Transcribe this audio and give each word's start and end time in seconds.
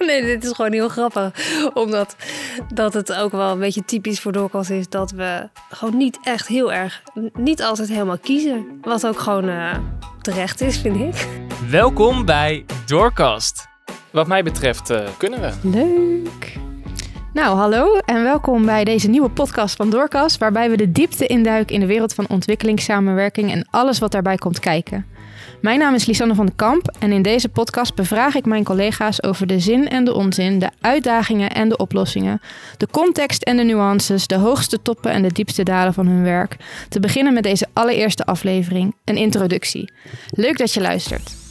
nee, 0.06 0.22
dit 0.24 0.44
is 0.44 0.50
gewoon 0.50 0.72
heel 0.72 0.88
grappig. 0.88 1.32
Omdat 1.74 2.16
dat 2.74 2.94
het 2.94 3.12
ook 3.12 3.32
wel 3.32 3.52
een 3.52 3.58
beetje 3.58 3.84
typisch 3.84 4.20
voor 4.20 4.32
doorkast 4.32 4.70
is 4.70 4.88
dat 4.88 5.10
we 5.10 5.48
gewoon 5.70 5.96
niet 5.96 6.18
echt 6.22 6.46
heel 6.46 6.72
erg, 6.72 7.02
niet 7.34 7.62
altijd 7.62 7.88
helemaal 7.88 8.18
kiezen. 8.18 8.66
Wat 8.82 9.06
ook 9.06 9.18
gewoon 9.18 9.48
uh, 9.48 9.76
terecht 10.20 10.60
is, 10.60 10.78
vind 10.78 10.96
ik. 10.96 11.28
Welkom 11.70 12.24
bij 12.24 12.64
Doorkast. 12.86 13.68
Wat 14.10 14.26
mij 14.26 14.42
betreft 14.42 14.90
uh, 14.90 15.00
kunnen 15.18 15.40
we. 15.40 15.68
Leuk. 15.68 16.58
Nou, 17.32 17.56
hallo 17.56 17.96
en 17.96 18.22
welkom 18.22 18.64
bij 18.64 18.84
deze 18.84 19.08
nieuwe 19.08 19.30
podcast 19.30 19.76
van 19.76 19.90
Doorkast, 19.90 20.38
waarbij 20.38 20.70
we 20.70 20.76
de 20.76 20.92
diepte 20.92 21.26
induiken 21.26 21.74
in 21.74 21.80
de 21.80 21.86
wereld 21.86 22.14
van 22.14 22.28
ontwikkelingssamenwerking 22.28 23.52
en 23.52 23.66
alles 23.70 23.98
wat 23.98 24.12
daarbij 24.12 24.36
komt 24.36 24.58
kijken. 24.58 25.06
Mijn 25.60 25.78
naam 25.78 25.94
is 25.94 26.06
Lisanne 26.06 26.34
van 26.34 26.46
den 26.46 26.56
Kamp 26.56 26.96
en 26.98 27.12
in 27.12 27.22
deze 27.22 27.48
podcast 27.48 27.94
bevraag 27.94 28.34
ik 28.34 28.44
mijn 28.44 28.64
collega's 28.64 29.22
over 29.22 29.46
de 29.46 29.60
zin 29.60 29.88
en 29.88 30.04
de 30.04 30.14
onzin, 30.14 30.58
de 30.58 30.70
uitdagingen 30.80 31.50
en 31.50 31.68
de 31.68 31.76
oplossingen, 31.76 32.40
de 32.76 32.86
context 32.90 33.42
en 33.42 33.56
de 33.56 33.62
nuances, 33.62 34.26
de 34.26 34.36
hoogste 34.36 34.82
toppen 34.82 35.10
en 35.12 35.22
de 35.22 35.32
diepste 35.32 35.62
dalen 35.62 35.94
van 35.94 36.06
hun 36.06 36.22
werk. 36.22 36.56
Te 36.88 37.00
beginnen 37.00 37.34
met 37.34 37.42
deze 37.42 37.66
allereerste 37.72 38.24
aflevering, 38.24 38.94
een 39.04 39.16
introductie. 39.16 39.92
Leuk 40.30 40.58
dat 40.58 40.72
je 40.72 40.80
luistert. 40.80 41.49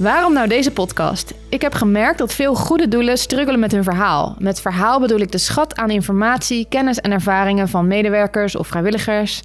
Waarom 0.00 0.32
nou 0.32 0.48
deze 0.48 0.70
podcast? 0.70 1.34
Ik 1.48 1.60
heb 1.60 1.74
gemerkt 1.74 2.18
dat 2.18 2.34
veel 2.34 2.54
goede 2.54 2.88
doelen 2.88 3.18
struggelen 3.18 3.60
met 3.60 3.72
hun 3.72 3.82
verhaal. 3.82 4.36
Met 4.38 4.60
verhaal 4.60 5.00
bedoel 5.00 5.18
ik 5.18 5.32
de 5.32 5.38
schat 5.38 5.76
aan 5.76 5.90
informatie, 5.90 6.66
kennis 6.68 7.00
en 7.00 7.12
ervaringen 7.12 7.68
van 7.68 7.86
medewerkers 7.86 8.56
of 8.56 8.66
vrijwilligers. 8.66 9.42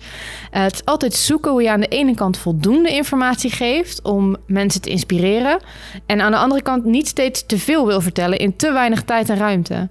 Het 0.51 0.73
is 0.73 0.85
altijd 0.85 1.13
zoeken 1.13 1.51
hoe 1.51 1.61
je 1.61 1.69
aan 1.71 1.79
de 1.79 1.87
ene 1.87 2.15
kant 2.15 2.37
voldoende 2.37 2.89
informatie 2.89 3.51
geeft 3.51 4.01
om 4.01 4.35
mensen 4.47 4.81
te 4.81 4.89
inspireren. 4.89 5.59
En 6.05 6.21
aan 6.21 6.31
de 6.31 6.37
andere 6.37 6.61
kant 6.61 6.85
niet 6.85 7.07
steeds 7.07 7.45
te 7.45 7.57
veel 7.57 7.87
wil 7.87 8.01
vertellen 8.01 8.37
in 8.37 8.55
te 8.55 8.71
weinig 8.71 9.03
tijd 9.03 9.29
en 9.29 9.37
ruimte. 9.37 9.87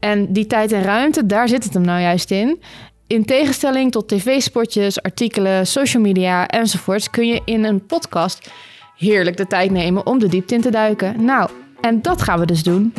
En 0.00 0.32
die 0.32 0.46
tijd 0.46 0.72
en 0.72 0.82
ruimte, 0.82 1.26
daar 1.26 1.48
zit 1.48 1.64
het 1.64 1.74
hem 1.74 1.84
nou 1.84 2.00
juist 2.00 2.30
in. 2.30 2.60
In 3.06 3.24
tegenstelling 3.24 3.92
tot 3.92 4.08
tv-spotjes, 4.08 5.02
artikelen, 5.02 5.66
social 5.66 6.02
media 6.02 6.48
enzovoorts 6.48 7.10
kun 7.10 7.26
je 7.26 7.42
in 7.44 7.64
een 7.64 7.86
podcast 7.86 8.50
heerlijk 8.96 9.36
de 9.36 9.46
tijd 9.46 9.70
nemen 9.70 10.06
om 10.06 10.18
de 10.18 10.28
diepte 10.28 10.54
in 10.54 10.60
te 10.60 10.70
duiken. 10.70 11.24
Nou, 11.24 11.50
en 11.80 12.02
dat 12.02 12.22
gaan 12.22 12.38
we 12.38 12.46
dus 12.46 12.62
doen. 12.62 12.92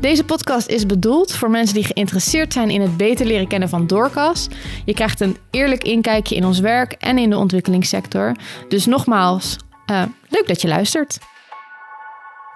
Deze 0.00 0.24
podcast 0.24 0.68
is 0.68 0.86
bedoeld 0.86 1.32
voor 1.32 1.50
mensen 1.50 1.74
die 1.74 1.84
geïnteresseerd 1.84 2.52
zijn 2.52 2.70
in 2.70 2.80
het 2.80 2.96
beter 2.96 3.26
leren 3.26 3.48
kennen 3.48 3.68
van 3.68 3.86
Doorkas. 3.86 4.48
Je 4.84 4.94
krijgt 4.94 5.20
een 5.20 5.36
eerlijk 5.50 5.84
inkijkje 5.84 6.34
in 6.34 6.44
ons 6.44 6.60
werk 6.60 6.92
en 6.92 7.18
in 7.18 7.30
de 7.30 7.36
ontwikkelingssector. 7.36 8.34
Dus 8.68 8.86
nogmaals, 8.86 9.56
uh, 9.90 10.02
leuk 10.28 10.46
dat 10.46 10.62
je 10.62 10.68
luistert. 10.68 11.18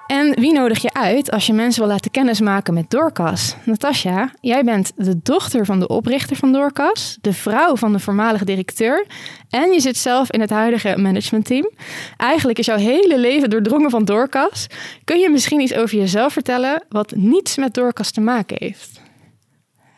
En 0.06 0.34
wie 0.40 0.52
nodig 0.52 0.82
je 0.82 0.92
uit 0.92 1.30
als 1.30 1.46
je 1.46 1.52
mensen 1.52 1.82
wil 1.82 1.90
laten 1.90 2.10
kennismaken 2.10 2.74
met 2.74 2.90
Doorkas? 2.90 3.56
Natasja, 3.64 4.32
jij 4.40 4.64
bent 4.64 4.92
de 4.96 5.22
dochter 5.22 5.64
van 5.64 5.80
de 5.80 5.88
oprichter 5.88 6.36
van 6.36 6.52
Doorkas, 6.52 7.18
de 7.20 7.32
vrouw 7.32 7.76
van 7.76 7.92
de 7.92 7.98
voormalige 7.98 8.44
directeur 8.44 9.06
en 9.50 9.72
je 9.72 9.80
zit 9.80 9.96
zelf 9.96 10.32
in 10.32 10.40
het 10.40 10.50
huidige 10.50 10.96
managementteam. 10.96 11.70
Eigenlijk 12.16 12.58
is 12.58 12.66
jouw 12.66 12.76
hele 12.76 13.18
leven 13.18 13.50
doordrongen 13.50 13.90
van 13.90 14.04
Doorkas. 14.04 14.66
Kun 15.04 15.18
je 15.18 15.30
misschien 15.30 15.60
iets 15.60 15.74
over 15.74 15.98
jezelf 15.98 16.32
vertellen 16.32 16.84
wat 16.88 17.14
niets 17.14 17.56
met 17.56 17.74
Doorkas 17.74 18.10
te 18.10 18.20
maken 18.20 18.56
heeft? 18.58 19.00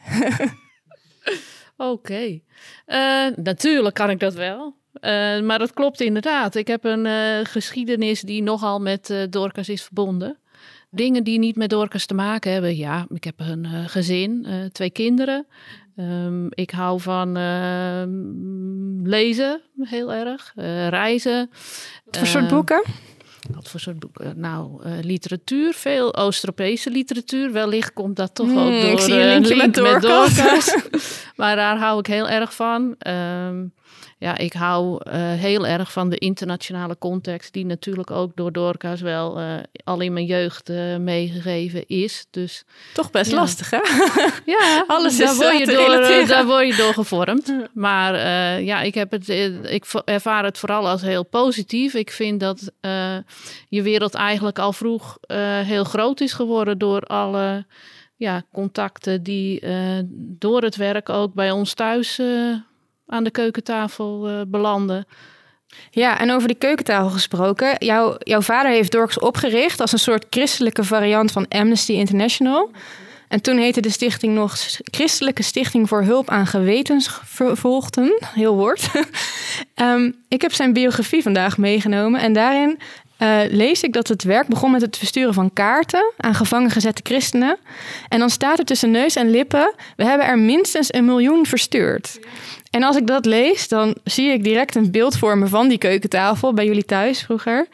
Oké, 1.76 2.40
uh, 2.86 3.26
natuurlijk 3.36 3.94
kan 3.94 4.10
ik 4.10 4.20
dat 4.20 4.34
wel. 4.34 4.76
Uh, 5.06 5.40
maar 5.40 5.58
dat 5.58 5.72
klopt 5.72 6.00
inderdaad. 6.00 6.54
Ik 6.54 6.66
heb 6.66 6.84
een 6.84 7.04
uh, 7.04 7.38
geschiedenis 7.42 8.20
die 8.20 8.42
nogal 8.42 8.80
met 8.80 9.10
uh, 9.10 9.22
Dorcas 9.30 9.68
is 9.68 9.82
verbonden. 9.82 10.38
Dingen 10.90 11.24
die 11.24 11.38
niet 11.38 11.56
met 11.56 11.70
Dorcas 11.70 12.06
te 12.06 12.14
maken 12.14 12.52
hebben. 12.52 12.76
Ja, 12.76 13.06
ik 13.08 13.24
heb 13.24 13.34
een 13.36 13.66
gezin, 13.88 14.46
twee 14.72 14.90
kinderen. 14.90 15.46
Um, 15.96 16.46
ik 16.50 16.70
hou 16.70 17.00
van 17.00 17.36
ehm, 17.36 19.08
lezen 19.08 19.60
heel 19.80 20.12
erg, 20.12 20.52
reizen. 20.88 21.50
Wat 22.04 22.16
voor 22.16 22.26
soort 22.26 22.48
boeken? 22.48 22.82
Wat 23.50 23.68
voor 23.68 23.80
soort 23.80 23.98
boeken? 23.98 24.40
Nou, 24.40 24.88
literatuur, 25.02 25.74
veel 25.74 26.16
Oost-Europese 26.16 26.90
literatuur. 26.90 27.52
Wellicht 27.52 27.92
komt 27.92 28.16
dat 28.16 28.34
toch 28.34 28.46
hmm, 28.46 28.58
ook 28.58 28.80
door 28.80 28.90
ik 28.90 28.98
zie 28.98 29.14
een 29.14 29.46
link 29.46 29.80
met 29.82 30.02
Dorcas. 30.02 30.76
maar 31.36 31.56
daar 31.56 31.78
hou 31.78 31.98
ik 31.98 32.06
heel 32.06 32.28
erg 32.28 32.54
van. 32.54 32.94
Um, 33.06 33.72
ja, 34.18 34.38
ik 34.38 34.52
hou 34.52 35.00
uh, 35.06 35.12
heel 35.14 35.66
erg 35.66 35.92
van 35.92 36.08
de 36.08 36.18
internationale 36.18 36.98
context, 36.98 37.52
die 37.52 37.66
natuurlijk 37.66 38.10
ook 38.10 38.32
door 38.34 38.52
Dorcas 38.52 39.00
wel 39.00 39.40
uh, 39.40 39.54
al 39.84 40.00
in 40.00 40.12
mijn 40.12 40.26
jeugd 40.26 40.70
uh, 40.70 40.96
meegegeven 40.96 41.86
is. 41.86 42.26
Dus, 42.30 42.64
Toch 42.94 43.10
best 43.10 43.30
ja. 43.30 43.36
lastig, 43.36 43.70
hè? 43.70 43.78
Ja, 44.46 44.84
Alles 44.86 45.16
daar, 45.16 45.30
is 45.30 45.36
word 45.36 45.58
je 45.58 45.66
door, 45.66 46.26
daar 46.26 46.46
word 46.46 46.66
je 46.66 46.76
door 46.76 46.92
gevormd. 46.92 47.52
Maar 47.74 48.20
ja, 48.62 48.82
ik, 48.82 48.94
heb 48.94 49.10
het, 49.10 49.28
ik 49.62 49.84
ervaar 50.04 50.44
het 50.44 50.58
vooral 50.58 50.88
als 50.88 51.02
heel 51.02 51.24
positief. 51.24 51.94
Ik 51.94 52.10
vind 52.10 52.40
dat 52.40 52.72
je 53.68 53.82
wereld 53.82 54.14
eigenlijk 54.14 54.58
al 54.58 54.72
vroeg 54.72 55.18
heel 55.64 55.84
groot 55.84 56.20
is 56.20 56.32
geworden 56.32 56.78
door 56.78 57.00
alle 57.00 57.66
ja, 58.16 58.42
contacten 58.52 59.22
die 59.22 59.62
door 60.18 60.62
het 60.62 60.76
werk 60.76 61.08
ook 61.08 61.34
bij 61.34 61.50
ons 61.50 61.74
thuis 61.74 62.20
aan 63.06 63.24
de 63.24 63.30
keukentafel 63.30 64.30
uh, 64.30 64.40
belanden. 64.46 65.06
Ja, 65.90 66.18
en 66.18 66.30
over 66.30 66.48
die 66.48 66.56
keukentafel 66.56 67.10
gesproken. 67.10 67.74
Jouw, 67.78 68.16
jouw 68.18 68.40
vader 68.40 68.70
heeft 68.70 68.92
Dorks 68.92 69.18
opgericht 69.18 69.80
als 69.80 69.92
een 69.92 69.98
soort 69.98 70.26
christelijke 70.30 70.84
variant 70.84 71.32
van 71.32 71.48
Amnesty 71.48 71.92
International. 71.92 72.70
En 73.28 73.40
toen 73.40 73.58
heette 73.58 73.80
de 73.80 73.90
stichting 73.90 74.34
nog 74.34 74.56
Christelijke 74.84 75.42
Stichting 75.42 75.88
voor 75.88 76.02
Hulp 76.02 76.30
aan 76.30 76.46
Gewetensvervolgden. 76.46 78.18
Heel 78.24 78.54
woord. 78.54 78.88
um, 79.74 80.14
ik 80.28 80.42
heb 80.42 80.52
zijn 80.52 80.72
biografie 80.72 81.22
vandaag 81.22 81.58
meegenomen 81.58 82.20
en 82.20 82.32
daarin 82.32 82.78
uh, 83.18 83.40
lees 83.48 83.82
ik 83.82 83.92
dat 83.92 84.08
het 84.08 84.22
werk 84.22 84.46
begon 84.46 84.70
met 84.70 84.80
het 84.80 84.98
versturen 84.98 85.34
van 85.34 85.52
kaarten 85.52 86.12
aan 86.16 86.34
gevangen 86.34 86.70
gezette 86.70 87.00
christenen. 87.04 87.58
En 88.08 88.18
dan 88.18 88.30
staat 88.30 88.58
er 88.58 88.64
tussen 88.64 88.90
neus 88.90 89.16
en 89.16 89.30
lippen: 89.30 89.74
we 89.96 90.04
hebben 90.04 90.26
er 90.26 90.38
minstens 90.38 90.94
een 90.94 91.04
miljoen 91.04 91.46
verstuurd. 91.46 92.18
En 92.76 92.82
als 92.82 92.96
ik 92.96 93.06
dat 93.06 93.24
lees, 93.24 93.68
dan 93.68 93.96
zie 94.04 94.32
ik 94.32 94.44
direct 94.44 94.74
een 94.74 94.90
beeld 94.90 95.18
vormen 95.18 95.48
van 95.48 95.68
die 95.68 95.78
keukentafel 95.78 96.54
bij 96.54 96.64
jullie 96.64 96.84
thuis 96.84 97.22
vroeger. 97.22 97.66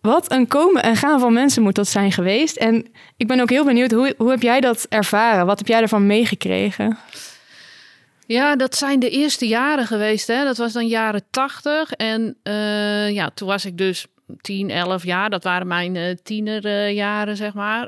Wat 0.00 0.32
een 0.32 0.46
komen 0.46 0.82
en 0.82 0.96
gaan 0.96 1.20
van 1.20 1.32
mensen 1.32 1.62
moet 1.62 1.74
dat 1.74 1.88
zijn 1.88 2.12
geweest. 2.12 2.56
En 2.56 2.86
ik 3.16 3.26
ben 3.26 3.40
ook 3.40 3.50
heel 3.50 3.64
benieuwd, 3.64 3.90
hoe, 3.90 4.14
hoe 4.16 4.30
heb 4.30 4.42
jij 4.42 4.60
dat 4.60 4.86
ervaren? 4.88 5.46
Wat 5.46 5.58
heb 5.58 5.68
jij 5.68 5.80
ervan 5.80 6.06
meegekregen? 6.06 6.98
Ja, 8.26 8.56
dat 8.56 8.76
zijn 8.76 8.98
de 8.98 9.10
eerste 9.10 9.46
jaren 9.46 9.86
geweest. 9.86 10.26
Hè? 10.26 10.44
Dat 10.44 10.56
was 10.56 10.72
dan 10.72 10.86
jaren 10.86 11.24
tachtig. 11.30 11.92
En 11.92 12.36
uh, 12.42 13.10
ja, 13.10 13.30
toen 13.34 13.48
was 13.48 13.64
ik 13.64 13.78
dus 13.78 14.06
10, 14.40 14.70
11 14.70 15.04
jaar. 15.04 15.30
Dat 15.30 15.44
waren 15.44 15.66
mijn 15.66 15.94
uh, 15.94 16.14
tienerjaren, 16.22 17.36
zeg 17.36 17.54
maar. 17.54 17.82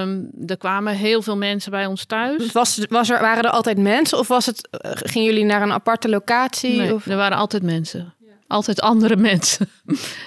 Um, 0.00 0.30
er 0.46 0.56
kwamen 0.56 0.94
heel 0.94 1.22
veel 1.22 1.36
mensen 1.36 1.70
bij 1.70 1.86
ons 1.86 2.04
thuis. 2.04 2.52
Was, 2.52 2.86
was 2.88 3.10
er, 3.10 3.20
waren 3.20 3.44
er 3.44 3.50
altijd 3.50 3.78
mensen 3.78 4.18
of 4.18 4.28
was 4.28 4.46
het, 4.46 4.68
uh, 4.84 4.90
gingen 4.94 5.28
jullie 5.28 5.44
naar 5.44 5.62
een 5.62 5.72
aparte 5.72 6.08
locatie? 6.08 6.76
Nee, 6.76 6.94
of? 6.94 7.06
er 7.06 7.16
waren 7.16 7.38
altijd 7.38 7.62
mensen. 7.62 8.14
Altijd 8.46 8.80
andere 8.80 9.16
mensen. 9.30 9.68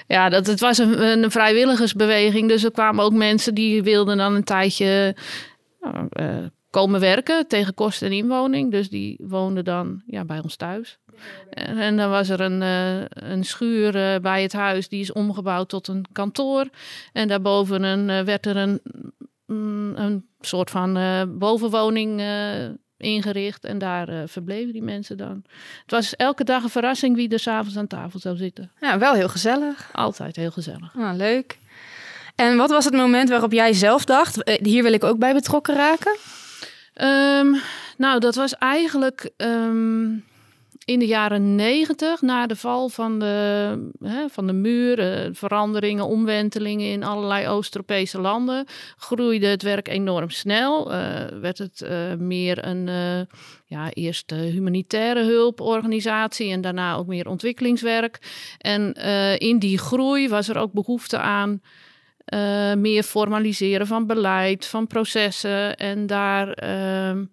ja, 0.06 0.28
dat, 0.28 0.46
het 0.46 0.60
was 0.60 0.78
een, 0.78 1.02
een, 1.02 1.30
vrijwilligersbeweging. 1.30 2.48
Dus 2.48 2.64
er 2.64 2.70
kwamen 2.70 3.04
ook 3.04 3.12
mensen 3.12 3.54
die 3.54 3.82
wilden 3.82 4.16
dan 4.16 4.34
een 4.34 4.44
tijdje 4.44 5.16
uh, 6.12 6.36
komen 6.74 7.00
werken 7.00 7.46
tegen 7.46 7.74
kosten 7.74 8.06
en 8.06 8.12
inwoning. 8.12 8.70
Dus 8.70 8.88
die 8.88 9.18
woonden 9.22 9.64
dan 9.64 10.02
ja, 10.06 10.24
bij 10.24 10.40
ons 10.42 10.56
thuis. 10.56 10.98
En, 11.50 11.78
en, 11.78 11.96
dan 11.96 12.10
was 12.10 12.28
er 12.28 12.40
een, 12.40 12.60
uh, 12.62 13.04
een 13.30 13.44
schuur 13.44 13.96
uh, 13.96 14.20
bij 14.20 14.42
het 14.42 14.52
huis, 14.52 14.88
die 14.88 15.00
is 15.00 15.12
omgebouwd 15.12 15.68
tot 15.68 15.88
een 15.88 16.04
kantoor. 16.12 16.68
En 17.12 17.28
daarboven 17.28 17.82
een, 17.82 18.08
uh, 18.08 18.20
werd 18.20 18.46
er 18.46 18.56
een, 18.56 18.80
mm, 19.46 19.96
een 19.96 20.26
soort 20.40 20.70
van 20.70 20.98
bovenwoning 21.38 22.22
ingericht. 22.96 23.64
En 23.64 23.78
daar 23.78 24.28
verbleven 24.28 24.72
die 24.72 24.82
mensen 24.82 25.16
dan. 25.16 25.42
Het 25.82 25.90
was 25.90 26.16
elke 26.16 26.44
dag 26.44 26.62
een 26.62 26.68
verrassing 26.68 27.16
wie 27.16 27.28
er 27.28 27.38
s'avonds 27.38 27.76
aan 27.76 27.86
tafel 27.86 28.18
zou 28.18 28.36
zitten. 28.36 28.72
Ja, 28.80 28.98
wel 28.98 29.14
heel 29.14 29.28
gezellig. 29.28 29.90
Altijd 29.92 30.36
heel 30.36 30.50
gezellig. 30.50 30.96
Ah, 30.96 31.16
leuk. 31.16 31.58
En 32.34 32.56
wat 32.56 32.70
was 32.70 32.84
het 32.84 32.94
moment 32.94 33.28
waarop 33.28 33.52
jij 33.52 33.72
zelf 33.72 34.04
dacht, 34.04 34.58
hier 34.62 34.82
wil 34.82 34.92
ik 34.92 35.04
ook 35.04 35.18
bij 35.18 35.32
betrokken 35.32 35.74
raken? 35.74 36.16
Um, 37.02 37.56
nou, 37.96 38.20
dat 38.20 38.34
was 38.34 38.54
eigenlijk 38.54 39.30
um, 39.36 40.24
in 40.84 40.98
de 40.98 41.06
jaren 41.06 41.54
negentig, 41.54 42.20
na 42.20 42.46
de 42.46 42.56
val 42.56 42.88
van 42.88 43.18
de, 43.18 43.88
hè, 44.04 44.28
van 44.28 44.46
de 44.46 44.52
muur, 44.52 44.98
uh, 44.98 45.28
veranderingen, 45.32 46.06
omwentelingen 46.06 46.90
in 46.90 47.02
allerlei 47.02 47.48
Oost-Europese 47.48 48.20
landen, 48.20 48.66
groeide 48.96 49.46
het 49.46 49.62
werk 49.62 49.88
enorm 49.88 50.30
snel. 50.30 50.92
Uh, 50.92 51.24
werd 51.40 51.58
het 51.58 51.80
uh, 51.84 52.14
meer 52.18 52.66
een, 52.66 52.86
ja, 53.66 53.90
eerst 53.90 54.30
humanitaire 54.30 55.22
hulporganisatie 55.22 56.50
en 56.50 56.60
daarna 56.60 56.94
ook 56.94 57.06
meer 57.06 57.28
ontwikkelingswerk. 57.28 58.18
En 58.58 58.92
in 59.38 59.58
die 59.58 59.78
groei 59.78 60.28
was 60.28 60.48
er 60.48 60.58
ook 60.58 60.72
behoefte 60.72 61.18
aan 61.18 61.60
eh, 62.24 62.74
meer 62.74 63.02
formaliseren 63.02 63.86
van 63.86 64.06
beleid, 64.06 64.66
van 64.66 64.86
processen. 64.86 65.76
En 65.76 66.06
daar 66.06 66.52
ehm, 66.52 67.24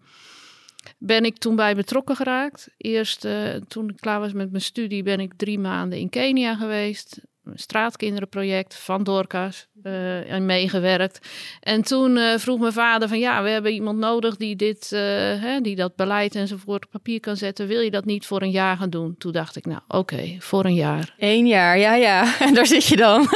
ben 0.97 1.25
ik 1.25 1.37
toen 1.37 1.55
bij 1.55 1.75
betrokken 1.75 2.15
geraakt. 2.15 2.69
Eerst 2.77 3.25
eh, 3.25 3.55
toen 3.67 3.89
ik 3.89 3.95
klaar 3.99 4.19
was 4.19 4.33
met 4.33 4.51
mijn 4.51 4.63
studie, 4.63 5.03
ben 5.03 5.19
ik 5.19 5.33
drie 5.35 5.59
maanden 5.59 5.99
in 5.99 6.09
Kenia 6.09 6.55
geweest. 6.55 7.19
Een 7.43 7.59
straatkinderenproject 7.59 8.75
van 8.75 9.03
Dorcas 9.03 9.67
uh, 9.83 10.31
en 10.31 10.45
meegewerkt. 10.45 11.27
En 11.59 11.81
toen 11.81 12.39
vroeg 12.39 12.59
mijn 12.59 12.73
vader 12.73 13.07
van 13.07 13.19
ja, 13.19 13.43
we 13.43 13.49
hebben 13.49 13.71
iemand 13.71 13.97
nodig 13.97 14.35
die 14.37 14.55
dit, 14.55 14.89
hè, 14.89 15.61
die 15.61 15.75
dat 15.75 15.95
beleid 15.95 16.35
enzovoort 16.35 16.85
op 16.85 16.91
papier 16.91 17.19
kan 17.19 17.37
zetten. 17.37 17.67
Wil 17.67 17.81
je 17.81 17.91
dat 17.91 18.05
niet 18.05 18.25
voor 18.25 18.41
een 18.41 18.51
jaar 18.51 18.77
gaan 18.77 18.89
doen? 18.89 19.15
Toen 19.17 19.31
dacht 19.31 19.55
ik, 19.55 19.65
nou 19.65 19.81
oké, 19.87 20.35
voor 20.39 20.65
een 20.65 20.73
jaar. 20.73 21.13
Eén 21.17 21.47
jaar, 21.47 21.77
ja 21.77 21.95
ja. 21.95 22.39
En 22.39 22.53
daar 22.57 22.67
zit 22.67 22.85
je 22.85 22.95
dan. 22.95 23.27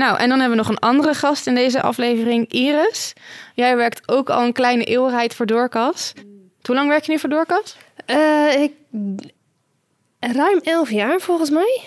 Nou, 0.00 0.18
en 0.18 0.28
dan 0.28 0.40
hebben 0.40 0.58
we 0.58 0.64
nog 0.64 0.68
een 0.72 0.88
andere 0.88 1.14
gast 1.14 1.46
in 1.46 1.54
deze 1.54 1.82
aflevering, 1.82 2.52
Iris. 2.52 3.12
Jij 3.54 3.76
werkt 3.76 4.08
ook 4.08 4.30
al 4.30 4.42
een 4.42 4.52
kleine 4.52 4.84
eeuwigheid 4.84 5.34
voor 5.34 5.46
Doorkas. 5.46 6.12
Hoe 6.62 6.74
lang 6.74 6.88
werk 6.88 7.04
je 7.04 7.12
nu 7.12 7.18
voor 7.18 7.28
Doorkas? 7.28 7.76
ik, 8.58 8.72
ruim 10.20 10.60
elf 10.62 10.90
jaar 10.90 11.20
volgens 11.20 11.50
mij. 11.50 11.80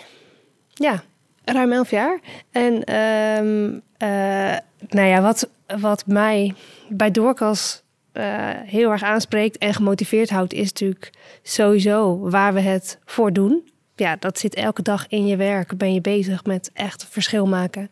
Ja, 0.73 1.03
ruim 1.43 1.71
elf 1.71 1.89
jaar. 1.89 2.19
En 2.51 2.95
um, 2.95 3.81
uh, 3.97 4.57
nou 4.89 5.07
ja, 5.07 5.21
wat, 5.21 5.49
wat 5.79 6.03
mij 6.07 6.53
bij 6.89 7.11
Doorkas 7.11 7.83
uh, 8.13 8.23
heel 8.49 8.91
erg 8.91 9.03
aanspreekt 9.03 9.57
en 9.57 9.73
gemotiveerd 9.73 10.29
houdt, 10.29 10.53
is 10.53 10.67
natuurlijk 10.67 11.09
sowieso 11.43 12.19
waar 12.19 12.53
we 12.53 12.61
het 12.61 12.99
voor 13.05 13.33
doen. 13.33 13.71
Ja, 14.03 14.15
dat 14.19 14.39
zit 14.39 14.55
elke 14.55 14.81
dag 14.81 15.07
in 15.07 15.27
je 15.27 15.35
werk. 15.35 15.77
Ben 15.77 15.93
je 15.93 16.01
bezig 16.01 16.45
met 16.45 16.69
echt 16.73 17.05
verschil 17.09 17.47
maken 17.47 17.91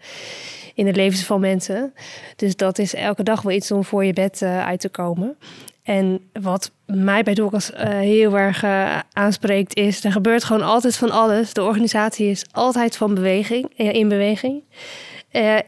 in 0.73 0.85
de 0.85 0.93
levens 0.93 1.23
van 1.23 1.39
mensen. 1.39 1.93
Dus 2.35 2.55
dat 2.55 2.79
is 2.79 2.95
elke 2.95 3.23
dag 3.23 3.41
wel 3.41 3.53
iets 3.53 3.71
om 3.71 3.83
voor 3.83 4.05
je 4.05 4.13
bed 4.13 4.41
uh, 4.41 4.65
uit 4.65 4.79
te 4.79 4.89
komen. 4.89 5.37
En 5.83 6.29
wat 6.33 6.71
mij 6.85 7.23
bij 7.23 7.33
Dorcas 7.33 7.71
uh, 7.71 7.79
heel 7.87 8.37
erg 8.37 8.63
uh, 8.63 8.99
aanspreekt 9.13 9.75
is... 9.75 10.03
er 10.03 10.11
gebeurt 10.11 10.43
gewoon 10.43 10.61
altijd 10.61 10.95
van 10.95 11.11
alles. 11.11 11.53
De 11.53 11.63
organisatie 11.63 12.29
is 12.29 12.45
altijd 12.51 12.97
van 12.97 13.13
beweging, 13.13 13.77
in 13.77 14.07
beweging. 14.07 14.63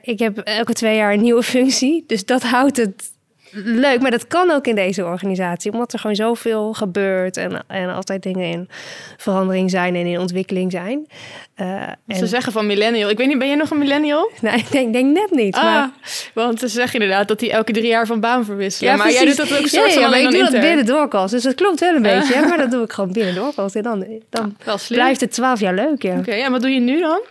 ik 0.02 0.20
heb 0.20 0.38
elke 0.38 0.74
twee 0.74 0.96
jaar 0.96 1.14
een 1.14 1.22
nieuwe 1.22 1.44
functie. 1.44 2.04
Dus 2.08 2.26
dat 2.26 2.44
houdt 2.44 2.78
het 2.78 3.13
leuk. 3.54 4.02
Maar 4.02 4.12
dat 4.12 4.28
kan 4.28 4.52
ook 4.52 4.68
in 4.68 4.76
deze 4.76 5.06
organisatie. 5.06 5.72
Omdat 5.72 5.94
er 5.94 6.00
gewoon 6.00 6.16
zoveel 6.16 6.74
gebeurt. 6.74 7.38
En, 7.38 7.64
en 7.68 7.90
altijd 7.90 8.24
dingen 8.24 8.50
in 8.50 8.70
verandering 9.18 9.70
zijn 9.70 9.96
en 9.96 10.06
in 10.06 10.20
ontwikkeling 10.20 10.72
zijn. 10.72 11.08
Uh, 11.64 11.82
en... 12.08 12.16
Ze 12.16 12.28
zeggen 12.28 12.52
van 12.52 12.66
millennial. 12.66 13.10
Ik 13.10 13.18
weet 13.18 13.28
niet, 13.28 13.38
ben 13.38 13.50
je 13.50 13.56
nog 13.56 13.70
een 13.70 13.78
millennial? 13.78 14.32
Nee, 14.42 14.54
ik 14.54 14.72
denk, 14.72 14.94
denk 14.94 15.14
net 15.14 15.32
niet. 15.32 15.56
Ah, 15.56 15.64
maar... 15.64 15.90
Want 16.34 16.60
ze 16.60 16.68
zeggen 16.68 17.00
inderdaad 17.00 17.28
dat 17.28 17.40
die 17.40 17.52
elke 17.52 17.72
drie 17.72 17.88
jaar 17.88 18.06
van 18.06 18.20
baan 18.20 18.46
verwisselen. 18.46 18.92
Ja, 18.92 18.98
maar 18.98 19.06
precies. 19.06 19.24
jij 19.24 19.36
doet 19.36 19.50
dat 19.50 19.60
ook 19.60 19.68
soort 19.68 19.94
ja, 19.94 20.00
ja, 20.00 20.10
maar 20.10 20.20
ik 20.20 20.32
doe 20.32 20.42
dat 20.52 20.62
binnen 20.62 20.86
doorkast. 20.86 21.32
Dus 21.32 21.44
dat 21.44 21.56
klopt 21.56 21.80
wel 21.80 21.96
een 21.96 22.02
beetje. 22.02 22.34
Hè? 22.34 22.46
Maar 22.46 22.58
dat 22.58 22.72
doe 22.72 22.84
ik 22.84 22.92
gewoon 22.92 23.12
binnen 23.12 23.36
doorkast. 23.36 23.76
En 23.76 23.84
dan, 23.84 24.06
dan 24.30 24.56
ja, 24.66 24.76
blijft 24.88 25.22
het 25.22 25.32
twaalf 25.32 25.60
jaar 25.60 25.74
leuk. 25.74 26.02
Ja. 26.02 26.12
Oké, 26.12 26.20
okay, 26.20 26.42
en 26.42 26.52
wat 26.52 26.62
doe 26.62 26.72
je 26.72 26.80
nu 26.80 27.00
dan? 27.00 27.22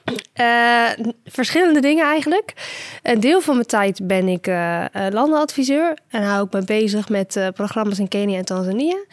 Uh, 0.41 1.07
verschillende 1.25 1.81
dingen 1.81 2.05
eigenlijk. 2.05 2.53
Een 3.03 3.21
deel 3.21 3.41
van 3.41 3.55
mijn 3.55 3.67
tijd 3.67 4.01
ben 4.03 4.29
ik 4.29 4.47
uh, 4.47 4.85
landenadviseur. 5.11 5.97
En 6.09 6.23
hou 6.23 6.47
ik 6.47 6.53
me 6.53 6.65
bezig 6.65 7.09
met 7.09 7.41
programma's 7.55 7.99
in 7.99 8.09
Kenia 8.09 8.39
en 8.39 8.45
Tanzania. 8.45 9.05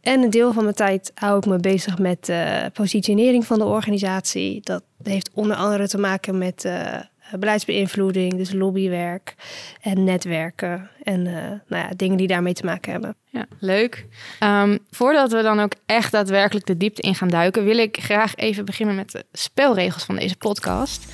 En 0.00 0.22
een 0.22 0.30
deel 0.30 0.52
van 0.52 0.62
mijn 0.62 0.74
tijd 0.74 1.12
hou 1.14 1.38
ik 1.38 1.46
me 1.46 1.56
bezig 1.56 1.98
met 1.98 2.32
positionering 2.72 3.46
van 3.46 3.58
de 3.58 3.64
organisatie. 3.64 4.60
Dat 4.66 4.82
heeft 5.02 5.30
onder 5.34 5.56
andere 5.56 5.88
te 5.88 5.98
maken 5.98 6.38
met 6.38 6.64
uh, 6.64 6.98
beleidsbeïnvloeding, 7.38 8.36
dus 8.36 8.52
lobbywerk 8.52 9.34
en 9.80 10.04
netwerken. 10.04 10.90
En 11.02 11.26
uh, 11.26 11.34
nou 11.34 11.60
ja, 11.68 11.88
dingen 11.96 12.16
die 12.16 12.26
daarmee 12.26 12.52
te 12.52 12.64
maken 12.64 12.92
hebben. 12.92 13.16
Ja, 13.30 13.46
leuk. 13.58 14.06
Um, 14.40 14.78
voordat 14.90 15.32
we 15.32 15.42
dan 15.42 15.60
ook 15.60 15.72
echt 15.86 16.12
daadwerkelijk 16.12 16.66
de 16.66 16.76
diepte 16.76 17.02
in 17.02 17.14
gaan 17.14 17.28
duiken, 17.28 17.64
wil 17.64 17.78
ik 17.78 17.98
graag 18.00 18.34
even 18.34 18.64
beginnen 18.64 18.94
met 18.94 19.10
de 19.10 19.24
spelregels 19.32 20.04
van 20.04 20.16
deze 20.16 20.36
podcast 20.36 21.12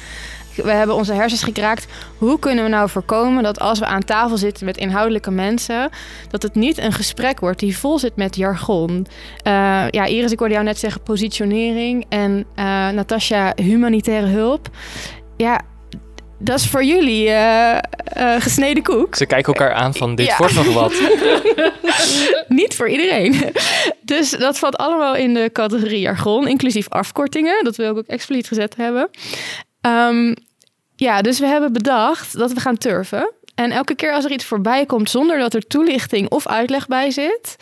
we 0.55 0.71
hebben 0.71 0.97
onze 0.97 1.13
hersens 1.13 1.43
gekraakt. 1.43 1.87
Hoe 2.19 2.39
kunnen 2.39 2.65
we 2.65 2.71
nou 2.71 2.89
voorkomen 2.89 3.43
dat 3.43 3.61
als 3.61 3.79
we 3.79 3.87
aan 3.87 4.05
tafel 4.05 4.37
zitten 4.37 4.65
met 4.67 4.77
inhoudelijke 4.77 5.31
mensen, 5.31 5.91
dat 6.31 6.43
het 6.43 6.55
niet 6.55 6.79
een 6.79 6.93
gesprek 6.93 7.41
wordt 7.41 7.59
die 7.59 7.79
vol 7.79 7.99
zit 7.99 8.17
met 8.17 8.37
jargon? 8.37 9.07
Uh, 9.47 9.89
ja, 9.91 10.05
Iris, 10.05 10.33
ik 10.33 10.39
hoorde 10.39 10.55
jou 10.55 10.67
net 10.67 10.79
zeggen 10.79 11.03
positionering 11.03 12.07
en 12.09 12.47
uh, 12.57 12.65
Natasja 12.89 13.53
humanitaire 13.55 14.27
hulp. 14.27 14.69
Ja, 15.37 15.61
dat 16.39 16.59
is 16.59 16.67
voor 16.67 16.85
jullie 16.85 17.27
uh, 17.27 17.79
uh, 18.17 18.41
gesneden 18.41 18.83
koek. 18.83 19.15
Ze 19.15 19.27
kijken 19.27 19.55
elkaar 19.55 19.73
aan 19.73 19.95
van 19.95 20.15
dit 20.15 20.27
ja. 20.27 20.37
wordt 20.37 20.55
nog 20.55 20.73
wat. 20.73 20.93
Niet 22.49 22.75
voor 22.75 22.89
iedereen. 22.89 23.53
Dus 24.03 24.31
dat 24.31 24.59
valt 24.59 24.77
allemaal 24.77 25.17
in 25.17 25.35
de 25.35 25.51
categorie 25.53 26.01
jargon, 26.01 26.49
inclusief 26.49 26.89
afkortingen. 26.89 27.65
Dat 27.65 27.77
wil 27.77 27.91
ik 27.91 27.97
ook 27.97 28.07
expliciet 28.07 28.49
gezet 28.49 28.77
hebben. 28.77 29.09
Um, 29.87 30.35
ja, 30.97 31.23
dus 31.23 31.39
we 31.39 31.47
hebben 31.47 31.73
bedacht 31.73 32.39
dat 32.39 32.53
we 32.53 32.61
gaan 32.61 32.79
turven. 32.79 33.33
En 33.55 33.71
elke 33.71 33.95
keer 33.95 34.13
als 34.13 34.25
er 34.25 34.31
iets 34.31 34.45
voorbij 34.45 34.87
komt 34.87 35.11
zonder 35.11 35.39
dat 35.39 35.55
er 35.55 35.67
toelichting 35.67 36.29
of 36.29 36.47
uitleg 36.47 36.87
bij 36.87 37.11
zit, 37.11 37.57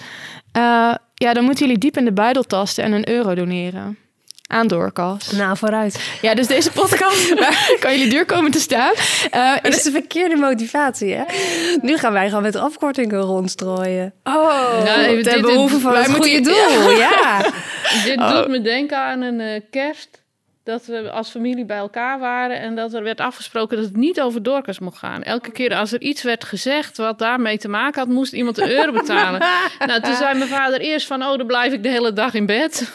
uh, 0.57 0.95
ja, 1.15 1.33
dan 1.33 1.45
moeten 1.45 1.65
jullie 1.65 1.81
diep 1.81 1.97
in 1.97 2.05
de 2.05 2.13
buidel 2.13 2.43
tasten 2.43 2.85
en 2.85 2.93
een 2.93 3.09
euro 3.09 3.35
doneren. 3.35 3.99
Aan 4.47 4.67
doorkast. 4.67 5.33
Nou, 5.33 5.57
vooruit. 5.57 6.19
Ja, 6.23 6.35
dus 6.35 6.47
deze 6.47 6.71
podcast 6.71 7.35
kan 7.81 7.93
jullie 7.93 8.11
duur 8.11 8.27
komen 8.27 8.51
te 8.51 8.61
staan. 8.61 8.93
Uh, 9.35 9.55
is... 9.55 9.61
Dat 9.63 9.75
is 9.75 9.85
een 9.85 9.93
verkeerde 9.93 10.37
motivatie, 10.37 11.15
hè? 11.15 11.25
Nu 11.83 11.99
gaan 11.99 12.13
wij 12.13 12.29
gewoon 12.29 12.43
met 12.43 12.57
afkortingen 12.57 13.21
rondstrooien. 13.21 14.13
Oh, 14.25 14.85
nou, 14.85 15.23
ten 15.23 15.43
behoeve 15.43 15.79
van 15.79 15.97
het 15.97 16.11
goede 16.11 16.41
doel. 16.41 16.91
Ja. 16.99 17.43
dit 18.05 18.19
oh. 18.19 18.31
doet 18.31 18.49
me 18.49 18.61
denken 18.61 18.99
aan 18.99 19.21
een 19.21 19.41
uh, 19.41 19.61
kerst 19.71 20.20
dat 20.71 20.87
we 20.87 21.11
als 21.11 21.31
familie 21.31 21.65
bij 21.65 21.77
elkaar 21.77 22.19
waren 22.19 22.61
en 22.61 22.75
dat 22.75 22.95
er 22.95 23.03
werd 23.03 23.21
afgesproken 23.21 23.77
dat 23.77 23.87
het 23.87 23.97
niet 23.97 24.21
over 24.21 24.43
Dorcas 24.43 24.79
mocht 24.79 24.99
gaan. 24.99 25.23
Elke 25.23 25.51
keer 25.51 25.75
als 25.75 25.93
er 25.93 26.01
iets 26.01 26.23
werd 26.23 26.45
gezegd 26.45 26.97
wat 26.97 27.19
daarmee 27.19 27.59
te 27.59 27.69
maken 27.69 28.01
had, 28.01 28.09
moest 28.09 28.33
iemand 28.33 28.59
een 28.59 28.71
euro 28.71 28.93
betalen. 28.93 29.41
nou, 29.87 30.01
toen 30.01 30.15
zei 30.15 30.39
mijn 30.39 30.51
vader 30.51 30.81
eerst 30.81 31.07
van, 31.07 31.23
oh, 31.23 31.37
dan 31.37 31.47
blijf 31.47 31.73
ik 31.73 31.83
de 31.83 31.89
hele 31.89 32.13
dag 32.13 32.35
in 32.35 32.47
bed. 32.47 32.93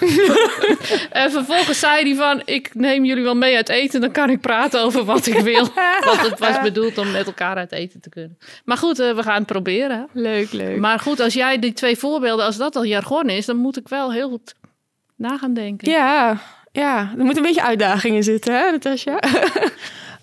en 1.12 1.32
vervolgens 1.32 1.80
zei 1.80 2.04
hij 2.04 2.16
van, 2.16 2.42
ik 2.46 2.76
neem 2.76 3.06
jullie 3.06 3.24
wel 3.24 3.36
mee 3.36 3.56
uit 3.56 3.70
eten, 3.70 4.02
dan 4.02 4.12
kan 4.12 4.30
ik 4.30 4.42
praten 4.42 4.82
over 4.82 5.04
wat 5.04 5.26
ik 5.26 5.40
wil. 5.40 5.68
Want 6.06 6.22
het 6.22 6.40
was 6.40 6.62
bedoeld 6.62 6.98
om 6.98 7.12
met 7.12 7.26
elkaar 7.26 7.56
uit 7.56 7.72
eten 7.72 8.02
te 8.02 8.10
kunnen. 8.10 8.38
Maar 8.66 8.78
goed, 8.78 9.00
uh, 9.00 9.16
we 9.16 9.24
gaan 9.24 9.38
het 9.38 9.46
proberen. 9.46 10.08
Leuk, 10.12 10.52
leuk. 10.52 10.78
Maar 10.78 11.00
goed, 11.00 11.20
als 11.20 11.34
jij 11.34 11.60
die 11.60 11.74
twee 11.74 11.98
voorbeelden, 11.98 12.46
als 12.46 12.58
dat 12.58 12.76
al 12.76 12.86
jargon 12.86 13.30
is, 13.30 13.46
dan 13.46 13.58
moet 13.58 13.78
ik 13.78 13.88
wel 13.88 14.12
heel 14.12 14.30
goed 14.30 14.54
na 15.16 15.38
gaan 15.38 15.54
denken. 15.54 15.92
Ja, 15.92 16.38
ja, 16.76 17.14
er 17.18 17.26
moet 17.26 17.38
een 17.38 17.44
beetje 17.44 17.64
uitdaging 17.64 18.16
in 18.16 18.24
zitten, 18.24 18.54
hè, 18.54 18.72
Natasja? 18.72 19.14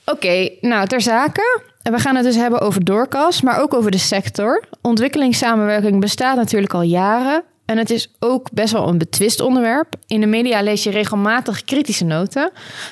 Oké, 0.05 0.27
okay, 0.27 0.59
nou, 0.61 0.87
ter 0.87 1.01
zake. 1.01 1.61
We 1.83 1.99
gaan 1.99 2.17
het 2.17 2.25
dus 2.25 2.37
hebben 2.37 2.61
over 2.61 2.85
doorkas, 2.85 3.43
maar 3.43 3.61
ook 3.61 3.75
over 3.75 3.91
de 3.91 3.99
sector. 3.99 4.65
Ontwikkelingssamenwerking 4.81 6.01
bestaat 6.01 6.37
natuurlijk 6.37 6.75
al 6.75 6.83
jaren. 6.83 7.43
En 7.65 7.79
het 7.79 7.91
is 7.91 8.11
ook 8.19 8.51
best 8.53 8.73
wel 8.73 8.89
een 8.89 8.99
betwist 8.99 9.41
onderwerp. 9.41 9.95
In 10.07 10.21
de 10.21 10.27
media 10.27 10.63
lees 10.63 10.83
je 10.83 10.91
regelmatig 10.91 11.65
kritische 11.65 12.05
noten. 12.05 12.51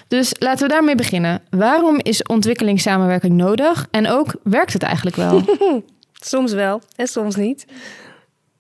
Dus 0.08 0.32
laten 0.38 0.66
we 0.66 0.72
daarmee 0.72 0.94
beginnen. 0.94 1.42
Waarom 1.50 1.98
is 2.02 2.22
ontwikkelingssamenwerking 2.22 3.32
nodig? 3.32 3.86
En 3.90 4.08
ook, 4.08 4.34
werkt 4.42 4.72
het 4.72 4.82
eigenlijk 4.82 5.16
wel? 5.16 5.42
soms 6.12 6.52
wel 6.52 6.80
en 6.96 7.06
soms 7.06 7.36
niet. 7.36 7.66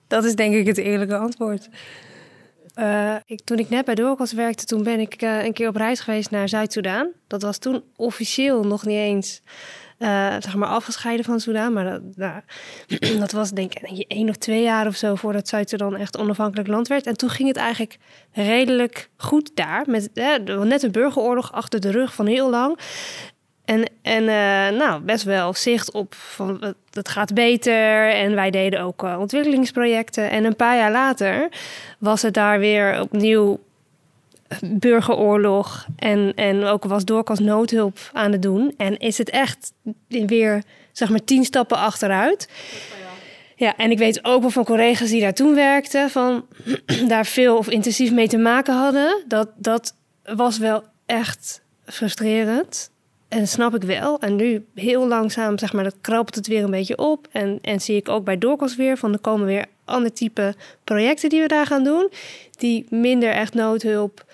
Dat 0.08 0.24
is 0.24 0.34
denk 0.34 0.54
ik 0.54 0.66
het 0.66 0.78
eerlijke 0.78 1.16
antwoord. 1.16 1.68
Uh, 2.80 3.14
ik, 3.26 3.40
toen 3.44 3.58
ik 3.58 3.68
net 3.68 3.84
bij 3.84 3.94
Doorkas 3.94 4.32
werkte, 4.32 4.64
toen 4.64 4.82
ben 4.82 5.00
ik 5.00 5.22
uh, 5.22 5.44
een 5.44 5.52
keer 5.52 5.68
op 5.68 5.76
reis 5.76 6.00
geweest 6.00 6.30
naar 6.30 6.48
Zuid-Soedan. 6.48 7.08
Dat 7.26 7.42
was 7.42 7.58
toen 7.58 7.82
officieel 7.96 8.64
nog 8.64 8.84
niet 8.84 8.96
eens 8.96 9.42
uh, 9.98 10.34
zeg 10.38 10.56
maar 10.56 10.68
afgescheiden 10.68 11.24
van 11.24 11.40
Soedan. 11.40 11.72
Maar 11.72 12.00
dat, 12.16 12.32
dat 13.18 13.32
was 13.32 13.50
denk 13.50 13.74
ik 13.74 14.04
één 14.08 14.28
of 14.28 14.36
twee 14.36 14.62
jaar 14.62 14.86
of 14.86 14.96
zo 14.96 15.14
voordat 15.14 15.48
Zuid-Soedan 15.48 15.96
echt 15.96 16.18
onafhankelijk 16.18 16.68
land 16.68 16.88
werd. 16.88 17.06
En 17.06 17.16
toen 17.16 17.30
ging 17.30 17.48
het 17.48 17.56
eigenlijk 17.56 17.98
redelijk 18.32 19.10
goed 19.16 19.50
daar. 19.54 19.84
Met 19.86 20.10
net 20.64 20.82
een 20.82 20.92
burgeroorlog 20.92 21.52
achter 21.52 21.80
de 21.80 21.90
rug 21.90 22.14
van 22.14 22.26
heel 22.26 22.50
lang. 22.50 22.78
En, 23.70 23.88
en 24.02 24.22
uh, 24.22 24.78
nou, 24.78 25.00
best 25.00 25.24
wel 25.24 25.54
zicht 25.54 25.92
op 25.92 26.14
van 26.14 26.74
het 26.90 27.08
gaat 27.08 27.34
beter. 27.34 28.10
En 28.10 28.34
wij 28.34 28.50
deden 28.50 28.80
ook 28.80 29.02
uh, 29.02 29.16
ontwikkelingsprojecten. 29.18 30.30
En 30.30 30.44
een 30.44 30.56
paar 30.56 30.76
jaar 30.76 30.90
later 30.90 31.48
was 31.98 32.22
het 32.22 32.34
daar 32.34 32.58
weer 32.58 33.00
opnieuw 33.00 33.60
burgeroorlog. 34.64 35.86
En, 35.96 36.32
en 36.34 36.64
ook 36.64 36.84
was 36.84 37.04
Doorkas 37.04 37.38
noodhulp 37.38 37.98
aan 38.12 38.32
het 38.32 38.42
doen. 38.42 38.74
En 38.76 38.98
is 38.98 39.18
het 39.18 39.30
echt 39.30 39.72
weer, 40.08 40.62
zeg 40.92 41.08
maar, 41.10 41.24
tien 41.24 41.44
stappen 41.44 41.76
achteruit. 41.76 42.48
Ja, 43.56 43.76
en 43.76 43.90
ik 43.90 43.98
weet 43.98 44.24
ook 44.24 44.40
wel 44.40 44.50
van 44.50 44.64
collega's 44.64 45.10
die 45.10 45.20
daar 45.20 45.34
toen 45.34 45.54
werkten, 45.54 46.10
van 46.10 46.46
daar 47.08 47.26
veel 47.26 47.56
of 47.56 47.68
intensief 47.68 48.12
mee 48.12 48.28
te 48.28 48.38
maken 48.38 48.74
hadden. 48.74 49.22
Dat, 49.26 49.48
dat 49.56 49.94
was 50.24 50.58
wel 50.58 50.84
echt 51.06 51.62
frustrerend. 51.84 52.90
En 53.30 53.48
snap 53.48 53.74
ik 53.74 53.82
wel. 53.82 54.20
En 54.20 54.36
nu 54.36 54.66
heel 54.74 55.08
langzaam, 55.08 55.58
zeg 55.58 55.72
maar, 55.72 55.84
dat 55.84 55.96
krabbelt 56.00 56.34
het 56.34 56.46
weer 56.46 56.64
een 56.64 56.70
beetje 56.70 56.98
op. 56.98 57.28
En, 57.32 57.58
en 57.62 57.80
zie 57.80 57.96
ik 57.96 58.08
ook 58.08 58.24
bij 58.24 58.38
Doorkos 58.38 58.76
weer 58.76 58.96
van 58.96 59.12
er 59.12 59.18
komen 59.18 59.46
weer 59.46 59.66
andere 59.84 60.12
type 60.12 60.54
projecten 60.84 61.28
die 61.28 61.40
we 61.40 61.48
daar 61.48 61.66
gaan 61.66 61.84
doen. 61.84 62.10
Die 62.50 62.86
minder 62.88 63.30
echt 63.30 63.54
noodhulp 63.54 64.24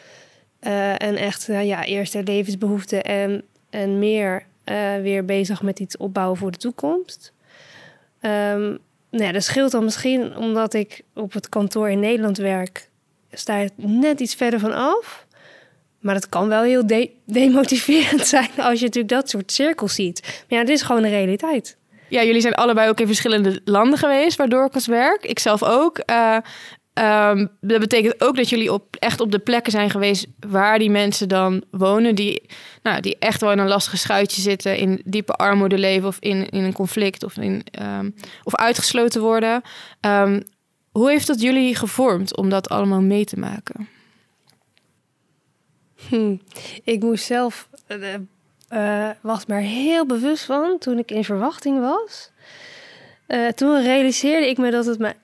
eh, 0.59 1.03
en 1.03 1.17
echt 1.17 1.49
uh, 1.49 1.65
ja, 1.67 1.85
eerste 1.85 2.23
levensbehoeften 2.23 3.03
en, 3.05 3.43
en 3.71 3.99
meer 3.99 4.45
uh, 4.65 4.97
weer 4.97 5.25
bezig 5.25 5.63
met 5.63 5.81
iets 5.81 5.97
opbouwen 5.97 6.39
voor 6.39 6.51
de 6.51 6.59
toekomst. 6.59 7.33
Um, 8.21 8.79
nou 9.11 9.25
ja, 9.25 9.33
dat 9.33 9.43
scheelt 9.43 9.71
dan 9.71 9.85
misschien 9.85 10.37
omdat 10.37 10.75
ik 10.75 11.03
op 11.15 11.33
het 11.33 11.49
kantoor 11.49 11.91
in 11.91 12.01
Nederland 12.01 12.37
werk, 12.37 12.89
sta 13.31 13.57
ik 13.57 13.71
net 13.77 14.21
iets 14.21 14.35
verder 14.35 14.61
van 14.61 14.73
af. 14.73 15.26
Maar 16.07 16.15
het 16.15 16.29
kan 16.29 16.49
wel 16.49 16.63
heel 16.63 16.87
de 16.87 17.11
demotiverend 17.25 18.27
zijn 18.37 18.51
als 18.57 18.79
je 18.79 18.85
natuurlijk 18.85 19.15
dat 19.15 19.31
soort 19.31 19.53
cirkels 19.53 19.95
ziet. 19.95 20.21
Maar 20.23 20.59
ja, 20.59 20.65
dit 20.65 20.75
is 20.75 20.83
gewoon 20.83 21.03
de 21.03 21.09
realiteit. 21.09 21.77
Ja, 22.09 22.25
jullie 22.25 22.41
zijn 22.41 22.55
allebei 22.55 22.89
ook 22.89 23.01
in 23.01 23.07
verschillende 23.07 23.61
landen 23.65 23.99
geweest, 23.99 24.37
waardoor 24.37 24.65
ik 24.65 24.75
als 24.75 24.87
werk. 24.87 25.25
Ik 25.25 25.39
zelf 25.39 25.63
ook. 25.63 26.01
Uh, 26.11 26.37
um, 27.31 27.51
dat 27.61 27.81
betekent 27.81 28.21
ook 28.21 28.37
dat 28.37 28.49
jullie 28.49 28.73
op, 28.73 28.97
echt 28.97 29.21
op 29.21 29.33
de 29.33 29.39
plekken 29.39 29.73
zijn 29.73 29.91
geweest 29.91 30.27
waar 30.49 30.79
die 30.79 30.91
mensen 30.91 31.29
dan 31.29 31.65
wonen. 31.71 32.15
Die, 32.15 32.43
nou, 32.83 33.01
die 33.01 33.17
echt 33.19 33.41
wel 33.41 33.53
in 33.53 33.59
een 33.59 33.69
lastige 33.69 33.97
schuitje 33.97 34.41
zitten, 34.41 34.77
in 34.77 35.03
diepe 35.05 35.33
armoede 35.33 35.79
leven 35.79 36.09
of 36.09 36.17
in, 36.21 36.49
in 36.49 36.65
een 36.65 36.73
conflict 36.73 37.25
of, 37.25 37.37
in, 37.37 37.63
um, 37.83 38.15
of 38.43 38.55
uitgesloten 38.55 39.21
worden. 39.21 39.63
Um, 40.01 40.43
hoe 40.91 41.11
heeft 41.11 41.27
dat 41.27 41.41
jullie 41.41 41.75
gevormd 41.75 42.37
om 42.37 42.49
dat 42.49 42.69
allemaal 42.69 43.03
mee 43.03 43.25
te 43.25 43.39
maken? 43.39 43.89
Hm. 46.09 46.37
Ik 46.85 47.03
moest 47.03 47.25
zelf, 47.25 47.69
uh, 48.73 49.11
was 49.21 49.47
maar 49.47 49.61
heel 49.61 50.07
bewust 50.07 50.45
van 50.45 50.79
toen 50.79 50.99
ik 50.99 51.11
in 51.11 51.25
verwachting 51.25 51.81
was. 51.81 52.31
Uh, 53.29 53.49
toen 53.49 53.83
realiseerde 53.83 54.49
ik 54.49 54.59
me 54.59 54.71
dat 54.71 54.87
het 54.87 54.99
me 54.99 55.15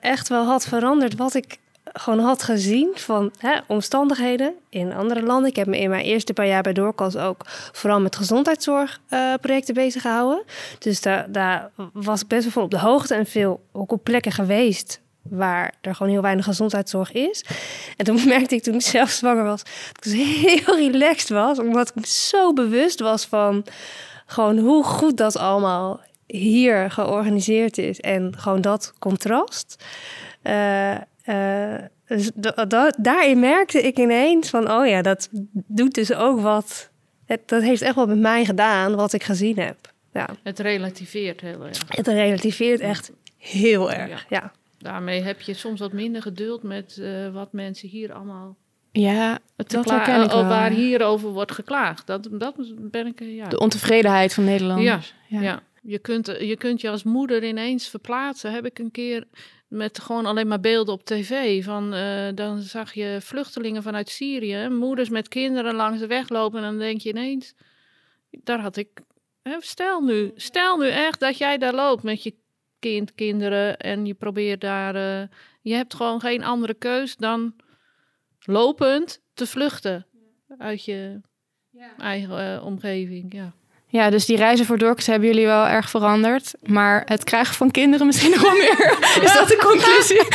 echt 0.00 0.28
wel 0.28 0.44
had 0.44 0.64
veranderd 0.64 1.16
wat 1.16 1.34
ik 1.34 1.58
gewoon 1.92 2.18
had 2.18 2.42
gezien 2.42 2.90
van 2.94 3.32
hè, 3.38 3.58
omstandigheden 3.66 4.54
in 4.68 4.92
andere 4.92 5.22
landen. 5.22 5.50
Ik 5.50 5.56
heb 5.56 5.66
me 5.66 5.78
in 5.78 5.90
mijn 5.90 6.04
eerste 6.04 6.32
paar 6.32 6.46
jaar 6.46 6.62
bij 6.62 6.72
Doorkas 6.72 7.16
ook 7.16 7.42
vooral 7.72 8.00
met 8.00 8.16
gezondheidszorgprojecten 8.16 9.74
bezig 9.74 10.02
gehouden. 10.02 10.44
Dus 10.78 11.00
daar, 11.00 11.32
daar 11.32 11.70
was 11.92 12.20
ik 12.20 12.28
best 12.28 12.54
wel 12.54 12.64
op 12.64 12.70
de 12.70 12.78
hoogte 12.78 13.14
en 13.14 13.26
veel 13.26 13.62
ook 13.72 13.92
op 13.92 14.04
plekken 14.04 14.32
geweest 14.32 15.01
waar 15.22 15.74
er 15.80 15.94
gewoon 15.94 16.12
heel 16.12 16.22
weinig 16.22 16.44
gezondheidszorg 16.44 17.12
is. 17.12 17.44
En 17.96 18.04
toen 18.04 18.28
merkte 18.34 18.54
ik 18.54 18.62
toen 18.62 18.74
ik 18.74 18.80
zelf 18.80 19.10
zwanger 19.10 19.44
was, 19.44 19.62
dat 19.62 19.72
ik 19.92 20.02
dus 20.02 20.12
heel 20.40 20.76
relaxed 20.76 21.28
was, 21.28 21.58
omdat 21.58 21.92
ik 21.94 22.06
zo 22.06 22.52
bewust 22.52 23.00
was 23.00 23.26
van 23.26 23.64
gewoon 24.26 24.58
hoe 24.58 24.84
goed 24.84 25.16
dat 25.16 25.36
allemaal 25.36 26.00
hier 26.26 26.90
georganiseerd 26.90 27.78
is 27.78 28.00
en 28.00 28.34
gewoon 28.38 28.60
dat 28.60 28.92
contrast. 28.98 29.84
Uh, 30.42 30.94
uh, 31.26 31.78
dus 32.06 32.30
daarin 32.98 33.40
merkte 33.40 33.82
ik 33.82 33.98
ineens 33.98 34.50
van, 34.50 34.70
oh 34.70 34.86
ja, 34.86 35.02
dat 35.02 35.28
doet 35.52 35.94
dus 35.94 36.14
ook 36.14 36.40
wat. 36.40 36.90
Het, 37.26 37.48
dat 37.48 37.62
heeft 37.62 37.82
echt 37.82 37.94
wat 37.94 38.08
met 38.08 38.18
mij 38.18 38.44
gedaan, 38.44 38.94
wat 38.94 39.12
ik 39.12 39.22
gezien 39.22 39.58
heb. 39.58 39.76
Ja. 40.12 40.28
Het 40.42 40.58
relativeert 40.58 41.40
heel 41.40 41.66
erg. 41.66 41.78
Het 41.88 42.06
relativeert 42.06 42.80
echt 42.80 43.12
heel 43.36 43.92
erg, 43.92 44.08
ja. 44.08 44.18
ja 44.28 44.52
daarmee 44.82 45.22
heb 45.22 45.40
je 45.40 45.54
soms 45.54 45.80
wat 45.80 45.92
minder 45.92 46.22
geduld 46.22 46.62
met 46.62 46.96
uh, 47.00 47.32
wat 47.32 47.52
mensen 47.52 47.88
hier 47.88 48.12
allemaal. 48.12 48.56
Ja, 48.92 49.38
dat 49.56 49.72
herken 49.72 50.22
ik 50.22 50.30
wel. 50.30 50.44
Waar 50.44 50.70
hierover 50.70 51.28
wordt 51.28 51.52
geklaagd. 51.52 52.06
Dat, 52.06 52.28
dat 52.32 52.54
ben 52.78 53.06
ik. 53.06 53.20
Ja. 53.20 53.48
De 53.48 53.58
ontevredenheid 53.58 54.34
van 54.34 54.44
Nederlanders. 54.44 55.14
Ja, 55.28 55.38
ja. 55.38 55.42
ja. 55.42 55.62
Je, 55.82 55.98
kunt, 55.98 56.26
je 56.26 56.56
kunt 56.56 56.80
je 56.80 56.90
als 56.90 57.02
moeder 57.02 57.44
ineens 57.44 57.88
verplaatsen. 57.88 58.52
Heb 58.52 58.66
ik 58.66 58.78
een 58.78 58.90
keer 58.90 59.24
met 59.68 59.98
gewoon 59.98 60.26
alleen 60.26 60.46
maar 60.48 60.60
beelden 60.60 60.94
op 60.94 61.04
tv. 61.04 61.64
Van, 61.64 61.94
uh, 61.94 62.28
dan 62.34 62.60
zag 62.60 62.92
je 62.92 63.18
vluchtelingen 63.20 63.82
vanuit 63.82 64.08
Syrië, 64.08 64.68
moeders 64.68 65.08
met 65.08 65.28
kinderen 65.28 65.74
langs 65.74 66.00
de 66.00 66.06
weg 66.06 66.28
lopen. 66.28 66.58
En 66.58 66.64
dan 66.64 66.78
denk 66.78 67.00
je 67.00 67.08
ineens, 67.08 67.54
daar 68.30 68.60
had 68.60 68.76
ik. 68.76 68.88
Hè, 69.42 69.56
stel 69.58 70.00
nu, 70.00 70.32
stel 70.36 70.76
nu 70.76 70.88
echt 70.88 71.20
dat 71.20 71.38
jij 71.38 71.58
daar 71.58 71.74
loopt 71.74 72.02
met 72.02 72.22
je 72.22 72.34
kind, 72.82 73.14
kinderen. 73.14 73.78
En 73.78 74.06
je 74.06 74.14
probeert 74.14 74.60
daar. 74.60 74.96
Uh, 74.96 75.28
je 75.60 75.74
hebt 75.74 75.94
gewoon 75.94 76.20
geen 76.20 76.44
andere 76.44 76.74
keus 76.74 77.16
dan 77.16 77.54
lopend 78.40 79.22
te 79.34 79.46
vluchten 79.46 80.06
uit 80.58 80.84
je 80.84 81.20
ja. 81.70 81.96
eigen 81.98 82.54
uh, 82.54 82.64
omgeving. 82.64 83.32
Ja. 83.34 83.52
Ja, 83.86 84.10
dus 84.10 84.26
die 84.26 84.36
reizen 84.36 84.66
voor 84.66 84.78
Dorcas 84.78 85.06
hebben 85.06 85.28
jullie 85.28 85.46
wel 85.46 85.66
erg 85.66 85.90
veranderd. 85.90 86.54
Maar 86.62 87.02
het 87.04 87.24
krijgen 87.24 87.54
van 87.54 87.70
kinderen 87.70 88.06
misschien 88.06 88.30
nog 88.36 88.40
wel 88.40 88.52
meer. 88.52 88.98
Is 89.22 89.32
dat 89.32 89.48
de 89.48 89.56
conclusie? 89.56 90.26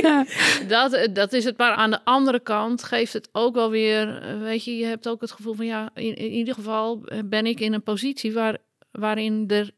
ja. 0.02 0.26
dat, 0.68 1.14
dat 1.14 1.32
is 1.32 1.44
het. 1.44 1.58
Maar 1.58 1.72
aan 1.72 1.90
de 1.90 2.04
andere 2.04 2.40
kant 2.40 2.82
geeft 2.82 3.12
het 3.12 3.28
ook 3.32 3.54
wel 3.54 3.70
weer... 3.70 4.22
Weet 4.38 4.64
je, 4.64 4.76
je 4.76 4.84
hebt 4.84 5.08
ook 5.08 5.20
het 5.20 5.32
gevoel 5.32 5.54
van... 5.54 5.66
Ja, 5.66 5.90
in, 5.94 6.14
in 6.14 6.30
ieder 6.30 6.54
geval 6.54 7.04
ben 7.24 7.46
ik 7.46 7.60
in 7.60 7.72
een 7.72 7.82
positie 7.82 8.32
waar, 8.32 8.56
waarin 8.90 9.44
er 9.48 9.70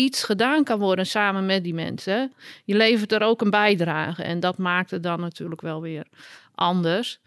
iets 0.00 0.22
gedaan 0.24 0.64
kan 0.64 0.78
worden 0.78 1.06
samen 1.06 1.46
met 1.46 1.64
die 1.64 1.74
mensen. 1.74 2.32
Je 2.64 2.76
levert 2.76 3.12
er 3.12 3.22
ook 3.22 3.40
een 3.40 3.50
bijdrage. 3.50 4.22
En 4.22 4.40
dat 4.40 4.58
maakt 4.58 4.90
het 4.90 5.02
dan 5.02 5.20
natuurlijk 5.20 5.60
wel 5.60 5.80
weer 5.80 6.06
anders. 6.54 7.20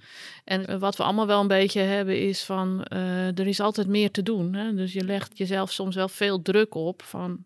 En 0.43 0.65
eh, 0.65 0.77
wat 0.77 0.95
we 0.95 1.03
allemaal 1.03 1.27
wel 1.27 1.41
een 1.41 1.47
beetje 1.47 1.79
hebben 1.79 2.21
is 2.21 2.43
van 2.43 2.85
uh, 2.93 3.39
er 3.39 3.47
is 3.47 3.59
altijd 3.59 3.87
meer 3.87 4.11
te 4.11 4.23
doen. 4.23 4.53
Hè? 4.53 4.73
Dus 4.73 4.93
je 4.93 5.03
legt 5.03 5.37
jezelf 5.37 5.71
soms 5.71 5.95
wel 5.95 6.09
veel 6.09 6.41
druk 6.41 6.75
op 6.75 7.01
van 7.03 7.45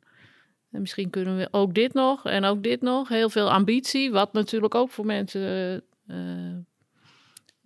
en 0.72 0.82
misschien 0.82 1.10
kunnen 1.10 1.38
we 1.38 1.48
ook 1.52 1.74
dit 1.74 1.94
nog 1.94 2.26
en 2.26 2.44
ook 2.44 2.64
dit 2.64 2.82
nog. 2.82 3.10
Heel 3.10 3.30
veel 3.30 3.52
ambitie, 3.52 4.12
wat 4.12 4.34
natuurlijk 4.34 4.76
ook 4.76 4.90
voor 4.90 5.06
mensen 5.06 5.84
uh, 6.08 6.18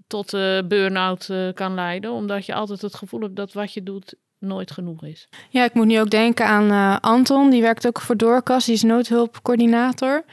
tot 0.07 0.33
uh, 0.33 0.61
burn-out 0.67 1.29
kan 1.53 1.73
leiden. 1.73 2.11
Omdat 2.11 2.45
je 2.45 2.53
altijd 2.53 2.81
het 2.81 2.95
gevoel 2.95 3.21
hebt 3.21 3.35
dat 3.35 3.53
wat 3.53 3.73
je 3.73 3.83
doet 3.83 4.15
nooit 4.41 4.71
genoeg 4.71 5.03
is. 5.03 5.27
Ja, 5.49 5.63
ik 5.63 5.73
moet 5.73 5.85
nu 5.85 5.99
ook 5.99 6.09
denken 6.09 6.45
aan 6.45 6.71
uh, 6.71 6.97
Anton. 6.99 7.49
Die 7.49 7.61
werkt 7.61 7.87
ook 7.87 8.01
voor 8.01 8.17
Doorkas. 8.17 8.65
Die 8.65 8.73
is 8.73 8.83
noodhulpcoördinator. 8.83 10.23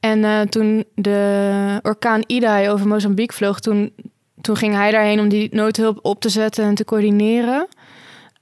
En 0.00 0.18
uh, 0.18 0.40
toen 0.40 0.84
de 0.94 1.80
orkaan 1.82 2.22
Idai 2.26 2.70
over 2.70 2.86
Mozambique 2.86 3.36
vloog... 3.36 3.60
Toen, 3.60 3.94
toen 4.40 4.56
ging 4.56 4.74
hij 4.74 4.90
daarheen 4.90 5.20
om 5.20 5.28
die 5.28 5.48
noodhulp 5.54 5.98
op 6.02 6.20
te 6.20 6.28
zetten 6.28 6.64
en 6.64 6.74
te 6.74 6.84
coördineren. 6.84 7.68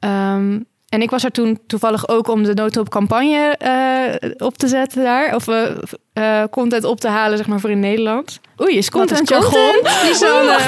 Um, 0.00 0.66
en 0.88 1.02
ik 1.02 1.10
was 1.10 1.24
er 1.24 1.30
toen 1.30 1.60
toevallig 1.66 2.08
ook 2.08 2.28
om 2.28 2.42
de 2.42 2.54
noodhulpcampagne 2.54 3.58
uh, 3.64 4.30
op 4.46 4.58
te 4.58 4.68
zetten 4.68 5.02
daar. 5.02 5.34
Of 5.34 5.48
uh, 5.48 6.42
content 6.50 6.84
op 6.84 7.00
te 7.00 7.08
halen, 7.08 7.36
zeg 7.36 7.46
maar, 7.46 7.60
voor 7.60 7.70
in 7.70 7.80
Nederland. 7.80 8.40
Oei, 8.60 8.76
is 8.76 8.90
content 8.90 9.28
jargon? 9.28 9.74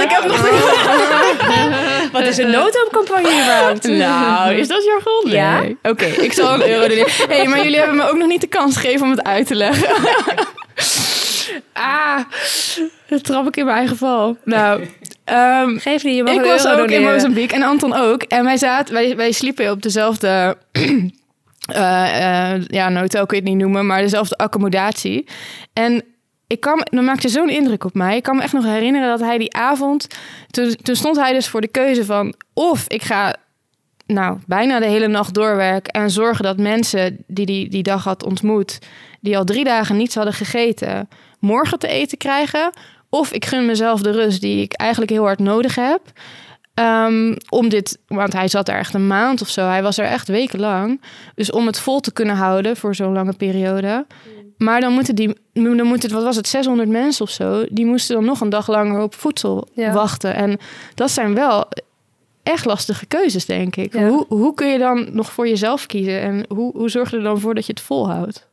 Ik 0.03 0.11
heb 0.11 0.25
nog 0.27 0.41
is 2.29 2.39
een 2.39 2.51
noodhulpcampagne 2.51 3.29
überhaupt? 3.29 3.89
Nou, 4.09 4.55
is 4.55 4.69
dat 4.69 4.85
jargon? 4.85 5.23
Nee. 5.25 5.35
Ja. 5.35 5.61
Oké, 5.61 5.89
okay, 5.89 6.11
ik 6.11 6.33
zal 6.33 6.55
een 6.55 6.69
euro 6.69 6.89
doen. 6.89 7.05
hey, 7.29 7.47
maar 7.47 7.63
jullie 7.63 7.79
hebben 7.79 7.97
me 7.97 8.09
ook 8.09 8.17
nog 8.17 8.29
niet 8.29 8.41
de 8.41 8.47
kans 8.47 8.77
gegeven 8.77 9.03
om 9.03 9.11
het 9.11 9.23
uit 9.23 9.47
te 9.47 9.55
leggen. 9.55 9.89
ah, 11.73 12.19
dat 13.09 13.25
trap 13.25 13.47
ik 13.47 13.57
in 13.57 13.65
mijn 13.65 13.77
eigen 13.77 13.97
val. 13.97 14.37
Nou, 14.45 14.81
um, 15.25 15.79
Geef 15.79 16.05
niet, 16.05 16.17
je 16.17 16.23
mag 16.23 16.35
Ik 16.35 16.45
was 16.45 16.67
ook 16.67 16.77
doneren. 16.77 17.03
in 17.03 17.13
Mozambique 17.13 17.57
en 17.57 17.63
Anton 17.63 17.95
ook. 17.97 18.23
En 18.23 18.45
wij, 18.45 18.57
zaten, 18.57 18.95
wij, 18.95 19.17
wij 19.17 19.33
sliepen 19.33 19.71
op 19.71 19.83
dezelfde... 19.83 20.57
Uh, 20.73 20.85
uh, 21.77 22.65
ja, 22.67 22.87
een 22.87 22.97
hotel 22.97 23.27
kun 23.27 23.37
je 23.37 23.43
het 23.43 23.53
niet 23.53 23.63
noemen, 23.63 23.87
maar 23.87 24.01
dezelfde 24.01 24.37
accommodatie. 24.37 25.27
En 25.73 26.05
ik 26.49 26.61
kan, 26.61 26.87
dan 26.91 27.05
maakte 27.05 27.29
zo'n 27.29 27.49
indruk 27.49 27.85
op 27.85 27.95
mij. 27.95 28.17
Ik 28.17 28.23
kan 28.23 28.37
me 28.37 28.43
echt 28.43 28.53
nog 28.53 28.65
herinneren 28.65 29.09
dat 29.09 29.21
hij 29.21 29.39
die 29.39 29.55
avond... 29.55 30.07
Toen, 30.51 30.97
stond 30.97 31.17
hij 31.17 31.33
dus 31.33 31.49
voor 31.49 31.61
de 31.61 31.69
keuze 31.69 32.05
van... 32.05 32.35
of 32.55 32.85
ik 32.89 33.03
ga 33.03 33.35
nou, 34.07 34.39
bijna 34.47 34.79
de 34.79 34.87
hele 34.87 35.07
nacht 35.07 35.35
doorwerken... 35.35 35.93
en 35.93 36.11
zorgen 36.11 36.45
dat 36.45 36.57
mensen 36.57 37.25
die, 37.27 37.47
die 37.47 37.69
die 37.69 37.83
dag 37.83 38.05
had 38.05 38.25
ontmoet... 38.25 38.79
die 39.21 39.37
al 39.37 39.45
drie 39.45 39.65
dagen 39.65 39.97
niets 39.97 40.15
hadden 40.15 40.35
gegeten... 40.35 41.09
morgen 41.39 41.79
te 41.79 41.89
eten 41.89 42.19
krijgen... 42.19 42.71
of 43.09 43.33
ik 43.33 43.45
gun 43.45 43.67
mezelf 43.67 44.01
de 44.01 44.11
rust 44.11 44.41
die 44.41 44.63
ik 44.63 44.73
eigenlijk 44.73 45.11
heel 45.11 45.25
hard 45.25 45.39
nodig 45.39 45.75
heb... 45.75 46.01
Um, 46.81 47.37
om 47.49 47.69
dit, 47.69 47.99
want 48.07 48.33
hij 48.33 48.49
zat 48.49 48.69
er 48.69 48.77
echt 48.77 48.95
een 48.95 49.07
maand 49.07 49.41
of 49.41 49.49
zo. 49.49 49.67
Hij 49.67 49.83
was 49.83 49.99
er 49.99 50.05
echt 50.05 50.29
wekenlang. 50.29 51.01
Dus 51.35 51.51
om 51.51 51.67
het 51.67 51.79
vol 51.79 52.01
te 52.01 52.13
kunnen 52.13 52.37
houden 52.37 52.77
voor 52.77 52.95
zo'n 52.95 53.13
lange 53.13 53.33
periode. 53.33 54.07
Maar 54.59 54.81
dan 54.81 54.93
moeten 54.93 55.15
die, 55.15 55.37
dan 55.53 55.87
moeten, 55.87 56.13
wat 56.13 56.23
was 56.23 56.37
het, 56.37 56.49
600 56.49 56.89
mensen 56.89 57.25
of 57.25 57.31
zo, 57.31 57.65
die 57.71 57.87
moesten 57.87 58.15
dan 58.15 58.25
nog 58.25 58.41
een 58.41 58.49
dag 58.49 58.69
langer 58.69 59.03
op 59.03 59.15
voedsel 59.15 59.69
ja. 59.75 59.93
wachten. 59.93 60.35
En 60.35 60.59
dat 60.95 61.11
zijn 61.11 61.35
wel 61.35 61.69
echt 62.43 62.65
lastige 62.65 63.07
keuzes, 63.07 63.47
denk 63.47 63.77
ik. 63.77 63.93
Ja. 63.93 64.09
Hoe, 64.09 64.25
hoe 64.29 64.55
kun 64.55 64.69
je 64.69 64.79
dan 64.79 65.09
nog 65.13 65.33
voor 65.33 65.49
jezelf 65.49 65.87
kiezen 65.87 66.21
en 66.21 66.45
hoe, 66.49 66.73
hoe 66.77 66.91
zorg 66.91 67.11
je 67.11 67.17
er 67.17 67.23
dan 67.23 67.41
voor 67.41 67.55
dat 67.55 67.67
je 67.67 67.73
het 67.73 67.81
volhoudt? 67.81 68.49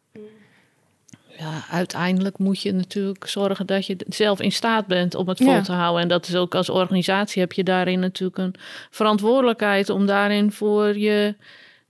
ja, 1.37 1.63
uiteindelijk 1.69 2.37
moet 2.37 2.61
je 2.61 2.73
natuurlijk 2.73 3.27
zorgen 3.27 3.65
dat 3.65 3.85
je 3.85 3.95
zelf 4.07 4.41
in 4.41 4.51
staat 4.51 4.87
bent 4.87 5.15
om 5.15 5.27
het 5.27 5.37
vol 5.37 5.47
Ja. 5.47 5.61
te 5.61 5.71
houden. 5.71 6.01
En 6.01 6.07
dat 6.07 6.27
is 6.27 6.35
ook 6.35 6.55
als 6.55 6.69
organisatie 6.69 7.41
heb 7.41 7.51
je 7.53 7.63
daarin 7.63 7.99
natuurlijk 7.99 8.37
een 8.37 8.55
verantwoordelijkheid 8.89 9.89
om 9.89 10.05
daarin 10.05 10.51
voor 10.51 10.97
je 10.97 11.35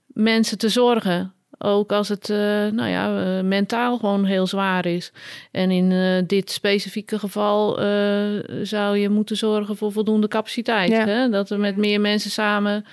mensen 0.07 0.57
te 0.57 0.69
zorgen. 0.69 1.33
Ook 1.57 1.91
als 1.91 2.09
het 2.09 2.29
uh, 2.29 2.37
nou 2.71 2.87
ja, 2.89 3.37
uh, 3.37 3.43
mentaal 3.43 3.97
gewoon 3.97 4.25
heel 4.25 4.47
zwaar 4.47 4.85
is. 4.85 5.11
En 5.51 5.71
in 5.71 5.91
uh, 5.91 6.21
dit 6.27 6.51
specifieke 6.51 7.19
geval 7.19 7.73
zou 8.63 8.97
je 8.97 9.09
moeten 9.09 9.37
zorgen 9.37 9.77
voor 9.77 9.91
voldoende 9.91 10.27
capaciteit. 10.27 10.91
Ja. 10.91 11.05
Hè? 11.05 11.29
Dat 11.29 11.49
er 11.49 11.59
met 11.59 11.77
meer 11.77 12.01
mensen 12.01 12.31
samen 12.31 12.85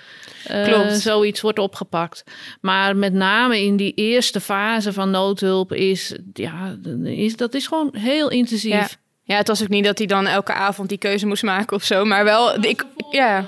Klopt. 0.64 0.92
zoiets 0.92 1.40
wordt 1.40 1.58
opgepakt. 1.58 2.24
Maar 2.60 2.96
met 2.96 3.12
name 3.12 3.64
in 3.64 3.76
die 3.76 3.94
eerste 3.94 4.40
fase 4.40 4.92
van 4.92 5.10
noodhulp 5.10 5.72
is, 5.72 6.16
ja, 6.32 6.76
is 7.02 7.36
dat 7.36 7.54
is 7.54 7.66
gewoon 7.66 7.90
heel 7.96 8.30
intensief. 8.30 8.72
Ja. 8.72 8.88
Ja, 9.24 9.36
het 9.36 9.48
was 9.48 9.62
ook 9.62 9.68
niet 9.68 9.84
dat 9.84 9.98
hij 9.98 10.06
dan 10.06 10.26
elke 10.26 10.52
avond 10.52 10.88
die 10.88 10.98
keuze 10.98 11.26
moest 11.26 11.42
maken 11.42 11.76
of 11.76 11.82
zo. 11.84 12.04
Maar 12.04 12.24
wel, 12.24 12.64
ik, 12.64 12.84
ja, 13.10 13.46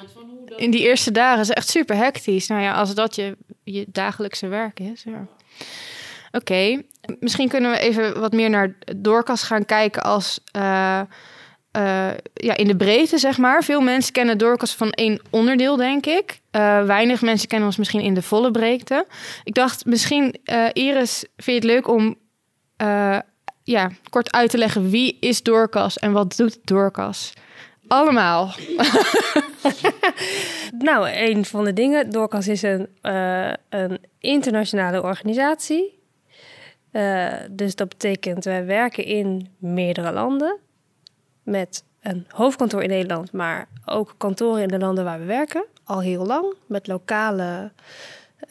in 0.57 0.71
die 0.71 0.81
eerste 0.81 1.11
dagen 1.11 1.41
is 1.41 1.49
het 1.49 1.57
echt 1.57 1.69
super 1.69 1.97
hectisch. 1.97 2.47
Nou 2.47 2.63
ja, 2.63 2.73
als 2.73 2.95
dat 2.95 3.15
je, 3.15 3.37
je 3.65 3.85
dagelijkse 3.89 4.47
werk 4.47 4.81
is. 4.81 5.03
Ja. 5.03 5.27
Oké, 6.33 6.83
misschien 7.21 7.49
kunnen 7.49 7.71
we 7.71 7.79
even 7.79 8.21
wat 8.21 8.33
meer 8.33 8.51
naar 8.51 8.75
Doorkas 8.97 9.43
gaan 9.43 9.65
kijken 9.65 10.03
als... 10.03 10.41
Uh, 10.57 11.01
uh, 11.77 12.11
ja, 12.35 12.57
in 12.57 12.67
de 12.67 12.77
breedte, 12.77 13.19
zeg 13.19 13.39
maar. 13.39 13.65
Veel 13.65 13.81
mensen 13.81 14.13
kennen 14.13 14.39
Doorkas 14.39 14.75
van 14.75 14.91
één 14.91 15.21
onderdeel, 15.31 15.77
denk 15.77 16.07
ik. 16.07 16.41
Uh, 16.53 16.85
weinig 16.85 17.23
mensen 17.23 17.49
kennen 17.49 17.69
ons 17.69 17.77
misschien 17.77 18.01
in 18.01 18.15
de 18.15 18.23
volle 18.23 18.51
breedte. 18.51 19.07
Ik 19.45 19.55
dacht, 19.55 19.85
misschien, 19.85 20.41
Iris, 20.73 21.25
vind 21.37 21.45
je 21.47 21.53
het 21.53 21.65
leuk 21.65 21.89
om 21.89 22.17
ja, 23.63 23.91
kort 24.11 24.33
uit 24.33 24.51
te 24.51 24.59
leggen... 24.59 24.91
wie 24.91 25.17
is 25.21 25.43
Doorkas 25.43 25.99
en 25.99 26.13
wat 26.13 26.37
doet 26.37 26.59
Doorkas? 26.65 27.33
Allemaal. 27.89 28.51
nou, 30.79 31.11
een 31.11 31.45
van 31.45 31.65
de 31.65 31.73
dingen. 31.73 32.11
Doorkas 32.11 32.49
is 32.49 32.63
een, 32.63 32.89
een 33.69 33.99
internationale 34.19 35.03
organisatie. 35.03 35.99
dus 37.51 37.75
dat 37.75 37.89
betekent, 37.89 38.45
wij 38.45 38.67
werken 38.67 39.05
in 39.05 39.49
meerdere 39.59 40.13
landen 40.13 40.59
met 41.43 41.85
een 42.01 42.27
hoofdkantoor 42.29 42.83
in 42.83 42.89
Nederland, 42.89 43.33
maar 43.33 43.69
ook 43.85 44.15
kantoren 44.17 44.63
in 44.63 44.69
de 44.69 44.79
landen 44.79 45.05
waar 45.05 45.19
we 45.19 45.25
werken. 45.25 45.65
Al 45.85 46.01
heel 46.01 46.27
lang, 46.27 46.55
met 46.67 46.87
lokale 46.87 47.73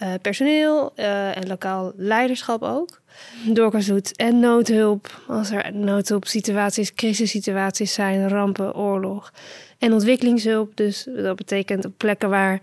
uh, 0.01 0.13
personeel 0.21 0.91
uh, 0.95 1.37
en 1.37 1.47
lokaal 1.47 1.91
leiderschap 1.95 2.61
ook. 2.61 3.01
Doet 3.45 4.15
en 4.15 4.39
noodhulp, 4.39 5.21
als 5.27 5.51
er 5.51 5.73
noodhulpsituaties, 5.73 6.93
crisissituaties 6.93 7.93
zijn, 7.93 8.29
rampen, 8.29 8.75
oorlog. 8.75 9.33
En 9.77 9.93
ontwikkelingshulp, 9.93 10.75
dus 10.75 11.07
dat 11.15 11.35
betekent 11.35 11.85
op 11.85 11.93
plekken 11.97 12.29
waar 12.29 12.61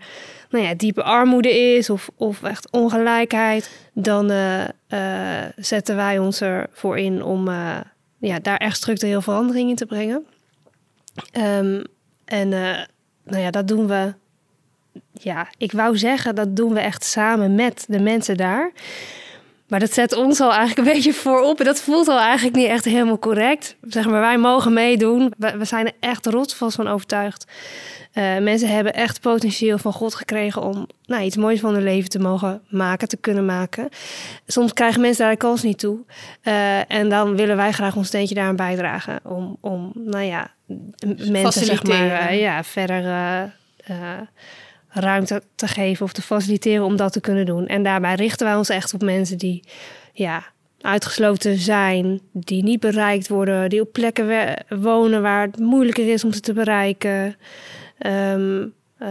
nou 0.51 0.65
ja, 0.65 0.75
diepe 0.75 1.03
armoede 1.03 1.59
is 1.77 1.91
of, 1.91 2.11
of 2.17 2.43
echt 2.43 2.71
ongelijkheid. 2.71 3.71
Dan 3.93 4.31
uh, 4.31 4.65
zetten 5.57 5.97
wij 5.97 6.19
ons 6.19 6.41
ervoor 6.41 6.99
in 6.99 7.23
om 7.23 7.49
ja, 8.19 8.39
daar 8.43 8.57
echt 8.57 8.77
structureel 8.77 9.23
verandering 9.23 9.71
in 9.71 9.77
te 9.77 9.87
brengen. 9.87 10.27
Um, 11.33 11.83
en 12.25 12.49
nou 13.25 13.43
ja, 13.43 13.51
dat 13.51 13.69
doen 13.69 13.87
we. 13.87 14.15
Ja, 15.13 15.49
ik 15.57 15.73
wou 15.73 15.99
zeggen, 15.99 16.35
dat 16.35 16.57
doen 16.57 16.73
we 16.73 16.81
echt 16.81 17.05
samen 17.05 17.55
met 17.55 17.85
de 17.89 18.01
mensen 18.01 18.37
daar. 18.37 18.73
Maar 19.71 19.81
dat 19.81 19.93
zet 19.93 20.15
ons 20.15 20.41
al 20.41 20.53
eigenlijk 20.53 20.79
een 20.79 20.95
beetje 20.95 21.13
voorop. 21.13 21.59
En 21.59 21.65
dat 21.65 21.81
voelt 21.81 22.09
al 22.09 22.19
eigenlijk 22.19 22.57
niet 22.57 22.67
echt 22.67 22.85
helemaal 22.85 23.19
correct. 23.19 23.77
Zeg 23.83 24.07
maar, 24.07 24.21
wij 24.21 24.39
mogen 24.39 24.73
meedoen. 24.73 25.33
We, 25.39 25.57
we 25.57 25.65
zijn 25.65 25.87
er 25.87 25.93
echt 26.01 26.27
rotsvast 26.27 26.77
van 26.77 26.89
overtuigd. 26.89 27.45
Uh, 28.15 28.39
mensen 28.39 28.69
hebben 28.69 28.95
echt 28.95 29.21
potentieel 29.21 29.79
van 29.79 29.93
God 29.93 30.15
gekregen 30.15 30.63
om 30.63 30.87
nou, 31.07 31.23
iets 31.23 31.37
moois 31.37 31.61
van 31.61 31.75
hun 31.75 31.83
leven 31.83 32.11
te 32.11 32.19
mogen 32.19 32.63
maken, 32.69 33.09
te 33.09 33.17
kunnen 33.17 33.45
maken. 33.45 33.89
Soms 34.47 34.73
krijgen 34.73 35.01
mensen 35.01 35.23
daar 35.23 35.33
de 35.33 35.39
kans 35.39 35.63
niet 35.63 35.79
toe. 35.79 35.99
Uh, 36.43 36.93
en 36.93 37.09
dan 37.09 37.37
willen 37.37 37.57
wij 37.57 37.73
graag 37.73 37.97
ons 37.97 38.07
steentje 38.07 38.35
daaraan 38.35 38.57
bijdragen. 38.57 39.21
Om, 39.23 39.57
om 39.61 39.93
nou 39.95 40.25
ja, 40.25 40.51
mensen 41.31 41.65
zeg 41.65 41.83
maar, 41.83 42.33
uh, 42.33 42.41
ja, 42.41 42.65
verder 42.65 43.03
ruimte 44.91 45.43
te 45.55 45.67
geven 45.67 46.05
of 46.05 46.13
te 46.13 46.23
faciliteren 46.23 46.85
om 46.85 46.97
dat 46.97 47.13
te 47.13 47.21
kunnen 47.21 47.47
doen. 47.47 47.67
En 47.67 47.83
daarbij 47.83 48.15
richten 48.15 48.47
wij 48.47 48.57
ons 48.57 48.69
echt 48.69 48.95
op 48.95 49.03
mensen 49.03 49.39
die 49.39 49.65
ja, 50.13 50.45
uitgesloten 50.81 51.57
zijn, 51.57 52.21
die 52.33 52.63
niet 52.63 52.81
bereikt 52.81 53.29
worden, 53.29 53.69
die 53.69 53.81
op 53.81 53.93
plekken 53.93 54.57
wonen 54.69 55.23
waar 55.23 55.47
het 55.47 55.59
moeilijker 55.59 56.13
is 56.13 56.25
om 56.25 56.33
ze 56.33 56.41
te 56.41 56.53
bereiken. 56.53 57.37
Um, 58.07 58.75
uh, 59.03 59.09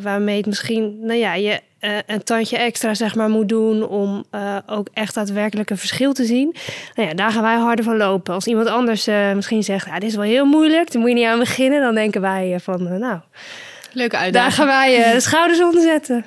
waarmee 0.00 0.36
het 0.36 0.46
misschien, 0.46 0.98
nou 1.00 1.18
ja, 1.18 1.34
je 1.34 1.60
uh, 1.80 1.90
een 2.06 2.22
tandje 2.22 2.58
extra 2.58 2.94
zeg 2.94 3.14
maar 3.14 3.28
moet 3.28 3.48
doen 3.48 3.88
om 3.88 4.24
uh, 4.34 4.56
ook 4.66 4.88
echt 4.92 5.14
daadwerkelijk 5.14 5.70
een 5.70 5.78
verschil 5.78 6.12
te 6.12 6.24
zien. 6.24 6.54
Nou 6.94 7.08
ja, 7.08 7.14
daar 7.14 7.30
gaan 7.30 7.42
wij 7.42 7.56
harder 7.56 7.84
van 7.84 7.96
lopen. 7.96 8.34
Als 8.34 8.46
iemand 8.46 8.68
anders 8.68 9.06
misschien 9.34 9.62
zegt, 9.62 9.86
ja, 9.86 9.98
dit 9.98 10.08
is 10.08 10.14
wel 10.14 10.24
heel 10.24 10.44
moeilijk, 10.44 10.92
daar 10.92 11.00
moet 11.00 11.10
je 11.10 11.16
niet 11.16 11.26
aan 11.26 11.38
beginnen, 11.38 11.80
dan 11.80 11.94
denken 11.94 12.20
wij 12.20 12.56
van, 12.60 12.98
nou, 12.98 13.20
leuke 13.92 14.16
uitdaging. 14.16 14.32
Daar 14.32 14.66
gaan 14.66 14.66
wij 14.66 15.12
de 15.12 15.20
schouders 15.20 15.60
onder 15.60 15.82
zetten. 15.82 16.24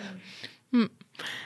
Hm. 0.70 0.82
Oké, 0.82 0.90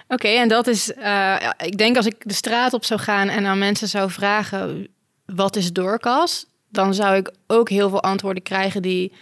okay, 0.07 0.37
en 0.37 0.47
dat 0.47 0.67
is, 0.67 0.91
ja, 0.99 1.57
ik 1.57 1.77
denk 1.77 1.95
als 1.97 2.05
ik 2.05 2.15
de 2.19 2.33
straat 2.33 2.73
op 2.73 2.85
zou 2.85 2.99
gaan 2.99 3.29
en 3.29 3.45
aan 3.45 3.57
mensen 3.57 3.87
zou 3.87 4.11
vragen, 4.11 4.87
wat 5.25 5.55
is 5.55 5.71
doorkas? 5.71 6.45
Dan 6.69 6.93
zou 6.93 7.15
ik 7.15 7.31
ook 7.47 7.69
heel 7.69 7.89
veel 7.89 8.01
antwoorden 8.01 8.43
krijgen 8.43 8.81
die 8.81 9.13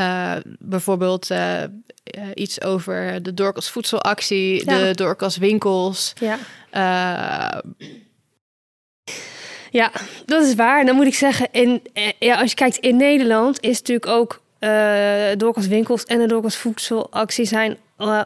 uh, 0.00 0.32
bijvoorbeeld 0.58 1.30
uh, 1.30 1.62
iets 2.34 2.62
over 2.62 3.22
de 3.22 3.34
Dorcas 3.34 3.70
voedselactie, 3.70 4.70
ja. 4.70 4.78
de 4.78 4.94
Dorcas 4.94 5.36
winkels. 5.36 6.12
Ja. 6.20 6.38
ja, 9.70 9.90
dat 10.26 10.44
is 10.44 10.54
waar. 10.54 10.80
En 10.80 10.86
dan 10.86 10.96
moet 10.96 11.06
ik 11.06 11.14
zeggen, 11.14 11.48
in, 11.50 11.82
ja, 12.18 12.40
als 12.40 12.50
je 12.50 12.56
kijkt 12.56 12.76
in 12.76 12.96
Nederland 12.96 13.60
is 13.60 13.78
natuurlijk 13.78 14.06
ook 14.06 14.41
Dorcas 15.36 15.66
winkels 15.66 16.04
en 16.04 16.18
de 16.18 16.26
Dorcas 16.26 16.56
voedselactie 16.56 17.44
zijn 17.44 17.76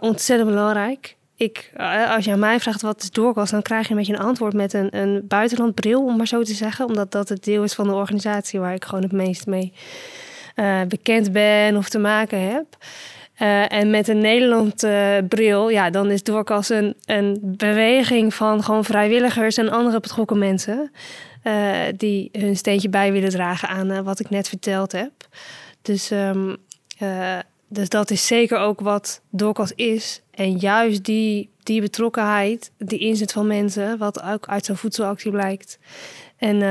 ontzettend 0.01 0.51
belangrijk. 0.51 1.17
Ik, 1.37 1.73
als 2.09 2.25
je 2.25 2.33
aan 2.33 2.39
mij 2.39 2.61
vraagt 2.61 2.83
wat 2.83 3.03
is 3.03 3.11
Dorcas, 3.11 3.51
dan 3.51 3.63
krijg 3.63 3.85
je 3.85 3.91
een 3.91 3.99
beetje 3.99 4.13
een 4.13 4.19
antwoord 4.19 4.55
met 4.55 4.73
een, 4.73 4.97
een 4.97 5.25
buitenlandbril, 5.27 6.05
om 6.05 6.17
maar 6.17 6.27
zo 6.27 6.43
te 6.43 6.55
zeggen. 6.55 6.87
Omdat 6.87 7.13
dat 7.13 7.29
het 7.29 7.45
deel 7.45 7.63
is 7.63 7.75
van 7.75 7.87
de 7.87 7.95
organisatie 7.95 8.61
waar 8.61 8.75
ik 8.75 8.85
gewoon 8.85 9.03
het 9.03 9.13
meest 9.13 9.47
mee 9.47 9.73
uh, 10.57 10.81
bekend 10.89 11.33
ben 11.33 11.77
of 11.77 11.89
te 11.89 11.99
maken 11.99 12.51
heb. 12.51 12.65
Uh, 13.39 13.73
en 13.73 13.91
met 13.91 14.09
een 14.09 14.19
Nederland 14.19 14.85
uh, 14.85 15.17
bril, 15.29 15.69
ja, 15.69 15.91
dan 15.91 16.11
is 16.11 16.23
Doorkas 16.23 16.69
een, 16.69 16.97
een 17.05 17.39
beweging 17.43 18.35
van 18.35 18.65
gewoon 18.65 18.85
vrijwilligers 18.85 19.57
en 19.57 19.71
andere 19.71 20.01
betrokken 20.01 20.39
mensen. 20.39 20.91
die 21.97 22.29
hun 22.33 22.57
steentje 22.57 22.89
bij 22.89 23.13
willen 23.13 23.31
dragen 23.31 23.69
aan 23.69 24.05
wat 24.05 24.21
ik 24.21 24.31
net 24.31 24.49
verteld 24.49 24.93
heb. 24.93 25.13
Dus, 25.87 26.11
um, 26.11 26.57
dus 27.69 27.89
dat 27.89 28.11
is 28.11 28.27
zeker 28.27 28.59
ook 28.59 28.81
wat 28.81 29.21
Doorkas 29.31 29.73
is. 29.73 30.23
En 30.31 30.57
juist 30.57 31.05
die, 31.05 31.51
die 31.63 31.81
betrokkenheid, 31.81 32.71
die 32.79 32.99
inzet 32.99 33.33
van 33.33 33.47
mensen, 33.47 33.99
wat 33.99 34.23
ook 34.23 34.49
uit 34.49 34.65
zo'n 34.65 34.77
voedselactie 34.77 35.31
blijkt. 35.31 35.79
En 36.37 36.63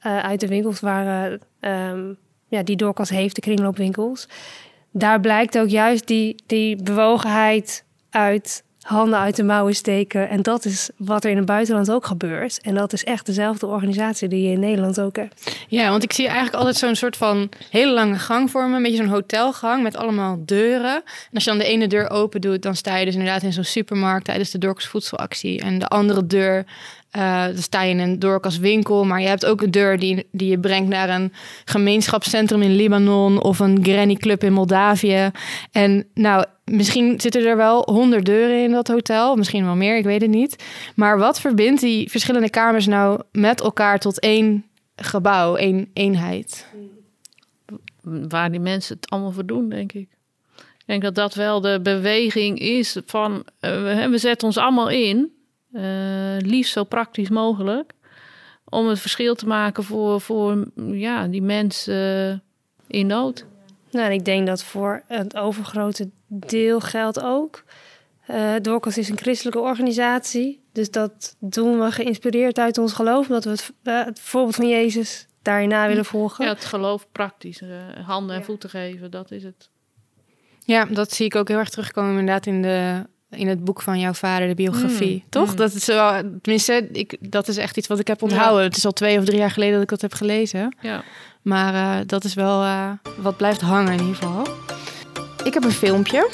uit 0.00 0.40
de 0.40 0.48
winkels 0.48 0.80
waar 0.80 1.38
um, 1.60 2.16
ja, 2.48 2.62
die 2.62 2.76
doorkas 2.76 3.10
heeft, 3.10 3.34
de 3.34 3.40
kringloopwinkels. 3.40 4.28
Daar 4.90 5.20
blijkt 5.20 5.58
ook 5.58 5.68
juist 5.68 6.06
die, 6.06 6.42
die 6.46 6.82
bewogenheid 6.82 7.84
uit 8.10 8.64
handen 8.86 9.18
uit 9.18 9.36
de 9.36 9.42
mouwen 9.42 9.74
steken. 9.74 10.28
En 10.28 10.42
dat 10.42 10.64
is 10.64 10.90
wat 10.96 11.24
er 11.24 11.30
in 11.30 11.36
het 11.36 11.46
buitenland 11.46 11.90
ook 11.90 12.06
gebeurt. 12.06 12.60
En 12.62 12.74
dat 12.74 12.92
is 12.92 13.04
echt 13.04 13.26
dezelfde 13.26 13.66
organisatie 13.66 14.28
die 14.28 14.42
je 14.42 14.52
in 14.52 14.60
Nederland 14.60 15.00
ook 15.00 15.16
hebt. 15.16 15.56
Ja, 15.68 15.90
want 15.90 16.02
ik 16.02 16.12
zie 16.12 16.26
eigenlijk 16.26 16.56
altijd 16.56 16.76
zo'n 16.76 16.94
soort 16.94 17.16
van 17.16 17.48
hele 17.70 17.92
lange 17.92 18.18
gang 18.18 18.50
voor 18.50 18.68
me. 18.68 18.76
Een 18.76 18.82
beetje 18.82 18.96
zo'n 18.96 19.06
hotelgang 19.06 19.82
met 19.82 19.96
allemaal 19.96 20.42
deuren. 20.44 20.94
En 20.94 21.32
als 21.32 21.44
je 21.44 21.50
dan 21.50 21.58
de 21.58 21.64
ene 21.64 21.86
deur 21.86 22.10
open 22.10 22.40
doet, 22.40 22.62
dan 22.62 22.76
sta 22.76 22.96
je 22.96 23.04
dus 23.04 23.14
inderdaad 23.14 23.42
in 23.42 23.52
zo'n 23.52 23.64
supermarkt 23.64 24.24
tijdens 24.24 24.50
de 24.50 24.58
Dorcas 24.58 24.86
voedselactie. 24.86 25.60
En 25.60 25.78
de 25.78 25.86
andere 25.86 26.26
deur 26.26 26.64
uh, 27.12 27.44
dan 27.44 27.56
sta 27.56 27.82
je 27.82 27.90
in 27.90 27.98
een 27.98 28.18
Dorcas 28.18 28.58
winkel, 28.58 29.04
maar 29.04 29.20
je 29.20 29.26
hebt 29.26 29.46
ook 29.46 29.62
een 29.62 29.70
deur 29.70 29.98
die, 29.98 30.26
die 30.32 30.50
je 30.50 30.58
brengt 30.58 30.88
naar 30.88 31.08
een 31.08 31.32
gemeenschapscentrum 31.64 32.62
in 32.62 32.76
Libanon 32.76 33.42
of 33.42 33.58
een 33.58 33.78
granny 33.82 34.14
club 34.14 34.44
in 34.44 34.52
Moldavië. 34.52 35.30
En 35.70 36.06
nou, 36.14 36.44
misschien 36.64 37.20
zitten 37.20 37.46
er 37.46 37.56
wel 37.56 37.82
honderd 37.90 38.24
deuren 38.24 38.62
in 38.62 38.70
dat 38.70 38.88
hotel, 38.88 39.36
misschien 39.36 39.64
wel 39.64 39.76
meer, 39.76 39.96
ik 39.96 40.04
weet 40.04 40.20
het 40.20 40.30
niet. 40.30 40.64
Maar 40.94 41.18
wat 41.18 41.40
verbindt 41.40 41.80
die 41.80 42.10
verschillende 42.10 42.50
kamers 42.50 42.86
nou 42.86 43.20
met 43.32 43.60
elkaar 43.60 43.98
tot 43.98 44.20
één 44.20 44.64
gebouw, 44.96 45.56
één 45.56 45.90
eenheid? 45.92 46.66
Waar 48.02 48.50
die 48.50 48.60
mensen 48.60 48.96
het 48.96 49.10
allemaal 49.10 49.32
voor 49.32 49.46
doen, 49.46 49.68
denk 49.68 49.92
ik. 49.92 50.08
Ik 50.56 50.92
denk 50.92 51.02
dat 51.02 51.14
dat 51.14 51.34
wel 51.34 51.60
de 51.60 51.80
beweging 51.82 52.58
is 52.58 52.96
van 53.06 53.44
we, 53.60 54.06
we 54.10 54.18
zetten 54.18 54.46
ons 54.46 54.56
allemaal 54.56 54.90
in. 54.90 55.35
Uh, 55.72 55.82
liefst 56.38 56.72
zo 56.72 56.84
praktisch 56.84 57.28
mogelijk. 57.28 57.92
om 58.64 58.88
het 58.88 59.00
verschil 59.00 59.34
te 59.34 59.46
maken 59.46 59.84
voor, 59.84 60.20
voor 60.20 60.66
ja, 60.74 61.26
die 61.26 61.42
mensen 61.42 62.30
eh, 62.30 62.98
in 62.98 63.06
nood. 63.06 63.46
Nou, 63.90 64.06
en 64.06 64.12
ik 64.12 64.24
denk 64.24 64.46
dat 64.46 64.64
voor 64.64 65.02
het 65.06 65.36
overgrote 65.36 66.10
deel 66.26 66.80
geldt 66.80 67.20
ook. 67.20 67.64
Uh, 68.30 68.54
Dorcas 68.62 68.98
is 68.98 69.08
een 69.08 69.18
christelijke 69.18 69.60
organisatie. 69.60 70.64
Dus 70.72 70.90
dat 70.90 71.36
doen 71.38 71.80
we 71.80 71.90
geïnspireerd 71.90 72.58
uit 72.58 72.78
ons 72.78 72.92
geloof. 72.92 73.26
Dat 73.26 73.44
we 73.44 73.50
het, 73.50 73.72
uh, 73.82 74.04
het 74.04 74.20
voorbeeld 74.20 74.54
van 74.54 74.68
Jezus 74.68 75.26
daarin 75.42 75.68
na 75.68 75.88
willen 75.88 76.04
volgen. 76.04 76.44
Ja, 76.44 76.52
het 76.52 76.64
geloof 76.64 77.06
praktisch. 77.12 77.60
Uh, 77.60 78.06
handen 78.06 78.36
en 78.36 78.44
voeten 78.44 78.70
geven, 78.70 79.10
dat 79.10 79.30
is 79.30 79.42
het. 79.42 79.70
Ja, 80.64 80.84
dat 80.84 81.12
zie 81.12 81.26
ik 81.26 81.34
ook 81.34 81.48
heel 81.48 81.58
erg 81.58 81.68
terugkomen 81.68 82.10
inderdaad 82.10 82.46
in, 82.46 82.62
de, 82.62 83.06
in 83.30 83.48
het 83.48 83.64
boek 83.64 83.82
van 83.82 84.00
jouw 84.00 84.12
vader, 84.12 84.48
de 84.48 84.54
biografie. 84.54 85.14
Mm. 85.14 85.30
Toch? 85.30 85.50
Mm. 85.50 85.56
Dat, 85.56 85.72
is 85.72 85.86
wel, 85.86 86.22
tenminste, 86.42 86.88
ik, 86.92 87.16
dat 87.20 87.48
is 87.48 87.56
echt 87.56 87.76
iets 87.76 87.86
wat 87.86 87.98
ik 87.98 88.06
heb 88.06 88.22
onthouden. 88.22 88.58
Ja. 88.58 88.66
Het 88.66 88.76
is 88.76 88.84
al 88.84 88.92
twee 88.92 89.18
of 89.18 89.24
drie 89.24 89.38
jaar 89.38 89.50
geleden 89.50 89.74
dat 89.74 89.82
ik 89.82 89.88
dat 89.88 90.00
heb 90.00 90.14
gelezen. 90.14 90.76
Ja. 90.80 91.02
Maar 91.42 91.74
uh, 91.74 92.06
dat 92.06 92.24
is 92.24 92.34
wel 92.34 92.62
uh, 92.62 92.90
wat 93.16 93.36
blijft 93.36 93.60
hangen 93.60 93.92
in 93.92 94.00
ieder 94.00 94.14
geval. 94.14 94.46
Ik 95.44 95.54
heb 95.54 95.64
een 95.64 95.72
filmpje. 95.72 96.30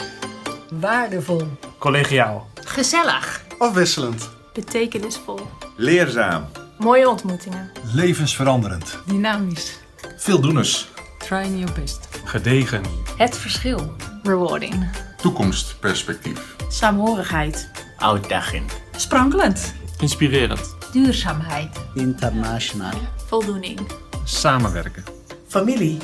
Waardevol. 0.81 1.43
Collegiaal. 1.79 2.47
Gezellig. 2.55 3.45
Afwisselend. 3.59 4.31
Betekenisvol. 4.53 5.41
Leerzaam. 5.77 6.47
Mooie 6.79 7.09
ontmoetingen. 7.09 7.71
Levensveranderend. 7.95 8.99
Dynamisch. 9.07 9.79
Veeldoeners. 10.17 10.89
Trying 11.19 11.59
your 11.59 11.81
best. 11.81 12.09
Gedegen. 12.25 12.83
Het 13.17 13.39
verschil. 13.39 13.93
Rewarding. 14.23 14.91
Toekomstperspectief. 15.17 16.57
Saamhorigheid. 16.73 17.71
Uitdaging. 17.97 18.71
Sprankelend. 18.97 19.75
Inspirerend. 20.01 20.77
Duurzaamheid. 20.93 21.69
Internationaal. 21.95 22.99
Voldoening. 23.17 23.81
Samenwerken. 24.25 25.05
Familie. 25.47 25.99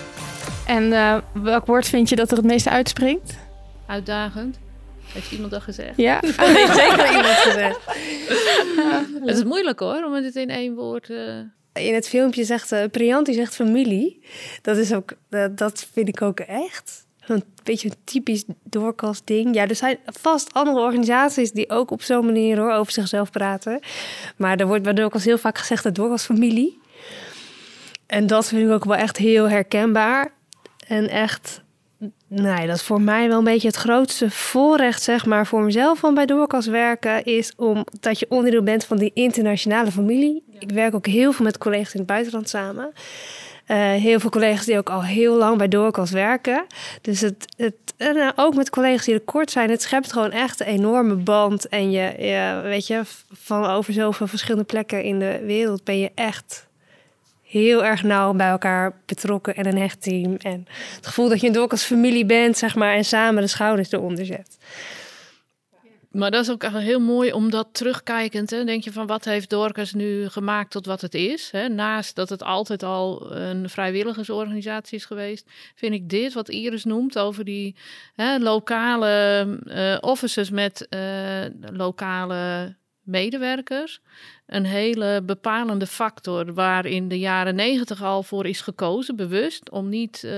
En 0.67 0.83
uh, 0.83 1.19
welk 1.33 1.67
woord 1.67 1.87
vind 1.87 2.09
je 2.09 2.17
dat 2.17 2.31
er 2.31 2.37
het 2.37 2.47
meeste 2.47 2.71
uitspringt? 2.71 3.37
Uitdagend. 3.87 4.59
Heeft 5.13 5.33
iemand 5.33 5.51
dat 5.51 5.63
gezegd? 5.63 5.97
Ja, 5.97 6.21
heeft 6.25 6.75
zeker 6.75 7.07
iemand 7.07 7.37
gezegd. 7.37 7.81
Het 9.27 9.37
is 9.37 9.45
moeilijk 9.45 9.81
hoor, 9.81 10.05
om 10.05 10.13
het 10.13 10.37
in 10.37 10.51
één 10.51 10.75
woord... 10.75 11.09
Uh... 11.09 11.39
In 11.73 11.95
het 11.95 12.09
filmpje 12.09 12.45
zegt 12.45 12.73
uh, 12.73 12.85
Priant, 12.91 13.29
zegt 13.33 13.55
familie. 13.55 14.25
Dat, 14.63 14.77
is 14.77 14.93
ook, 14.93 15.13
uh, 15.31 15.47
dat 15.51 15.87
vind 15.93 16.09
ik 16.09 16.23
ook 16.23 16.41
echt 16.41 17.07
een 17.29 17.45
beetje 17.63 17.89
een 17.89 17.97
typisch 18.05 18.45
doorkast 18.63 19.27
ding. 19.27 19.55
Ja, 19.55 19.67
er 19.69 19.75
zijn 19.75 19.99
vast 20.05 20.55
andere 20.55 20.79
organisaties 20.79 21.53
die 21.53 21.71
ook 21.71 21.91
op 21.91 22.03
zo'n 22.03 22.25
manier 22.25 22.59
hoor, 22.59 22.73
over 22.73 22.93
zichzelf 22.93 23.31
praten. 23.31 23.81
Maar 24.37 24.57
er 24.57 24.67
wordt 24.67 24.83
bij 24.83 24.93
doorkast 24.93 25.25
heel 25.25 25.39
vaak 25.39 25.59
gezegd 25.59 25.83
dat 25.83 25.95
doorkast 25.95 26.25
familie. 26.25 26.79
En 28.07 28.27
dat 28.27 28.47
vind 28.47 28.67
ik 28.67 28.73
ook 28.73 28.85
wel 28.85 28.97
echt 28.97 29.17
heel 29.17 29.49
herkenbaar. 29.49 30.33
En 30.87 31.09
echt 31.09 31.63
Nee, 32.29 32.67
dat 32.67 32.77
is 32.77 32.83
voor 32.83 33.01
mij 33.01 33.29
wel 33.29 33.39
een 33.39 33.45
beetje 33.45 33.69
het 33.69 33.77
grootste 33.77 34.31
voorrecht, 34.31 35.03
zeg 35.03 35.27
maar, 35.27 35.47
voor 35.47 35.63
mezelf 35.63 35.99
van 35.99 36.15
bij 36.15 36.27
Doorkas 36.27 36.67
werken, 36.67 37.25
is 37.25 37.53
omdat 37.57 38.19
je 38.19 38.27
onderdeel 38.29 38.63
bent 38.63 38.85
van 38.85 38.97
die 38.97 39.11
internationale 39.15 39.91
familie. 39.91 40.45
Ik 40.59 40.71
werk 40.71 40.95
ook 40.95 41.07
heel 41.07 41.33
veel 41.33 41.45
met 41.45 41.59
collega's 41.59 41.93
in 41.93 41.99
het 41.99 42.09
buitenland 42.09 42.49
samen. 42.49 42.93
Uh, 43.71 43.77
heel 43.91 44.21
veel 44.21 44.31
collega's 44.31 44.65
die 44.65 44.79
ook 44.79 44.91
al 44.91 45.05
heel 45.05 45.37
lang 45.37 45.59
bij 45.59 45.69
Doorkas 45.69 46.11
werken. 46.11 46.67
Dus 47.01 47.21
het, 47.21 47.47
het 47.57 47.75
en 47.97 48.17
uh, 48.17 48.29
ook 48.37 48.55
met 48.55 48.71
collega's 48.71 49.05
die 49.05 49.15
er 49.15 49.21
kort 49.21 49.51
zijn, 49.51 49.71
het 49.71 49.83
schept 49.83 50.13
gewoon 50.13 50.31
echt 50.31 50.61
een 50.61 50.67
enorme 50.67 51.15
band. 51.15 51.69
En 51.69 51.91
je, 51.91 52.13
weet 52.63 52.87
je, 52.87 53.03
van 53.33 53.65
over 53.65 53.93
zoveel 53.93 54.27
verschillende 54.27 54.67
plekken 54.67 55.03
in 55.03 55.19
de 55.19 55.43
wereld 55.45 55.85
ben 55.85 55.99
je 55.99 56.11
echt 56.15 56.67
heel 57.49 57.85
erg 57.85 58.03
nauw 58.03 58.33
bij 58.33 58.49
elkaar 58.49 58.93
betrokken 59.07 59.55
en 59.55 59.67
een 59.67 59.79
hecht 59.79 60.03
team. 60.03 60.37
En 60.37 60.67
het 60.97 61.07
gevoel 61.07 61.29
dat 61.29 61.41
je 61.41 61.49
een 61.49 61.69
als 61.69 61.83
familie 61.83 62.27
bent, 62.27 62.59
zeg 62.59 62.75
maar, 62.75 62.95
en 62.95 63.05
samen 63.05 63.43
de 63.43 63.49
schouders 63.49 63.93
eronder 63.93 64.27
zet. 64.27 64.59
Maar 66.11 66.31
dat 66.31 66.43
is 66.43 66.51
ook 66.51 66.65
heel 66.65 67.01
mooi 67.01 67.33
om 67.33 67.51
dat 67.51 67.69
terugkijkend, 67.73 68.51
hè, 68.51 68.65
denk 68.65 68.85
je 68.85 68.93
van 68.93 69.07
wat 69.07 69.25
heeft 69.25 69.51
Dorcas 69.51 69.93
nu 69.93 70.29
gemaakt 70.29 70.71
tot 70.71 70.87
wat 70.87 71.01
het 71.01 71.15
is. 71.15 71.51
Hè? 71.51 71.69
Naast 71.69 72.17
dat 72.17 72.29
het 72.29 72.43
altijd 72.43 72.83
al 72.83 73.33
een 73.33 73.71
vrijwilligersorganisatie 73.71 74.99
is 74.99 75.05
geweest, 75.05 75.51
vind 75.75 75.95
ik 75.95 76.09
dit 76.09 76.33
wat 76.33 76.49
Iris 76.49 76.85
noemt 76.85 77.19
over 77.19 77.45
die 77.45 77.77
hè, 78.15 78.39
lokale 78.39 79.47
uh, 79.65 79.97
offices 80.01 80.51
met 80.51 80.87
uh, 80.91 81.45
lokale 81.73 82.77
medewerkers 83.09 84.01
een 84.47 84.65
hele 84.65 85.23
bepalende 85.23 85.87
factor 85.87 86.55
waar 86.55 86.87
in 86.87 87.09
de 87.09 87.19
jaren 87.19 87.55
negentig 87.55 88.03
al 88.03 88.23
voor 88.23 88.47
is 88.47 88.61
gekozen, 88.61 89.17
bewust, 89.17 89.71
om 89.71 89.89
niet 89.89 90.23
uh, 90.25 90.33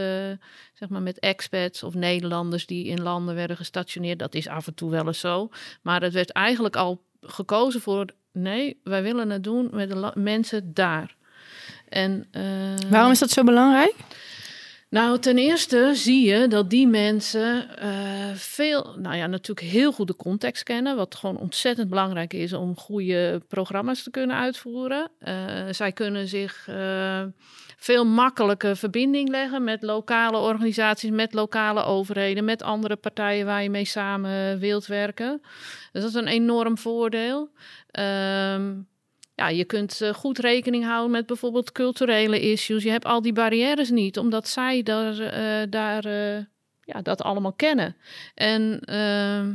zeg 0.75 0.89
maar 0.89 1.03
met 1.03 1.19
expats 1.19 1.83
of 1.83 1.95
Nederlanders 1.95 2.67
die 2.67 2.87
in 2.87 3.03
landen 3.03 3.35
werden 3.35 3.57
gestationeerd. 3.57 4.19
Dat 4.19 4.35
is 4.35 4.49
af 4.49 4.67
en 4.67 4.75
toe 4.75 4.91
wel 4.91 5.07
eens 5.07 5.21
zo. 5.21 5.49
Maar 5.83 6.03
het 6.03 6.13
werd 6.13 6.33
eigenlijk 6.33 6.77
al 6.77 7.03
gekozen 7.21 7.81
voor 7.81 8.07
nee, 8.33 8.81
wij 8.85 9.03
willen 9.03 9.31
het 9.31 9.45
doen 9.45 9.69
met 9.73 9.91
de 9.91 10.13
mensen 10.15 10.75
daar. 10.75 11.17
En, 11.89 12.27
uh, 12.33 12.91
Waarom 12.91 13.11
is 13.11 13.19
dat 13.19 13.31
zo 13.31 13.45
belangrijk? 13.45 13.95
Nou, 14.91 15.19
ten 15.19 15.39
eerste 15.39 15.91
zie 15.95 16.27
je 16.27 16.49
dat 16.49 16.71
die 16.71 16.87
mensen 16.87 17.69
uh, 17.83 18.35
veel, 18.35 18.95
nou 18.99 19.17
ja, 19.17 19.27
natuurlijk 19.27 19.67
heel 19.67 19.93
goed 19.93 20.07
de 20.07 20.17
context 20.17 20.63
kennen, 20.63 20.97
wat 20.97 21.15
gewoon 21.15 21.39
ontzettend 21.39 21.89
belangrijk 21.89 22.33
is 22.33 22.53
om 22.53 22.77
goede 22.77 23.43
programma's 23.49 24.03
te 24.03 24.11
kunnen 24.11 24.37
uitvoeren. 24.37 25.11
Uh, 25.29 25.35
zij 25.71 25.93
kunnen 25.93 26.29
zich 26.29 26.67
uh, 26.71 27.23
veel 27.77 28.07
makkelijker 28.07 28.77
verbinding 28.77 29.29
leggen 29.29 29.65
met 29.65 29.83
lokale 29.83 30.39
organisaties, 30.39 31.11
met 31.11 31.35
lokale 31.35 31.85
overheden, 31.85 32.45
met 32.45 32.63
andere 32.63 32.97
partijen 32.97 33.47
waar 33.47 33.63
je 33.63 33.71
mee 33.71 33.85
samen 33.85 34.59
wilt 34.59 34.87
werken. 34.87 35.41
Dus 35.93 36.03
dat 36.03 36.11
is 36.11 36.17
een 36.17 36.27
enorm 36.27 36.79
voordeel. 36.79 37.51
Um, 37.99 38.89
ja, 39.41 39.49
je 39.49 39.65
kunt 39.65 40.01
uh, 40.03 40.11
goed 40.11 40.39
rekening 40.39 40.85
houden 40.85 41.11
met 41.11 41.27
bijvoorbeeld 41.27 41.73
culturele 41.73 42.41
issues. 42.41 42.83
Je 42.83 42.91
hebt 42.91 43.05
al 43.05 43.23
die 43.23 43.33
barrières 43.33 43.91
niet, 43.91 44.19
omdat 44.19 44.49
zij 44.49 44.83
daar, 44.83 45.15
uh, 45.15 45.71
daar 45.71 46.07
uh, 46.07 46.45
ja, 46.81 47.03
dat 47.03 47.23
allemaal 47.23 47.53
kennen. 47.53 47.97
En 48.35 48.81
ehm, 48.85 49.55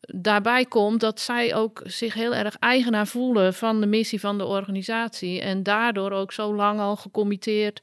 daarbij 0.00 0.64
komt 0.64 1.00
dat 1.00 1.20
zij 1.20 1.54
ook 1.54 1.82
zich 1.84 2.14
heel 2.14 2.34
erg 2.34 2.56
eigenaar 2.58 3.06
voelen 3.06 3.54
van 3.54 3.80
de 3.80 3.86
missie 3.86 4.20
van 4.20 4.38
de 4.38 4.44
organisatie. 4.44 5.40
En 5.40 5.62
daardoor 5.62 6.10
ook 6.10 6.32
zo 6.32 6.54
lang 6.54 6.80
al 6.80 6.96
gecommitteerd 6.96 7.82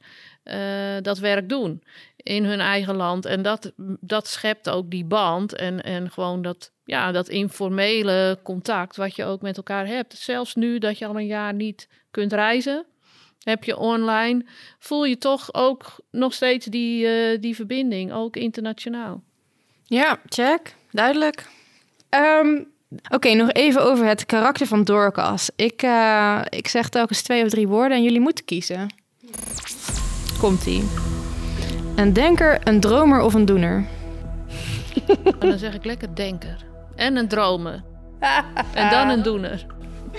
dat 1.02 1.18
werk 1.18 1.48
doen 1.48 1.82
in 2.16 2.44
hun 2.44 2.60
eigen 2.60 2.94
land. 2.94 3.26
En 3.26 3.42
dat, 3.42 3.72
dat 4.00 4.28
schept 4.28 4.70
ook 4.70 4.90
die 4.90 5.04
band 5.04 5.54
en, 5.54 5.82
en 5.82 6.10
gewoon 6.10 6.42
dat 6.42 6.73
ja, 6.84 7.12
dat 7.12 7.28
informele 7.28 8.38
contact 8.42 8.96
wat 8.96 9.16
je 9.16 9.24
ook 9.24 9.42
met 9.42 9.56
elkaar 9.56 9.86
hebt. 9.86 10.16
Zelfs 10.18 10.54
nu 10.54 10.78
dat 10.78 10.98
je 10.98 11.06
al 11.06 11.16
een 11.16 11.26
jaar 11.26 11.54
niet 11.54 11.88
kunt 12.10 12.32
reizen, 12.32 12.84
heb 13.42 13.64
je 13.64 13.76
online, 13.76 14.44
voel 14.78 15.04
je 15.04 15.18
toch 15.18 15.54
ook 15.54 16.00
nog 16.10 16.34
steeds 16.34 16.66
die, 16.66 17.06
uh, 17.06 17.40
die 17.40 17.54
verbinding, 17.54 18.12
ook 18.12 18.36
internationaal. 18.36 19.22
Ja, 19.84 20.20
check, 20.28 20.74
duidelijk. 20.90 21.46
Um, 22.10 22.72
Oké, 23.02 23.14
okay, 23.14 23.34
nog 23.34 23.52
even 23.52 23.82
over 23.82 24.06
het 24.06 24.26
karakter 24.26 24.66
van 24.66 24.84
Dorcas. 24.84 25.50
Ik, 25.56 25.82
uh, 25.82 26.40
ik 26.48 26.68
zeg 26.68 26.88
telkens 26.88 27.22
twee 27.22 27.44
of 27.44 27.50
drie 27.50 27.68
woorden 27.68 27.96
en 27.96 28.02
jullie 28.02 28.20
moeten 28.20 28.44
kiezen. 28.44 28.94
Komt-ie. 30.40 30.84
Een 31.96 32.12
denker, 32.12 32.68
een 32.68 32.80
dromer 32.80 33.20
of 33.20 33.34
een 33.34 33.44
doener? 33.44 33.84
En 35.40 35.48
dan 35.48 35.58
zeg 35.58 35.74
ik 35.74 35.84
lekker 35.84 36.14
denker. 36.14 36.64
En 36.96 37.16
een 37.16 37.28
dromer. 37.28 37.82
en 38.74 38.90
dan 38.90 39.08
een 39.08 39.22
doener. 39.22 39.66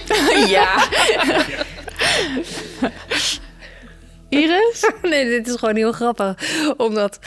ja. 0.48 0.88
Iris? 4.30 4.92
Nee, 5.02 5.26
dit 5.26 5.48
is 5.48 5.56
gewoon 5.56 5.76
heel 5.76 5.92
grappig. 5.92 6.36
Omdat 6.78 7.20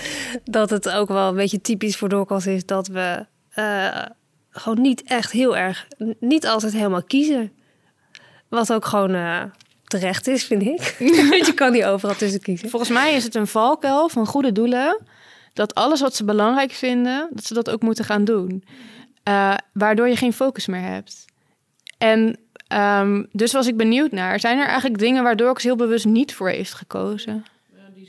dat 0.44 0.70
het 0.70 0.90
ook 0.90 1.08
wel 1.08 1.28
een 1.28 1.36
beetje 1.36 1.60
typisch 1.60 1.96
voor 1.96 2.08
Dorcas 2.08 2.46
is 2.46 2.66
dat 2.66 2.86
we 2.86 3.26
uh, 3.56 4.04
gewoon 4.50 4.80
niet 4.80 5.02
echt 5.02 5.32
heel 5.32 5.56
erg, 5.56 5.86
niet 6.20 6.46
altijd 6.46 6.72
helemaal 6.72 7.02
kiezen. 7.02 7.52
Wat 8.48 8.72
ook 8.72 8.84
gewoon 8.84 9.14
uh, 9.14 9.42
terecht 9.84 10.26
is, 10.26 10.44
vind 10.44 10.62
ik. 10.62 10.94
je 11.46 11.52
kan 11.54 11.72
niet 11.72 11.84
overal 11.84 12.14
tussen 12.14 12.40
kiezen. 12.40 12.70
Volgens 12.70 12.90
mij 12.90 13.14
is 13.14 13.24
het 13.24 13.34
een 13.34 13.46
valkuil 13.46 14.08
van 14.08 14.26
goede 14.26 14.52
doelen. 14.52 15.00
Dat 15.52 15.74
alles 15.74 16.00
wat 16.00 16.16
ze 16.16 16.24
belangrijk 16.24 16.72
vinden, 16.72 17.28
dat 17.32 17.44
ze 17.44 17.54
dat 17.54 17.70
ook 17.70 17.82
moeten 17.82 18.04
gaan 18.04 18.24
doen. 18.24 18.64
Uh, 19.28 19.54
waardoor 19.72 20.08
je 20.08 20.16
geen 20.16 20.32
focus 20.32 20.66
meer 20.66 20.80
hebt. 20.80 21.24
En 21.98 22.38
um, 23.02 23.28
dus 23.32 23.52
was 23.52 23.66
ik 23.66 23.76
benieuwd 23.76 24.12
naar. 24.12 24.40
Zijn 24.40 24.58
er 24.58 24.66
eigenlijk 24.66 24.98
dingen 24.98 25.22
waardoor 25.22 25.50
ik 25.50 25.58
heel 25.58 25.76
bewust 25.76 26.04
niet 26.04 26.34
voor 26.34 26.48
heeft 26.48 26.74
gekozen? 26.74 27.44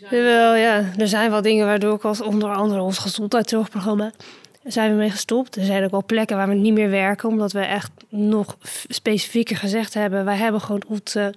Wel, 0.10 0.56
ja, 0.56 0.84
er 0.98 1.08
zijn 1.08 1.30
wel 1.32 1.42
dingen 1.42 1.66
waardoor 1.66 1.96
ik 1.96 2.04
als 2.04 2.22
onder 2.22 2.54
andere 2.54 2.82
ons 2.82 2.98
gezondheidszorgprogramma 2.98 4.12
zijn 4.64 4.92
we 4.92 4.98
mee 4.98 5.10
gestopt. 5.10 5.56
Er 5.56 5.66
zijn 5.66 5.84
ook 5.84 5.92
wel 5.92 6.06
plekken 6.06 6.38
waar 6.38 6.48
we 6.48 6.54
niet 6.54 6.74
meer 6.74 6.90
werken, 6.90 7.30
omdat 7.30 7.52
we 7.52 7.60
echt 7.60 7.92
nog 8.10 8.58
specifieker 8.88 9.58
gezegd 9.58 9.94
hebben: 9.94 10.26
wij 10.26 10.38
hebben 10.38 10.62
gewoon 10.62 10.84
onze 10.88 11.34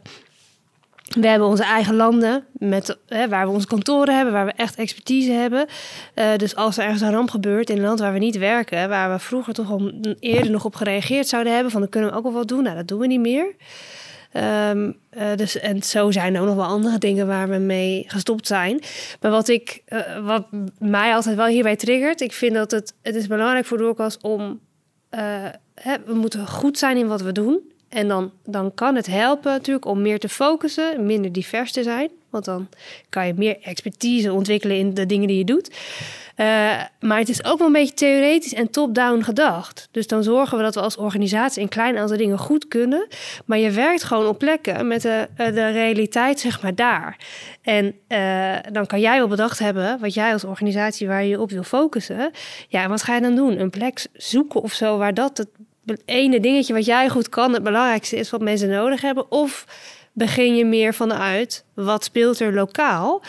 We 1.02 1.26
hebben 1.26 1.48
onze 1.48 1.64
eigen 1.64 1.94
landen 1.94 2.44
met, 2.52 2.98
hè, 3.06 3.28
waar 3.28 3.46
we 3.46 3.52
onze 3.52 3.66
kantoren 3.66 4.16
hebben, 4.16 4.32
waar 4.32 4.46
we 4.46 4.52
echt 4.56 4.76
expertise 4.76 5.30
hebben. 5.30 5.66
Uh, 6.14 6.36
dus 6.36 6.56
als 6.56 6.78
er 6.78 6.84
ergens 6.84 7.00
een 7.00 7.10
ramp 7.10 7.30
gebeurt 7.30 7.70
in 7.70 7.76
een 7.76 7.82
land 7.82 8.00
waar 8.00 8.12
we 8.12 8.18
niet 8.18 8.38
werken, 8.38 8.88
waar 8.88 9.12
we 9.12 9.18
vroeger 9.18 9.54
toch 9.54 9.70
al 9.70 9.92
eerder 10.18 10.50
nog 10.50 10.64
op 10.64 10.74
gereageerd 10.74 11.28
zouden 11.28 11.52
hebben, 11.52 11.72
van 11.72 11.80
dan 11.80 11.90
kunnen 11.90 12.10
we 12.10 12.16
ook 12.16 12.22
wel 12.22 12.32
wat 12.32 12.48
doen. 12.48 12.62
Nou, 12.62 12.76
dat 12.76 12.88
doen 12.88 12.98
we 12.98 13.06
niet 13.06 13.20
meer. 13.20 13.54
Um, 14.70 14.96
uh, 15.18 15.22
dus, 15.36 15.58
en 15.58 15.82
zo 15.82 16.10
zijn 16.10 16.34
er 16.34 16.40
ook 16.40 16.46
nog 16.46 16.56
wel 16.56 16.64
andere 16.64 16.98
dingen 16.98 17.26
waar 17.26 17.48
we 17.48 17.56
mee 17.56 18.04
gestopt 18.06 18.46
zijn. 18.46 18.80
Maar 19.20 19.30
wat, 19.30 19.48
ik, 19.48 19.82
wat 20.22 20.46
mij 20.78 21.14
altijd 21.14 21.36
wel 21.36 21.46
hierbij 21.46 21.76
triggert, 21.76 22.20
ik 22.20 22.32
vind 22.32 22.54
dat 22.54 22.70
het, 22.70 22.94
het 23.02 23.14
is 23.14 23.26
belangrijk 23.26 23.66
voor 23.66 23.78
Doorkas 23.78 24.18
om. 24.18 24.60
Hè, 25.74 25.96
we 26.06 26.14
moeten 26.14 26.46
goed 26.46 26.78
zijn 26.78 26.96
in 26.96 27.06
wat 27.06 27.22
we 27.22 27.32
doen. 27.32 27.71
En 27.92 28.08
dan, 28.08 28.32
dan 28.44 28.74
kan 28.74 28.94
het 28.94 29.06
helpen 29.06 29.52
natuurlijk 29.52 29.86
om 29.86 30.02
meer 30.02 30.18
te 30.18 30.28
focussen, 30.28 31.06
minder 31.06 31.32
divers 31.32 31.72
te 31.72 31.82
zijn. 31.82 32.10
Want 32.30 32.44
dan 32.44 32.68
kan 33.08 33.26
je 33.26 33.34
meer 33.36 33.56
expertise 33.62 34.32
ontwikkelen 34.32 34.76
in 34.76 34.94
de 34.94 35.06
dingen 35.06 35.28
die 35.28 35.38
je 35.38 35.44
doet. 35.44 35.68
Uh, 36.36 36.46
maar 37.00 37.18
het 37.18 37.28
is 37.28 37.44
ook 37.44 37.58
wel 37.58 37.66
een 37.66 37.72
beetje 37.72 37.94
theoretisch 37.94 38.54
en 38.54 38.70
top-down 38.70 39.22
gedacht. 39.22 39.88
Dus 39.90 40.06
dan 40.06 40.22
zorgen 40.22 40.56
we 40.56 40.62
dat 40.62 40.74
we 40.74 40.80
als 40.80 40.96
organisatie 40.96 41.62
een 41.62 41.68
klein 41.68 41.98
aantal 41.98 42.16
dingen 42.16 42.38
goed 42.38 42.68
kunnen. 42.68 43.06
Maar 43.44 43.58
je 43.58 43.70
werkt 43.70 44.02
gewoon 44.02 44.26
op 44.26 44.38
plekken 44.38 44.86
met 44.86 45.02
de, 45.02 45.28
de 45.36 45.70
realiteit, 45.70 46.40
zeg 46.40 46.62
maar, 46.62 46.74
daar. 46.74 47.16
En 47.62 47.94
uh, 48.08 48.56
dan 48.72 48.86
kan 48.86 49.00
jij 49.00 49.18
wel 49.18 49.28
bedacht 49.28 49.58
hebben 49.58 50.00
wat 50.00 50.14
jij 50.14 50.32
als 50.32 50.44
organisatie 50.44 51.08
waar 51.08 51.24
je 51.24 51.40
op 51.40 51.50
wil 51.50 51.62
focussen. 51.62 52.30
Ja, 52.68 52.88
wat 52.88 53.02
ga 53.02 53.14
je 53.14 53.20
dan 53.20 53.34
doen? 53.34 53.60
Een 53.60 53.70
plek 53.70 54.06
zoeken 54.12 54.62
of 54.62 54.72
zo 54.72 54.98
waar 54.98 55.14
dat 55.14 55.38
het 55.38 55.48
ene 56.04 56.40
dingetje 56.40 56.74
wat 56.74 56.84
jij 56.84 57.08
goed 57.08 57.28
kan 57.28 57.52
het 57.52 57.62
belangrijkste 57.62 58.16
is 58.16 58.30
wat 58.30 58.40
mensen 58.40 58.68
nodig 58.68 59.00
hebben? 59.00 59.30
Of 59.30 59.66
begin 60.12 60.56
je 60.56 60.64
meer 60.64 60.94
vanuit 60.94 61.64
wat 61.74 62.04
speelt 62.04 62.40
er 62.40 62.54
lokaal? 62.54 63.22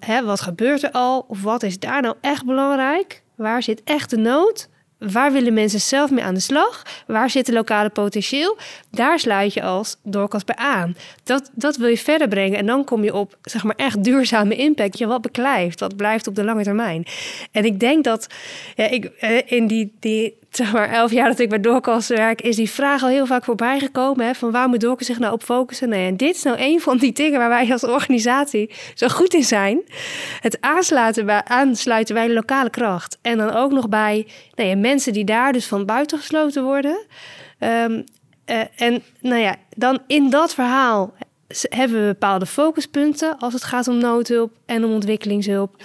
Hè, 0.00 0.24
wat 0.24 0.40
gebeurt 0.40 0.82
er 0.82 0.90
al? 0.90 1.24
Of 1.28 1.42
wat 1.42 1.62
is 1.62 1.78
daar 1.78 2.02
nou 2.02 2.14
echt 2.20 2.44
belangrijk? 2.44 3.22
Waar 3.34 3.62
zit 3.62 3.82
echt 3.84 4.10
de 4.10 4.16
nood? 4.16 4.68
Waar 4.98 5.32
willen 5.32 5.54
mensen 5.54 5.80
zelf 5.80 6.10
mee 6.10 6.24
aan 6.24 6.34
de 6.34 6.40
slag? 6.40 6.82
Waar 7.06 7.30
zit 7.30 7.46
de 7.46 7.52
lokale 7.52 7.88
potentieel? 7.88 8.58
Daar 8.90 9.18
sluit 9.18 9.54
je 9.54 9.62
als 9.62 9.96
doorkast 10.02 10.46
bij 10.46 10.56
aan. 10.56 10.96
Dat, 11.24 11.50
dat 11.52 11.76
wil 11.76 11.88
je 11.88 11.98
verder 11.98 12.28
brengen. 12.28 12.58
En 12.58 12.66
dan 12.66 12.84
kom 12.84 13.04
je 13.04 13.14
op 13.14 13.38
zeg 13.42 13.64
maar, 13.64 13.76
echt 13.76 14.04
duurzame 14.04 14.56
impact. 14.56 14.98
Je 14.98 15.06
wat 15.06 15.22
beklijft, 15.22 15.80
wat 15.80 15.96
blijft 15.96 16.26
op 16.26 16.34
de 16.34 16.44
lange 16.44 16.62
termijn. 16.62 17.06
En 17.52 17.64
ik 17.64 17.80
denk 17.80 18.04
dat 18.04 18.26
ja, 18.74 18.88
ik, 18.88 19.04
eh, 19.04 19.40
in 19.44 19.66
die, 19.66 19.96
die 19.98 20.38
zeg 20.50 20.72
maar 20.72 20.88
elf 20.90 21.12
jaar 21.12 21.28
dat 21.28 21.38
ik 21.38 21.48
bij 21.48 21.60
Doorkast 21.60 22.08
werk, 22.08 22.42
is 22.42 22.56
die 22.56 22.70
vraag 22.70 23.02
al 23.02 23.08
heel 23.08 23.26
vaak 23.26 23.44
voorbij 23.44 23.78
gekomen. 23.78 24.26
Hè, 24.26 24.34
van 24.34 24.50
waar 24.50 24.68
moet 24.68 24.80
Doorkast 24.80 25.06
zich 25.06 25.18
nou 25.18 25.32
op 25.32 25.42
focussen? 25.42 25.88
Nee, 25.88 26.06
en 26.06 26.16
dit 26.16 26.36
is 26.36 26.42
nou 26.42 26.56
een 26.60 26.80
van 26.80 26.96
die 26.96 27.12
dingen 27.12 27.38
waar 27.38 27.48
wij 27.48 27.72
als 27.72 27.84
organisatie 27.84 28.70
zo 28.94 29.08
goed 29.08 29.34
in 29.34 29.44
zijn. 29.44 29.80
Het 30.40 30.60
aansluiten 30.60 31.26
bij, 31.26 31.44
aansluiten 31.44 32.14
bij 32.14 32.26
de 32.26 32.34
lokale 32.34 32.70
kracht. 32.70 33.18
En 33.22 33.36
dan 33.36 33.50
ook 33.50 33.72
nog 33.72 33.88
bij 33.88 34.26
nou 34.54 34.76
mensen 34.76 35.12
die 35.12 35.24
daar 35.24 35.52
dus 35.52 35.66
van 35.66 35.86
buiten 35.86 36.18
gesloten 36.18 36.64
worden. 36.64 37.06
Um, 37.58 38.04
uh, 38.50 38.60
en 38.76 39.02
nou 39.20 39.40
ja, 39.40 39.56
dan 39.76 39.98
in 40.06 40.30
dat 40.30 40.54
verhaal 40.54 41.14
hebben 41.68 42.00
we 42.00 42.06
bepaalde 42.06 42.46
focuspunten 42.46 43.38
als 43.38 43.52
het 43.52 43.64
gaat 43.64 43.88
om 43.88 43.98
noodhulp 43.98 44.52
en 44.66 44.84
om 44.84 44.92
ontwikkelingshulp 44.92 45.76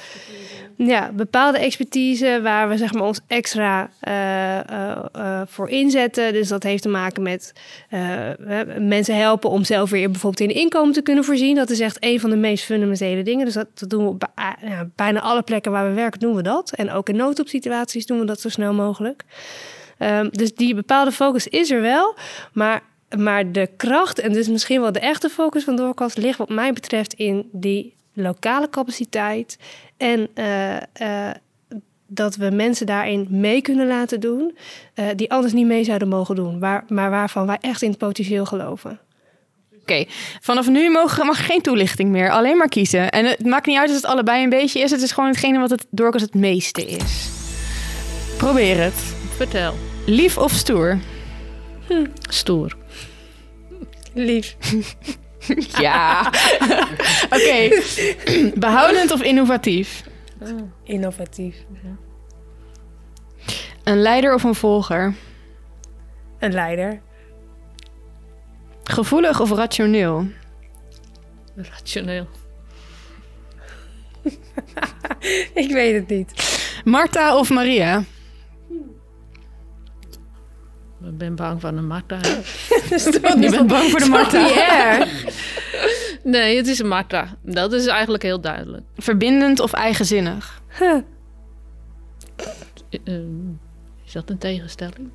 ja, 0.77 1.12
bepaalde 1.12 1.57
expertise 1.57 2.39
waar 2.43 2.69
we 2.69 2.77
zeg 2.77 2.93
maar, 2.93 3.03
ons 3.03 3.19
extra 3.27 3.89
uh, 4.07 4.59
uh, 4.77 5.05
uh, 5.17 5.41
voor 5.45 5.69
inzetten. 5.69 6.33
Dus 6.33 6.47
dat 6.47 6.63
heeft 6.63 6.81
te 6.81 6.89
maken 6.89 7.23
met 7.23 7.53
mensen 8.79 9.17
helpen 9.17 9.49
om 9.49 9.63
zelf 9.63 9.89
weer 9.89 10.12
bijvoorbeeld 10.12 10.49
in 10.49 10.55
inkomen 10.55 10.93
te 10.93 11.01
kunnen 11.01 11.23
voorzien. 11.23 11.55
Dat 11.55 11.69
is 11.69 11.79
echt 11.79 11.97
een 11.99 12.19
van 12.19 12.29
de 12.29 12.36
meest 12.36 12.63
fundamentele 12.63 13.23
dingen. 13.23 13.45
Dus 13.45 13.53
dat, 13.53 13.67
dat 13.79 13.89
doen 13.89 14.03
we 14.03 14.09
op 14.09 14.29
ja, 14.62 14.89
bijna 14.95 15.21
alle 15.21 15.41
plekken 15.41 15.71
waar 15.71 15.88
we 15.88 15.93
werken, 15.93 16.19
doen 16.19 16.36
we 16.36 16.41
dat. 16.41 16.73
En 16.73 16.91
ook 16.91 17.09
in 17.09 17.15
noodopsituaties 17.15 18.05
doen 18.05 18.19
we 18.19 18.25
dat 18.25 18.41
zo 18.41 18.49
snel 18.49 18.73
mogelijk. 18.73 19.23
Um, 19.99 20.29
dus 20.29 20.55
die 20.55 20.75
bepaalde 20.75 21.12
focus 21.12 21.47
is 21.47 21.71
er 21.71 21.81
wel, 21.81 22.15
maar 22.53 22.81
maar 23.17 23.51
de 23.51 23.69
kracht 23.77 24.19
en 24.19 24.33
dus 24.33 24.47
misschien 24.47 24.81
wel 24.81 24.91
de 24.91 24.99
echte 24.99 25.29
focus 25.29 25.63
van 25.63 25.75
Doorkast 25.75 26.17
ligt 26.17 26.38
wat 26.38 26.49
mij 26.49 26.73
betreft 26.73 27.13
in 27.13 27.49
die 27.51 27.92
lokale 28.13 28.69
capaciteit 28.69 29.58
en 29.97 30.28
uh, 30.36 30.76
uh, 31.02 31.30
dat 32.08 32.36
we 32.36 32.49
mensen 32.49 32.86
daarin 32.86 33.28
mee 33.30 33.62
kunnen 33.62 33.88
laten 33.88 34.19
doen 34.19 34.58
uh, 34.95 35.06
die 35.15 35.32
anders 35.32 35.54
niet 35.54 35.65
mee 35.65 35.84
zouden 35.84 36.08
mogen 36.08 36.36
doen, 36.36 36.60
waar, 36.60 36.84
maar 36.88 37.10
waarvan 37.10 37.47
wij 37.47 37.58
echt 37.62 37.82
in 37.82 37.89
het 37.89 37.97
potentieel 37.97 38.45
geloven. 38.45 38.99
Oké, 39.71 39.82
okay. 39.82 40.08
vanaf 40.41 40.69
nu 40.69 40.89
mag, 40.89 41.23
mag 41.23 41.45
geen 41.45 41.62
toelichting 41.62 42.10
meer, 42.10 42.32
alleen 42.32 42.58
maar 42.58 42.69
kiezen. 42.69 43.10
En 43.10 43.26
het 43.26 43.45
maakt 43.45 43.65
niet 43.65 43.78
uit 43.78 43.88
als 43.88 43.97
het 43.97 44.06
allebei 44.06 44.43
een 44.43 44.49
beetje 44.49 44.80
is, 44.80 44.91
het 44.91 45.02
is 45.02 45.12
gewoon 45.12 45.30
hetgene 45.30 45.60
wat 45.60 45.69
het 45.69 45.86
doorkast 45.89 46.26
het 46.26 46.34
meeste 46.34 46.86
is. 46.86 47.30
Probeer 48.38 48.82
het. 48.82 49.15
Vertel. 49.36 49.73
Lief 50.06 50.38
of 50.38 50.52
stoer? 50.52 50.99
Hm. 51.88 52.06
Stoer. 52.30 52.76
Lief. 54.13 54.56
ja. 55.88 56.32
Oké. 57.25 57.36
Okay. 57.36 57.84
Behoudend 58.56 59.12
of 59.12 59.21
innovatief? 59.21 60.03
Oh. 60.41 60.62
Innovatief. 60.84 61.56
Een 63.84 64.01
leider 64.01 64.34
of 64.34 64.43
een 64.43 64.56
volger? 64.56 65.13
Een 66.39 66.51
leider. 66.51 67.01
Gevoelig 68.84 69.39
of 69.41 69.51
rationeel? 69.51 70.27
Rationeel. 71.56 72.27
Ik 75.63 75.71
weet 75.71 75.95
het 75.95 76.08
niet. 76.08 76.62
Marta 76.84 77.38
of 77.38 77.49
Maria? 77.49 78.03
Ik 81.03 81.17
ben 81.17 81.35
bang 81.35 81.61
van 81.61 81.77
een 81.77 81.87
Marta. 81.87 82.19
Je 83.39 83.47
bent 83.49 83.67
bang 83.67 83.89
voor 83.89 83.99
de 83.99 84.09
Marta? 84.09 84.47
Ja. 84.47 85.05
Nee, 86.23 86.57
het 86.57 86.67
is 86.67 86.79
een 86.79 86.87
Marta. 86.87 87.37
Dat 87.41 87.73
is 87.73 87.85
eigenlijk 87.85 88.23
heel 88.23 88.41
duidelijk. 88.41 88.83
Verbindend 88.97 89.59
of 89.59 89.73
eigenzinnig? 89.73 90.61
Huh. 90.79 90.97
Uh, 93.03 93.19
is 94.05 94.11
dat 94.11 94.29
een 94.29 94.37
tegenstelling? 94.37 95.09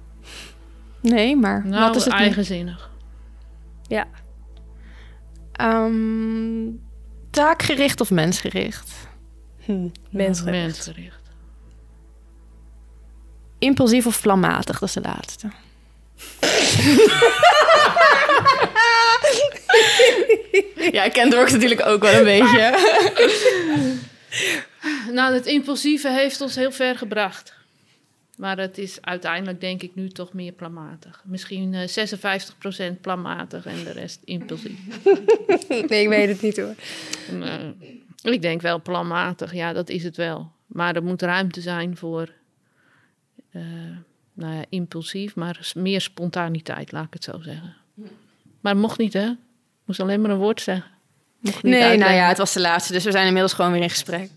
Nee, 1.01 1.37
maar 1.37 1.67
nou, 1.67 1.81
wat 1.81 1.97
is 1.97 2.05
het 2.05 2.15
eigenzinnig? 2.15 2.91
Ja. 3.83 4.07
Um, 5.61 6.81
taakgericht 7.31 8.01
of 8.01 8.11
mensgericht? 8.11 9.09
Hm, 9.65 9.89
mensgericht. 10.11 10.65
mensgericht. 10.65 11.31
Impulsief 13.59 14.07
of 14.07 14.21
planmatig, 14.21 14.79
dat 14.79 14.89
is 14.89 14.95
de 14.95 15.01
laatste. 15.01 15.49
ja, 20.97 21.05
ik 21.05 21.13
ken 21.13 21.31
Dorks 21.31 21.53
natuurlijk 21.53 21.87
ook 21.87 22.03
wel 22.03 22.15
een 22.15 22.25
beetje. 22.25 22.75
nou, 25.19 25.35
het 25.35 25.47
impulsieve 25.47 26.11
heeft 26.11 26.41
ons 26.41 26.55
heel 26.55 26.73
ver 26.73 26.97
gebracht. 26.97 27.57
Maar 28.37 28.59
het 28.59 28.79
is 28.79 28.99
uiteindelijk 29.01 29.61
denk 29.61 29.83
ik 29.83 29.95
nu 29.95 30.09
toch 30.09 30.33
meer 30.33 30.53
planmatig. 30.53 31.23
Misschien 31.25 31.73
uh, 31.73 31.81
56% 32.95 33.01
planmatig 33.01 33.67
en 33.67 33.85
de 33.85 33.93
rest 33.93 34.21
impulsief. 34.25 34.79
nee, 35.89 36.03
ik 36.03 36.09
weet 36.09 36.29
het 36.29 36.43
niet 36.43 36.57
hoor. 36.57 36.75
Uh, 37.33 37.55
ik 38.23 38.43
denk 38.43 38.61
wel 38.61 38.83
planmatig, 38.83 39.55
ja, 39.55 39.73
dat 39.73 39.89
is 39.89 40.03
het 40.03 40.17
wel. 40.17 40.53
Maar 40.67 40.97
er 40.97 41.03
moet 41.03 41.23
ruimte 41.23 41.61
zijn 41.61 41.97
voor 41.97 42.29
uh, 43.53 43.63
nou 44.39 44.55
ja, 44.55 44.65
impulsief, 44.69 45.35
maar 45.35 45.73
meer 45.75 46.01
spontaniteit, 46.01 46.93
laat 46.93 47.07
ik 47.07 47.13
het 47.13 47.25
zo 47.25 47.41
zeggen. 47.41 47.77
Maar 48.61 48.73
het 48.73 48.81
mocht 48.81 48.99
niet, 48.99 49.13
hè? 49.13 49.31
moest 49.85 50.01
alleen 50.01 50.21
maar 50.21 50.31
een 50.31 50.37
woord 50.37 50.61
zeggen. 50.61 50.91
Nee, 51.41 51.53
uitleggen. 51.53 51.99
nou 51.99 52.13
ja, 52.13 52.29
het 52.29 52.39
was 52.39 52.53
de 52.53 52.61
laatste, 52.61 52.93
dus 52.93 53.05
we 53.05 53.11
zijn 53.11 53.27
inmiddels 53.27 53.53
gewoon 53.53 53.73
weer 53.73 53.83
in 53.83 53.91
gesprek. 53.91 54.31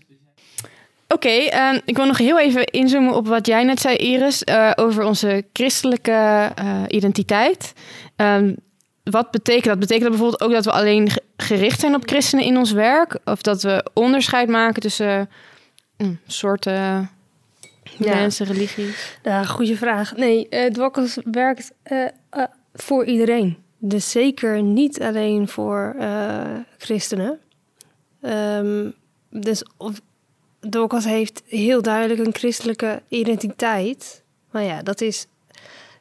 Oké, 1.08 1.28
okay, 1.28 1.72
uh, 1.74 1.80
ik 1.84 1.96
wil 1.96 2.06
nog 2.06 2.18
heel 2.18 2.40
even 2.40 2.64
inzoomen 2.64 3.14
op 3.14 3.26
wat 3.26 3.46
jij 3.46 3.64
net 3.64 3.80
zei, 3.80 3.96
Iris, 3.96 4.42
uh, 4.44 4.70
over 4.74 5.04
onze 5.04 5.44
christelijke 5.52 6.50
uh, 6.58 6.82
identiteit. 6.88 7.72
Um, 8.16 8.56
wat 9.02 9.30
betekent 9.30 9.64
dat? 9.64 9.78
Betekent 9.78 10.02
dat 10.02 10.10
bijvoorbeeld 10.10 10.42
ook 10.42 10.52
dat 10.52 10.64
we 10.64 10.72
alleen 10.72 11.08
gericht 11.36 11.80
zijn 11.80 11.94
op 11.94 12.08
christenen 12.08 12.44
in 12.44 12.56
ons 12.56 12.72
werk? 12.72 13.18
Of 13.24 13.42
dat 13.42 13.62
we 13.62 13.84
onderscheid 13.92 14.48
maken 14.48 14.82
tussen 14.82 15.30
mm, 15.96 16.18
soorten 16.26 17.10
ja. 17.98 18.14
mensen, 18.14 18.46
religies? 18.46 19.18
Ja, 19.22 19.44
goede 19.44 19.76
vraag. 19.76 20.16
Nee, 20.16 20.46
uh, 20.50 20.66
Dwakkels 20.66 21.18
werkt 21.24 21.72
uh, 21.92 21.98
uh, 22.36 22.44
voor 22.74 23.04
iedereen. 23.04 23.56
Dus 23.78 24.10
zeker 24.10 24.62
niet 24.62 25.00
alleen 25.00 25.48
voor 25.48 25.96
christenen. 26.78 27.38
Um, 28.22 28.94
dus 29.30 29.62
Dwakkels 30.70 31.04
heeft 31.04 31.42
heel 31.46 31.82
duidelijk 31.82 32.26
een 32.26 32.34
christelijke 32.34 33.02
identiteit. 33.08 34.22
Maar 34.50 34.62
ja, 34.62 34.82
dat 34.82 35.00
is 35.00 35.26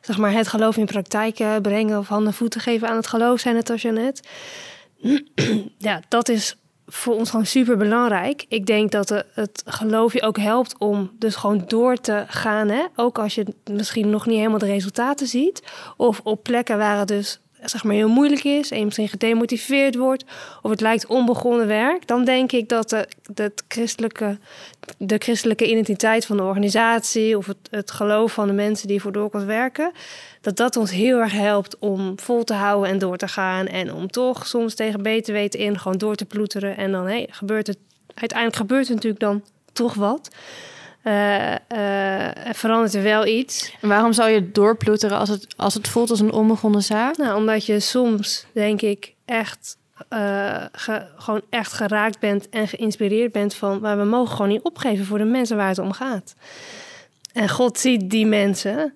zeg 0.02 0.18
maar 0.18 0.32
het 0.32 0.48
geloof 0.48 0.78
in 0.78 0.86
praktijk 0.86 1.62
brengen 1.62 1.98
of 1.98 2.08
handen 2.08 2.34
voeten 2.34 2.62
geven 2.62 2.88
aan 2.88 2.96
het 2.96 3.08
geloof, 3.08 3.40
zijn 3.40 3.56
het 3.56 3.70
als 3.70 3.82
je 3.82 3.92
net. 3.92 4.28
ja, 5.78 6.02
dat 6.08 6.30
is 6.30 6.56
voor 6.94 7.16
ons 7.16 7.30
gewoon 7.30 7.46
super 7.46 7.78
belangrijk. 7.78 8.46
Ik 8.48 8.66
denk 8.66 8.92
dat 8.92 9.10
het, 9.34 9.64
geloof 9.66 10.14
je 10.14 10.22
ook 10.22 10.38
helpt 10.38 10.76
om 10.78 11.12
dus 11.20 11.36
gewoon 11.36 11.64
door 11.68 11.98
te 11.98 12.24
gaan. 12.28 12.70
Hè? 12.70 12.86
Ook 12.96 13.20
als 13.20 13.36
je 13.36 13.46
misschien 13.72 14.10
nog 14.10 14.26
niet 14.26 14.38
helemaal 14.38 14.60
de 14.60 14.66
resultaten 14.66 15.28
ziet. 15.28 15.64
Of 15.98 16.20
op 16.24 16.44
plekken 16.44 16.78
waar 16.78 17.00
het 17.00 17.08
dus 17.08 17.40
zeg 17.64 17.84
maar 17.84 17.96
heel 17.96 18.10
moeilijk 18.10 18.44
is 18.44 18.72
en 18.72 18.78
je 18.80 18.86
misschien 18.86 19.08
gedemotiveerd 19.08 19.96
wordt 19.96 20.24
of 20.62 20.70
het 20.70 20.82
lijkt 20.82 21.06
onbegonnen 21.06 21.68
werk, 21.68 22.08
dan 22.08 22.26
denk 22.26 22.52
ik 22.52 22.70
dat 22.70 22.90
de, 22.90 23.08
de, 23.34 23.52
christelijke, 23.68 24.38
de 24.98 25.18
christelijke 25.18 25.70
identiteit 25.70 26.26
van 26.26 26.38
de 26.38 26.44
organisatie 26.44 27.38
of 27.38 27.48
het, 27.70 27.92
geloof 27.92 28.34
van 28.34 28.48
de 28.48 28.54
mensen 28.54 28.88
die 28.88 29.02
voor 29.02 29.12
Doorkast 29.12 29.46
werken, 29.46 29.92
dat 30.42 30.58
dat 30.58 30.76
ons 30.76 30.92
heel 30.92 31.20
erg 31.20 31.32
helpt 31.32 31.80
om 31.80 32.20
vol 32.20 32.44
te 32.44 32.54
houden 32.54 32.90
en 32.90 33.00
door 33.00 33.18
te 33.18 33.28
gaan 33.28 33.68
en 33.68 33.94
om 33.94 34.08
toch 34.08 34.48
soms 34.48 34.76
tegen 34.76 35.04
beter 35.04 35.34
weten 35.34 35.60
in 35.60 35.80
gewoon 35.80 35.98
door 35.98 36.16
te 36.16 36.26
ploeteren 36.26 36.78
en 36.78 36.92
dan 36.92 37.06
hey, 37.06 37.28
gebeurt 37.32 37.68
het 37.68 37.78
uiteindelijk 38.14 38.60
gebeurt 38.60 38.88
er 38.88 38.94
natuurlijk 38.94 39.22
dan 39.22 39.44
toch 39.74 39.94
wat. 39.94 40.30
Uh, 41.04 41.56
verandert 42.52 42.94
er 42.94 43.04
wel 43.04 43.26
iets. 43.26 43.74
En 43.82 43.88
waarom 43.88 44.14
zou 44.14 44.30
je 44.30 44.52
doorploeteren 44.52 45.18
als 45.18 45.30
het, 45.30 45.48
als 45.58 45.74
het 45.74 45.88
voelt 45.88 46.10
als 46.10 46.20
een 46.20 46.32
onbegonnen 46.32 46.84
zaak? 46.84 47.18
Nou, 47.18 47.36
omdat 47.38 47.66
je 47.66 47.80
soms, 47.80 48.46
denk 48.54 48.82
ik, 48.82 49.14
echt, 49.26 49.78
uh, 50.10 50.66
gewoon 51.16 51.42
echt 51.50 51.74
geraakt 51.74 52.20
bent 52.20 52.50
en 52.50 52.68
geïnspireerd 52.68 53.32
bent 53.32 53.54
van... 53.54 53.80
maar 53.80 53.98
we 53.98 54.04
mogen 54.04 54.36
gewoon 54.36 54.52
niet 54.52 54.62
opgeven 54.62 55.06
voor 55.06 55.18
de 55.18 55.24
mensen 55.24 55.58
waar 55.58 55.68
het 55.68 55.80
om 55.80 55.92
gaat. 55.92 56.36
En 57.34 57.50
God 57.50 57.80
ziet 57.80 58.10
die 58.10 58.26
mensen, 58.26 58.94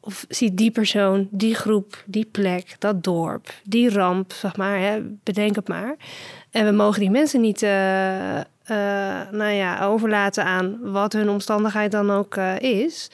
of 0.00 0.24
ziet 0.28 0.56
die 0.56 0.70
persoon, 0.70 1.28
die 1.30 1.54
groep, 1.54 2.02
die 2.06 2.24
plek, 2.24 2.76
dat 2.78 3.04
dorp, 3.04 3.54
die 3.64 3.90
ramp, 3.90 4.32
zeg 4.32 4.56
maar, 4.56 4.78
hè, 4.78 5.00
bedenk 5.22 5.56
het 5.56 5.68
maar. 5.68 5.96
En 6.50 6.64
we 6.64 6.70
mogen 6.70 7.00
die 7.00 7.10
mensen 7.10 7.40
niet 7.40 7.62
uh, 7.62 8.40
nou 9.30 9.50
ja, 9.50 9.84
overlaten 9.84 10.44
aan 10.44 10.78
wat 10.80 11.12
hun 11.12 11.28
omstandigheid 11.28 11.90
dan 11.92 12.10
ook 12.10 12.36
uh, 12.36 12.60
is. 12.60 13.10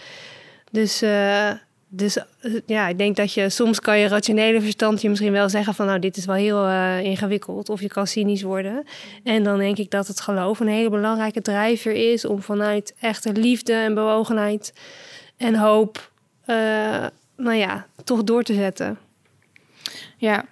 Dus, 0.71 1.03
uh, 1.03 1.51
dus 1.89 2.19
ja, 2.67 2.89
ik 2.89 2.99
denk 2.99 3.17
dat 3.17 3.35
je 3.35 3.49
soms 3.49 3.81
kan 3.81 3.99
je 3.99 4.09
rationele 4.09 4.61
verstand 4.61 5.01
je 5.03 5.09
misschien 5.09 5.33
wel 5.33 5.49
zeggen 5.49 5.75
van 5.75 5.87
nou 5.87 5.99
dit 5.99 6.17
is 6.17 6.25
wel 6.25 6.35
heel 6.35 6.69
ingewikkeld 7.05 7.69
of 7.69 7.81
je 7.81 7.89
kan 7.89 8.07
cynisch 8.07 8.43
worden. 8.43 8.85
En 9.25 9.43
dan 9.43 9.59
denk 9.59 9.79
ik 9.79 9.91
dat 9.91 10.07
het 10.07 10.21
geloof 10.21 10.61
een 10.61 10.69
hele 10.69 10.91
belangrijke 10.91 11.43
drijver 11.43 12.13
is 12.13 12.25
om 12.25 12.43
vanuit 12.43 12.95
echte 13.01 13.33
liefde 13.33 13.73
en 13.73 13.95
bewogenheid 13.95 14.73
en 15.37 15.55
hoop, 15.55 16.11
nou 17.37 17.55
ja, 17.55 17.87
toch 18.05 18.25
door 18.25 18.43
te 18.43 18.55
zetten. 18.55 18.99
Ja, 20.17 20.45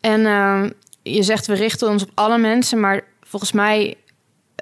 en 0.00 0.20
je 1.02 1.22
zegt 1.22 1.46
we 1.46 1.54
richten 1.54 1.88
ons 1.88 2.02
op 2.02 2.10
alle 2.14 2.38
mensen, 2.38 2.80
maar 2.80 3.04
volgens 3.20 3.52
mij 3.52 3.96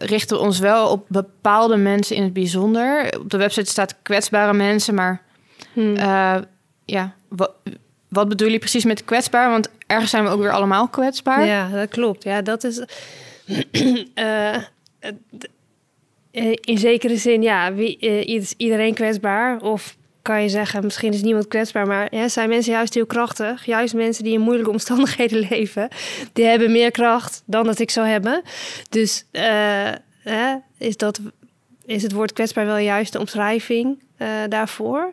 richten 0.05 0.37
we 0.37 0.43
ons 0.43 0.59
wel 0.59 0.89
op 0.89 1.05
bepaalde 1.09 1.77
mensen 1.77 2.17
in 2.17 2.23
het 2.23 2.33
bijzonder. 2.33 3.19
Op 3.19 3.31
de 3.31 3.37
website 3.37 3.71
staat 3.71 3.97
kwetsbare 4.03 4.53
mensen, 4.53 4.95
maar 4.95 5.23
hmm. 5.73 5.97
uh, 5.97 6.37
ja, 6.85 7.15
wat, 7.29 7.53
wat 8.09 8.29
bedoel 8.29 8.49
je 8.49 8.59
precies 8.59 8.85
met 8.85 9.05
kwetsbaar? 9.05 9.51
Want 9.51 9.69
ergens 9.87 10.11
zijn 10.11 10.25
we 10.25 10.31
ook 10.31 10.41
weer 10.41 10.53
allemaal 10.53 10.89
kwetsbaar. 10.89 11.47
Ja, 11.47 11.69
dat 11.69 11.89
klopt. 11.89 12.25
Ja, 12.25 12.43
dat 12.43 12.65
is 12.65 12.79
uh, 14.15 14.57
in 16.61 16.79
zekere 16.79 17.17
zin, 17.17 17.43
ja, 17.43 17.75
wie, 17.75 17.97
is 18.25 18.55
iedereen 18.57 18.95
kwetsbaar 18.95 19.61
of 19.61 19.97
kan 20.23 20.43
je 20.43 20.49
zeggen, 20.49 20.85
misschien 20.85 21.13
is 21.13 21.23
niemand 21.23 21.49
kwetsbaar, 21.49 21.87
maar 21.87 22.11
zijn 22.27 22.49
mensen 22.49 22.73
juist 22.73 22.95
heel 22.95 23.07
krachtig. 23.07 23.65
Juist 23.65 23.95
mensen 23.95 24.25
die 24.25 24.33
in 24.33 24.41
moeilijke 24.41 24.71
omstandigheden 24.71 25.47
leven, 25.51 25.89
die 26.33 26.45
hebben 26.45 26.73
meer 26.73 26.91
kracht 26.91 27.43
dan 27.47 27.67
dat 27.67 27.79
ik 27.79 27.91
zou 27.91 28.07
hebben. 28.07 28.43
Dus 28.89 29.25
uh, 29.33 29.93
is, 30.79 30.97
dat, 30.97 31.21
is 31.87 32.03
het 32.03 32.13
woord 32.13 32.33
kwetsbaar 32.33 32.67
wel 32.67 32.77
juist 32.77 33.13
de 33.13 33.19
omschrijving 33.19 33.99
uh, 34.19 34.29
daarvoor. 34.49 35.13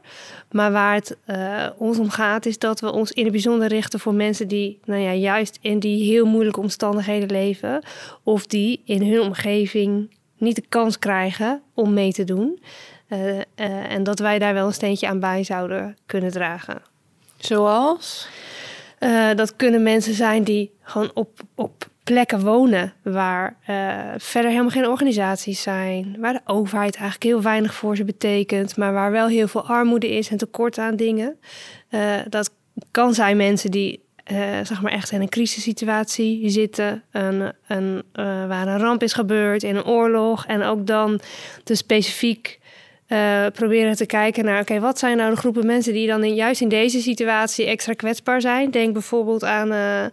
Maar 0.51 0.71
waar 0.71 0.93
het 0.93 1.17
uh, 1.27 1.67
ons 1.77 1.99
om 1.99 2.09
gaat, 2.09 2.45
is 2.45 2.57
dat 2.57 2.79
we 2.79 2.91
ons 2.91 3.11
in 3.11 3.23
het 3.23 3.31
bijzonder 3.31 3.67
richten 3.67 3.99
voor 3.99 4.13
mensen 4.13 4.47
die, 4.47 4.79
nou 4.85 5.01
ja, 5.01 5.13
juist 5.13 5.57
in 5.61 5.79
die 5.79 6.11
heel 6.11 6.25
moeilijke 6.25 6.59
omstandigheden 6.59 7.29
leven, 7.29 7.83
of 8.23 8.47
die 8.47 8.81
in 8.85 9.01
hun 9.11 9.21
omgeving 9.21 10.09
niet 10.37 10.55
de 10.55 10.63
kans 10.69 10.99
krijgen 10.99 11.61
om 11.73 11.93
mee 11.93 12.11
te 12.11 12.23
doen. 12.23 12.59
Uh, 13.09 13.35
uh, 13.35 13.41
en 13.91 14.03
dat 14.03 14.19
wij 14.19 14.39
daar 14.39 14.53
wel 14.53 14.65
een 14.65 14.73
steentje 14.73 15.07
aan 15.07 15.19
bij 15.19 15.43
zouden 15.43 15.97
kunnen 16.05 16.31
dragen. 16.31 16.81
Zoals? 17.37 18.27
Uh, 18.99 19.29
dat 19.35 19.55
kunnen 19.55 19.83
mensen 19.83 20.13
zijn 20.13 20.43
die 20.43 20.71
gewoon 20.81 21.11
op, 21.13 21.39
op 21.55 21.87
plekken 22.03 22.39
wonen 22.39 22.93
waar 23.03 23.55
verder 24.17 24.51
helemaal 24.51 24.69
geen 24.69 24.87
organisaties 24.87 25.61
zijn. 25.61 26.15
Waar 26.19 26.33
de 26.33 26.41
overheid 26.45 26.95
eigenlijk 26.95 27.23
heel 27.23 27.41
weinig 27.41 27.73
voor 27.73 27.95
ze 27.95 28.03
betekent. 28.03 28.77
Maar 28.77 28.93
waar 28.93 29.11
wel 29.11 29.27
heel 29.27 29.47
veel 29.47 29.67
armoede 29.67 30.09
is 30.09 30.29
en 30.29 30.37
tekort 30.37 30.77
aan 30.77 30.95
dingen. 30.95 31.39
dat 32.29 32.51
kan 32.91 33.13
zijn 33.13 33.37
mensen 33.37 33.71
die 33.71 34.03
uh, 34.31 34.37
zeg 34.63 34.81
maar 34.81 34.91
echt 34.91 35.11
in 35.11 35.21
een 35.21 35.29
crisissituatie 35.29 36.49
zitten. 36.49 37.03
Een, 37.11 37.53
een, 37.67 38.03
uh, 38.13 38.47
waar 38.47 38.67
een 38.67 38.77
ramp 38.77 39.03
is 39.03 39.13
gebeurd 39.13 39.63
in 39.63 39.75
een 39.75 39.85
oorlog. 39.85 40.45
En 40.45 40.63
ook 40.63 40.87
dan 40.87 41.19
te 41.63 41.75
specifiek 41.75 42.58
uh, 43.09 43.45
proberen 43.53 43.95
te 43.95 44.05
kijken 44.05 44.45
naar, 44.45 44.61
oké, 44.61 44.79
wat 44.79 44.99
zijn 44.99 45.17
nou 45.17 45.31
de 45.31 45.37
groepen 45.37 45.65
mensen 45.65 45.93
die 45.93 46.07
dan 46.07 46.23
in, 46.23 46.35
juist 46.35 46.61
in 46.61 46.69
deze 46.69 47.01
situatie 47.01 47.65
extra 47.65 47.93
kwetsbaar 47.93 48.41
zijn? 48.41 48.71
Denk 48.71 48.93
bijvoorbeeld 48.93 49.43
aan 49.43 49.71
uh, 49.71 50.05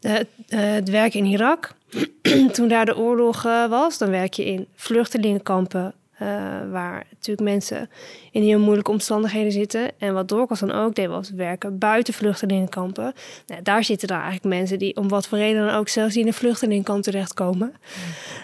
het, 0.00 0.28
het 0.48 0.90
werk 0.90 1.14
in 1.14 1.24
Irak. 1.24 1.74
Toen 2.52 2.68
daar 2.68 2.86
de 2.86 2.96
oorlog 2.96 3.42
was, 3.68 3.98
dan 3.98 4.10
werk 4.10 4.34
je 4.34 4.44
in 4.44 4.66
vluchtelingenkampen 4.74 5.94
uh, 6.22 6.28
waar 6.70 7.06
natuurlijk 7.10 7.48
mensen 7.48 7.90
in 8.30 8.42
heel 8.42 8.58
moeilijke 8.58 8.90
omstandigheden 8.90 9.52
zitten. 9.52 9.90
En 9.98 10.14
wat 10.14 10.28
Dorcas 10.28 10.60
dan 10.60 10.72
ook 10.72 10.94
deed, 10.94 11.06
was 11.08 11.30
werken 11.30 11.78
buiten 11.78 12.14
vluchtelingenkampen. 12.14 13.12
Nou, 13.46 13.62
daar 13.62 13.84
zitten 13.84 14.08
dan 14.08 14.16
eigenlijk 14.16 14.54
mensen 14.54 14.78
die 14.78 14.96
om 14.96 15.08
wat 15.08 15.28
voor 15.28 15.38
reden 15.38 15.66
dan 15.66 15.74
ook 15.74 15.88
zelfs 15.88 16.16
in 16.16 16.26
een 16.26 16.32
vluchtelingenkamp 16.32 17.02
terechtkomen. 17.02 17.74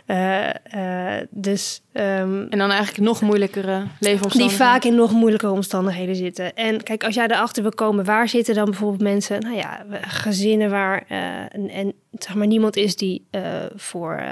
Uh, 0.06 0.48
uh, 0.74 1.12
dus, 1.30 1.82
um, 1.92 2.46
en 2.48 2.58
dan 2.58 2.70
eigenlijk 2.70 3.04
nog 3.04 3.20
moeilijkere 3.20 3.86
leefomstandigheden. 4.00 4.48
Die 4.48 4.56
vaak 4.56 4.84
in 4.84 4.94
nog 4.94 5.12
moeilijkere 5.12 5.52
omstandigheden 5.52 6.16
zitten. 6.16 6.54
En 6.54 6.82
kijk, 6.82 7.04
als 7.04 7.14
jij 7.14 7.26
erachter 7.26 7.62
wil 7.62 7.72
komen, 7.72 8.04
waar 8.04 8.28
zitten 8.28 8.54
dan 8.54 8.64
bijvoorbeeld 8.64 9.02
mensen, 9.02 9.40
nou 9.40 9.56
ja, 9.56 9.84
gezinnen 10.00 10.70
waar 10.70 11.04
en, 11.08 11.70
en 11.70 11.92
zeg 12.12 12.34
maar 12.34 12.46
niemand 12.46 12.76
is 12.76 12.96
die 12.96 13.26
voor 13.76 14.22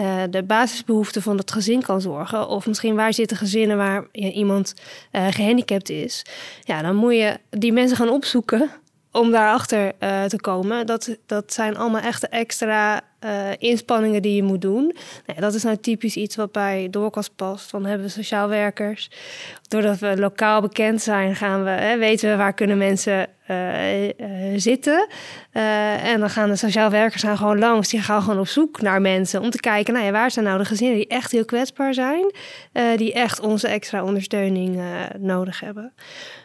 uh, 0.00 0.22
de 0.30 0.42
basisbehoeften 0.42 1.22
van 1.22 1.36
het 1.36 1.52
gezin 1.52 1.82
kan 1.82 2.00
zorgen. 2.00 2.48
Of 2.48 2.66
misschien 2.66 2.94
waar 2.94 3.14
zitten 3.14 3.36
gezinnen 3.36 3.76
waar 3.76 4.06
iemand 4.12 4.74
uh, 5.12 5.26
gehandicapt 5.30 5.90
is. 5.90 6.22
Ja, 6.64 6.82
dan 6.82 6.96
moet 6.96 7.14
je 7.14 7.38
die 7.50 7.72
mensen 7.72 7.96
gaan 7.96 8.08
opzoeken 8.08 8.70
om 9.12 9.30
daarachter 9.30 9.92
uh, 10.00 10.24
te 10.24 10.40
komen. 10.40 10.86
Dat, 10.86 11.16
dat 11.26 11.52
zijn 11.52 11.76
allemaal 11.76 12.00
echte 12.00 12.28
extra 12.28 13.00
uh, 13.24 13.30
inspanningen 13.58 14.22
die 14.22 14.34
je 14.34 14.42
moet 14.42 14.60
doen. 14.60 14.96
Nou, 15.26 15.40
dat 15.40 15.54
is 15.54 15.62
nou 15.62 15.76
typisch 15.76 16.16
iets 16.16 16.36
wat 16.36 16.52
bij 16.52 16.88
Doorkast 16.90 17.36
past. 17.36 17.70
Dan 17.70 17.84
hebben 17.84 18.06
we 18.06 18.12
sociaal 18.12 18.48
werkers. 18.48 19.10
Doordat 19.68 19.98
we 19.98 20.16
lokaal 20.18 20.60
bekend 20.60 21.02
zijn, 21.02 21.36
gaan 21.36 21.64
we, 21.64 21.70
hè, 21.70 21.98
weten 21.98 22.30
we 22.30 22.36
waar 22.36 22.52
kunnen 22.52 22.78
mensen 22.78 23.28
uh, 23.50 23.58
zitten. 24.56 25.06
en 26.02 26.20
dan 26.20 26.30
gaan 26.30 26.48
de 26.48 26.56
sociaal 26.56 26.90
werkers 26.90 27.22
gaan 27.22 27.36
gewoon 27.36 27.58
langs. 27.58 27.88
Die 27.88 28.00
gaan 28.00 28.22
gewoon 28.22 28.40
op 28.40 28.48
zoek 28.48 28.80
naar 28.80 29.00
mensen 29.00 29.40
om 29.40 29.50
te 29.50 29.60
kijken, 29.60 29.94
nou 29.94 30.06
ja, 30.06 30.12
waar 30.12 30.30
zijn 30.30 30.44
nou 30.44 30.58
de 30.58 30.64
gezinnen 30.64 30.96
die 30.96 31.06
echt 31.06 31.32
heel 31.32 31.44
kwetsbaar 31.44 31.94
zijn, 31.94 32.32
die 32.96 33.12
echt 33.12 33.40
onze 33.40 33.68
extra 33.68 34.04
ondersteuning 34.04 34.82
nodig 35.18 35.60
hebben. 35.60 35.92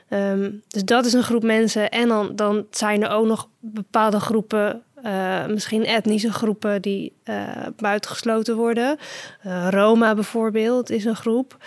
Um, 0.09 0.63
dus 0.67 0.83
dat 0.83 1.05
is 1.05 1.13
een 1.13 1.23
groep 1.23 1.43
mensen. 1.43 1.89
En 1.89 2.07
dan, 2.07 2.35
dan 2.35 2.65
zijn 2.71 3.03
er 3.03 3.09
ook 3.09 3.25
nog 3.25 3.49
bepaalde 3.59 4.19
groepen 4.19 4.83
uh, 5.05 5.45
misschien 5.45 5.85
etnische 5.85 6.33
groepen 6.33 6.81
die 6.81 7.13
uh, 7.23 7.47
buitengesloten 7.77 8.55
worden. 8.55 8.97
Uh, 9.45 9.67
Roma 9.69 10.13
bijvoorbeeld 10.13 10.89
is 10.89 11.05
een 11.05 11.15
groep. 11.15 11.57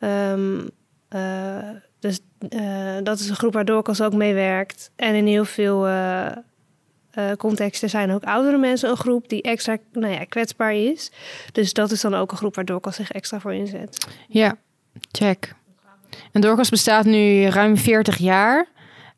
Um, 0.00 0.70
dus 1.98 2.20
dat 3.02 3.18
is 3.18 3.28
een 3.28 3.36
groep 3.36 3.52
waar 3.52 3.64
Dorcas 3.64 4.02
ook 4.02 4.14
mee 4.14 4.34
werkt. 4.34 4.90
En 4.96 5.14
in 5.14 5.26
heel 5.26 5.44
veel 5.44 5.88
contexten 7.36 7.90
zijn 7.90 8.10
ook 8.10 8.24
oudere 8.24 8.58
mensen 8.58 8.90
een 8.90 8.96
groep 8.96 9.28
die 9.28 9.42
extra 9.42 9.76
nou 9.92 10.12
ja, 10.12 10.24
kwetsbaar 10.24 10.74
is. 10.74 11.10
Dus 11.52 11.72
dat 11.72 11.90
is 11.90 12.00
dan 12.00 12.14
ook 12.14 12.30
een 12.30 12.36
groep 12.36 12.54
waar 12.54 12.64
Dorcas 12.64 12.96
zich 12.96 13.12
extra 13.12 13.40
voor 13.40 13.54
inzet. 13.54 14.06
Ja, 14.28 14.56
check. 15.12 15.54
En 16.34 16.40
Dorcas 16.40 16.68
bestaat 16.68 17.04
nu 17.04 17.44
ruim 17.44 17.76
40 17.76 18.16
jaar. 18.16 18.66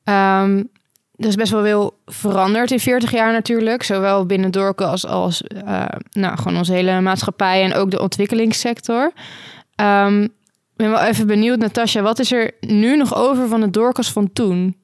Um, 0.05 0.71
er 1.15 1.27
is 1.27 1.35
best 1.35 1.53
wel 1.53 1.63
veel 1.63 1.99
veranderd 2.07 2.71
in 2.71 2.81
40 2.81 3.11
jaar 3.11 3.33
natuurlijk. 3.33 3.83
Zowel 3.83 4.27
binnen 4.27 4.51
Dorcas 4.51 5.07
als 5.07 5.43
uh, 5.55 5.85
nou, 6.11 6.37
gewoon 6.37 6.57
onze 6.57 6.73
hele 6.73 7.01
maatschappij 7.01 7.63
en 7.63 7.75
ook 7.75 7.91
de 7.91 8.01
ontwikkelingssector. 8.01 9.13
Um, 9.81 10.23
ik 10.23 10.77
ben 10.77 10.91
wel 10.91 11.01
even 11.01 11.27
benieuwd, 11.27 11.59
Natasja, 11.59 12.03
wat 12.03 12.19
is 12.19 12.33
er 12.33 12.51
nu 12.61 12.97
nog 12.97 13.15
over 13.15 13.49
van 13.49 13.61
de 13.61 13.71
Dorcas 13.71 14.13
van 14.13 14.33
toen? 14.33 14.77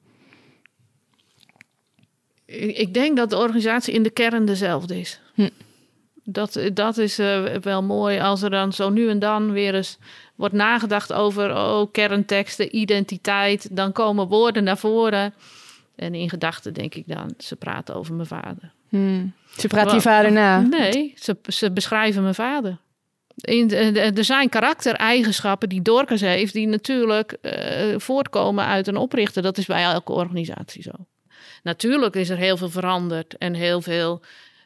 Ik 2.45 2.77
ik 2.77 2.93
denk 2.93 3.17
dat 3.17 3.29
de 3.29 3.37
organisatie 3.37 3.93
in 3.93 4.03
de 4.03 4.09
kern 4.09 4.45
dezelfde 4.45 4.99
is. 4.99 5.19
Hm. 5.33 5.49
Dat, 6.23 6.59
dat 6.73 6.97
is 6.97 7.19
eh, 7.19 7.43
wel 7.43 7.83
mooi 7.83 8.19
als 8.19 8.41
er 8.41 8.49
dan 8.49 8.73
zo 8.73 8.89
nu 8.89 9.09
en 9.09 9.19
dan 9.19 9.51
weer 9.51 9.75
eens 9.75 9.97
wordt 10.43 10.57
nagedacht 10.57 11.13
over 11.13 11.55
oh, 11.55 11.91
kernteksten, 11.91 12.75
identiteit. 12.75 13.75
Dan 13.75 13.91
komen 13.91 14.27
woorden 14.27 14.63
naar 14.63 14.77
voren. 14.77 15.33
En 15.95 16.13
in 16.15 16.29
gedachten 16.29 16.73
denk 16.73 16.95
ik 16.95 17.07
dan, 17.07 17.33
ze 17.37 17.55
praten 17.55 17.95
over 17.95 18.13
mijn 18.13 18.27
vader. 18.27 18.73
Hmm. 18.89 19.33
Ze 19.57 19.67
praat 19.67 19.91
Wa- 19.91 19.99
vader 19.99 20.31
na. 20.31 20.59
Nee, 20.59 21.13
ze, 21.17 21.37
ze 21.43 21.71
beschrijven 21.71 22.21
mijn 22.21 22.35
vader. 22.35 22.77
In, 23.35 23.71
er 23.95 24.23
zijn 24.23 24.49
karaktereigenschappen 24.49 25.69
die 25.69 25.81
Dorcas 25.81 26.21
heeft, 26.21 26.53
die 26.53 26.67
natuurlijk 26.67 27.31
eh, 27.31 27.99
voortkomen 27.99 28.65
uit 28.65 28.87
een 28.87 28.97
oprichter. 28.97 29.41
Dat 29.41 29.57
is 29.57 29.65
bij 29.65 29.83
elke 29.83 30.11
organisatie 30.11 30.81
zo. 30.81 30.91
Natuurlijk 31.63 32.15
is 32.15 32.29
er 32.29 32.37
heel 32.37 32.57
veel 32.57 32.69
veranderd 32.69 33.37
en 33.37 33.53
heel 33.53 33.81
veel 33.81 34.21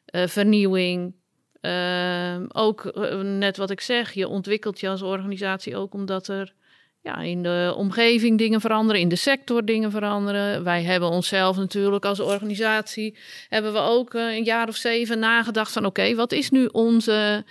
eh, 0.05 0.27
vernieuwing. 0.27 1.13
Ehm, 1.61 2.45
ook 2.47 2.85
eh, 2.85 3.19
net 3.19 3.57
wat 3.57 3.69
ik 3.69 3.81
zeg, 3.81 4.13
je 4.13 4.27
ontwikkelt 4.27 4.79
je 4.79 4.89
als 4.89 5.01
organisatie 5.01 5.75
ook 5.75 5.93
omdat 5.93 6.27
er 6.27 6.53
ja, 7.01 7.17
in 7.17 7.43
de 7.43 7.73
omgeving 7.77 8.37
dingen 8.37 8.61
veranderen, 8.61 9.01
in 9.01 9.09
de 9.09 9.15
sector 9.15 9.65
dingen 9.65 9.91
veranderen. 9.91 10.63
Wij 10.63 10.83
hebben 10.83 11.09
onszelf 11.09 11.57
natuurlijk 11.57 12.05
als 12.05 12.19
organisatie, 12.19 13.17
hebben 13.49 13.73
we 13.73 13.79
ook 13.79 14.13
eh, 14.13 14.35
een 14.35 14.43
jaar 14.43 14.67
of 14.67 14.75
zeven 14.75 15.19
nagedacht 15.19 15.71
van 15.71 15.85
oké, 15.85 16.15
wat 16.15 16.31
is 16.31 16.49
nu 16.49 16.65
onze, 16.65 17.45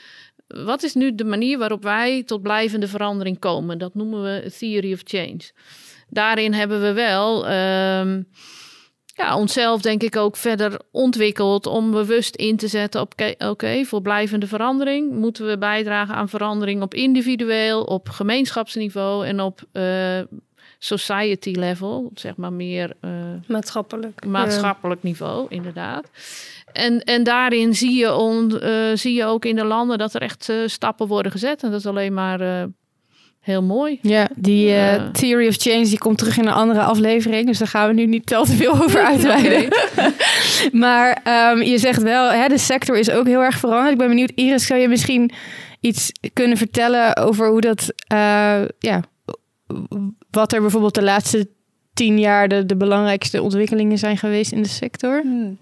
wat 0.46 0.82
is 0.82 0.94
nu 0.94 1.14
de 1.14 1.24
manier 1.24 1.58
waarop 1.58 1.82
wij 1.82 2.22
tot 2.22 2.42
blijvende 2.42 2.88
verandering 2.88 3.38
komen? 3.38 3.78
Dat 3.78 3.94
noemen 3.94 4.22
we 4.22 4.52
theory 4.58 4.92
of 4.92 5.00
change. 5.04 5.50
Daarin 6.08 6.52
hebben 6.52 6.82
we 6.82 6.92
wel 6.92 7.46
ehm, 7.46 8.22
ja, 9.16 9.36
onszelf 9.36 9.80
denk 9.80 10.02
ik 10.02 10.16
ook 10.16 10.36
verder 10.36 10.80
ontwikkeld 10.90 11.66
om 11.66 11.90
bewust 11.90 12.36
in 12.36 12.56
te 12.56 12.68
zetten 12.68 13.00
op 13.00 13.12
oké, 13.38 13.84
voor 13.84 14.02
blijvende 14.02 14.46
verandering 14.46 15.12
moeten 15.12 15.46
we 15.46 15.58
bijdragen 15.58 16.14
aan 16.14 16.28
verandering 16.28 16.82
op 16.82 16.94
individueel, 16.94 17.82
op 17.82 18.08
gemeenschapsniveau 18.08 19.26
en 19.26 19.40
op 19.40 19.62
eh, 19.72 20.20
society 20.78 21.50
level, 21.50 22.10
zeg 22.14 22.36
maar 22.36 22.52
meer 22.52 22.92
eh, 23.00 23.10
Maatschappelijk. 23.46 24.24
maatschappelijk 24.24 25.02
niveau, 25.02 25.46
inderdaad. 25.48 26.10
En, 26.72 27.00
en 27.00 27.22
daarin 27.22 27.74
zie 27.74 27.92
je, 27.92 28.14
on, 28.14 28.60
eh, 28.60 28.90
zie 28.94 29.14
je 29.14 29.24
ook 29.24 29.44
in 29.44 29.56
de 29.56 29.64
landen 29.64 29.98
dat 29.98 30.14
er 30.14 30.22
echt 30.22 30.48
eh, 30.48 30.56
stappen 30.66 31.06
worden 31.06 31.32
gezet. 31.32 31.62
En 31.62 31.70
dat 31.70 31.80
is 31.80 31.86
alleen 31.86 32.14
maar 32.14 32.40
eh, 32.40 32.64
heel 33.46 33.62
mooi. 33.62 33.98
Ja, 34.02 34.28
die 34.36 34.74
eh. 34.74 35.10
Theory 35.10 35.48
of 35.48 35.56
Change 35.56 35.84
die 35.84 35.98
komt 35.98 36.18
terug 36.18 36.38
in 36.38 36.46
een 36.46 36.52
andere 36.52 36.82
aflevering. 36.82 37.46
Dus 37.46 37.58
daar 37.58 37.68
gaan 37.68 37.88
we 37.88 37.94
nu 37.94 38.06
niet 38.06 38.34
al 38.34 38.44
te 38.44 38.52
veel 38.52 38.82
over 38.82 39.04
uitweiden. 39.12 39.68
maar 40.86 41.20
ehm, 41.24 41.62
je 41.62 41.78
zegt 41.78 42.02
wel, 42.02 42.30
hè, 42.30 42.48
de 42.48 42.58
sector 42.58 42.98
is 42.98 43.10
ook 43.10 43.26
heel 43.26 43.42
erg 43.42 43.58
veranderd. 43.58 43.92
Ik 43.92 43.98
ben 43.98 44.08
benieuwd, 44.08 44.32
Iris, 44.34 44.66
zou 44.66 44.80
je 44.80 44.88
misschien 44.88 45.30
iets 45.80 46.12
kunnen 46.32 46.56
vertellen 46.56 47.16
over 47.16 47.48
hoe 47.48 47.60
dat, 47.60 47.92
eh, 48.06 48.62
ja, 48.78 49.02
wat 50.30 50.52
er 50.52 50.60
bijvoorbeeld 50.60 50.94
de 50.94 51.02
laatste 51.02 51.48
tien 51.94 52.18
jaar 52.18 52.48
de, 52.48 52.66
de 52.66 52.76
belangrijkste 52.76 53.42
ontwikkelingen 53.42 53.98
zijn 53.98 54.18
geweest 54.18 54.52
in 54.52 54.62
de 54.62 54.68
sector? 54.68 55.20
Hmm. 55.20 55.58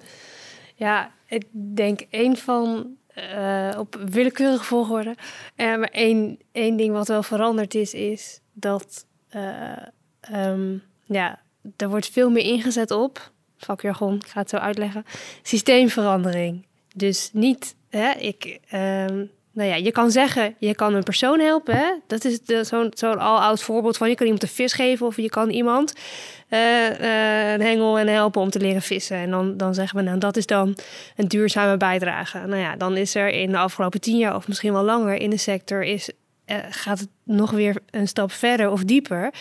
Ja, 0.74 1.10
ik 1.28 1.44
denk 1.74 2.00
één 2.10 2.36
van 2.36 2.86
eh, 3.14 3.74
op 3.78 3.98
willekeurige 4.08 4.64
volgorde. 4.64 5.14
Eh, 5.54 5.66
maar 5.66 5.88
één, 5.92 6.38
één 6.52 6.76
ding 6.76 6.92
wat 6.92 7.08
wel 7.08 7.22
veranderd 7.22 7.74
is, 7.74 7.94
is 7.94 8.40
dat 8.52 9.06
eh, 9.28 9.72
ehm, 10.20 10.76
ja, 11.04 11.40
er 11.76 11.88
wordt 11.88 12.08
veel 12.08 12.30
meer 12.30 12.44
ingezet 12.44 12.90
op, 12.90 13.32
vakjargon, 13.56 14.14
ik 14.14 14.26
ga 14.26 14.40
het 14.40 14.50
zo 14.50 14.56
uitleggen, 14.56 15.04
systeemverandering. 15.42 16.66
Dus 16.94 17.30
niet, 17.32 17.76
hè, 17.88 18.10
ik, 18.10 18.60
ehm, 18.68 19.24
nou 19.54 19.68
ja, 19.68 19.74
je 19.74 19.92
kan 19.92 20.10
zeggen, 20.10 20.54
je 20.58 20.74
kan 20.74 20.94
een 20.94 21.02
persoon 21.02 21.40
helpen. 21.40 22.02
Dat 22.06 22.24
is 22.24 22.38
zo'n 22.68 22.90
zo'n 22.94 23.18
al-oud 23.18 23.62
voorbeeld 23.62 23.96
van 23.96 24.08
je 24.08 24.14
kan 24.14 24.26
iemand 24.26 24.42
een 24.42 24.48
vis 24.48 24.72
geven 24.72 25.06
of 25.06 25.16
je 25.16 25.28
kan 25.28 25.50
iemand 25.50 25.92
eh, 26.48 26.86
eh, 26.86 27.52
een 27.52 27.60
hengel 27.60 27.98
en 27.98 28.08
helpen 28.08 28.40
om 28.40 28.50
te 28.50 28.60
leren 28.60 28.82
vissen. 28.82 29.16
En 29.16 29.30
dan, 29.30 29.56
dan 29.56 29.74
zeggen 29.74 29.98
we, 29.98 30.04
nou, 30.04 30.18
dat 30.18 30.36
is 30.36 30.46
dan 30.46 30.76
een 31.16 31.28
duurzame 31.28 31.76
bijdrage. 31.76 32.38
Nou 32.38 32.60
ja, 32.60 32.76
dan 32.76 32.96
is 32.96 33.14
er 33.14 33.28
in 33.28 33.50
de 33.50 33.58
afgelopen 33.58 34.00
tien 34.00 34.18
jaar 34.18 34.34
of 34.34 34.48
misschien 34.48 34.72
wel 34.72 34.84
langer 34.84 35.14
in 35.14 35.30
de 35.30 35.36
sector 35.36 35.82
is, 35.82 36.10
eh, 36.44 36.56
gaat 36.70 36.98
het 36.98 37.08
nog 37.24 37.50
weer 37.50 37.76
een 37.90 38.08
stap 38.08 38.32
verder 38.32 38.70
of 38.70 38.84
dieper. 38.84 39.32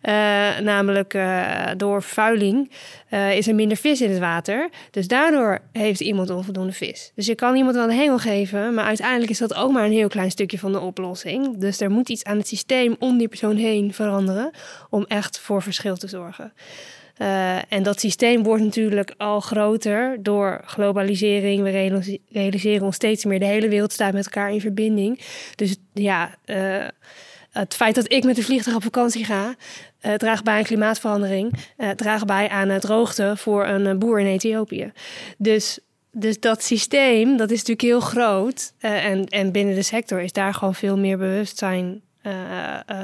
Eh, 0.00 0.58
namelijk 0.58 1.14
eh, 1.14 1.70
door 1.76 2.02
vervuiling 2.02 2.70
is 3.10 3.48
er 3.48 3.54
minder 3.54 3.76
vis 3.76 4.00
in 4.00 4.10
het 4.10 4.18
water. 4.18 4.68
Dus 4.90 5.08
daardoor 5.08 5.58
heeft 5.72 6.00
iemand 6.00 6.30
onvoldoende 6.30 6.72
vis. 6.72 7.12
Dus 7.14 7.26
je 7.26 7.34
kan 7.34 7.56
iemand 7.56 7.74
wel 7.74 7.84
een 7.84 7.96
hengel 7.96 8.18
geven, 8.18 8.74
maar 8.74 8.84
uiteindelijk 8.84 9.30
is 9.30 9.38
dat 9.38 9.54
ook 9.54 9.72
maar 9.72 9.84
een 9.84 9.92
heel 9.92 10.08
klein 10.08 10.30
stukje 10.30 10.58
van 10.58 10.72
de 10.72 10.80
oplossing. 10.80 11.58
Dus 11.58 11.80
er 11.80 11.90
moet 11.90 12.08
iets 12.08 12.24
aan 12.24 12.36
het 12.36 12.48
systeem 12.48 12.96
om 12.98 13.18
die 13.18 13.28
persoon 13.28 13.56
heen 13.56 13.94
veranderen 13.94 14.50
om 14.90 15.04
echt 15.04 15.38
voor 15.38 15.62
verschil 15.62 15.96
te 15.96 16.08
zorgen. 16.08 16.52
Eh, 17.16 17.72
en 17.72 17.82
dat 17.82 18.00
systeem 18.00 18.42
wordt 18.42 18.62
natuurlijk 18.62 19.14
al 19.16 19.40
groter 19.40 20.22
door 20.22 20.60
globalisering. 20.64 21.62
We 21.62 21.70
realis- 21.70 22.18
realiseren 22.30 22.86
ons 22.86 22.94
steeds 22.94 23.24
meer. 23.24 23.38
De 23.38 23.44
hele 23.44 23.68
wereld 23.68 23.92
staat 23.92 24.12
met 24.12 24.24
elkaar 24.24 24.52
in 24.52 24.60
verbinding. 24.60 25.20
Dus 25.54 25.76
ja, 25.92 26.34
eh, 26.44 26.86
het 27.50 27.74
feit 27.74 27.94
dat 27.94 28.12
ik 28.12 28.24
met 28.24 28.36
een 28.36 28.44
vliegtuig 28.44 28.76
op 28.76 28.82
vakantie 28.82 29.24
ga, 29.24 29.54
eh, 30.00 30.14
draagt 30.14 30.44
bij 30.44 30.56
aan 30.56 30.64
klimaatverandering. 30.64 31.52
draagt 31.96 32.26
bij 32.26 32.48
aan 32.48 32.68
het 32.68 32.82
droogte 32.82 33.32
voor 33.36 33.66
een 33.66 33.98
boer 33.98 34.20
in 34.20 34.26
Ethiopië. 34.26 34.92
Dus, 35.38 35.78
dus 36.10 36.40
dat 36.40 36.62
systeem, 36.62 37.36
dat 37.36 37.50
is 37.50 37.58
natuurlijk 37.58 37.88
heel 37.88 38.00
groot. 38.00 38.72
en, 38.78 39.26
en 39.26 39.52
binnen 39.52 39.74
de 39.74 39.82
sector 39.82 40.20
is 40.20 40.32
daar 40.32 40.54
gewoon 40.54 40.74
veel 40.74 40.98
meer 40.98 41.18
bewustzijn 41.18 42.02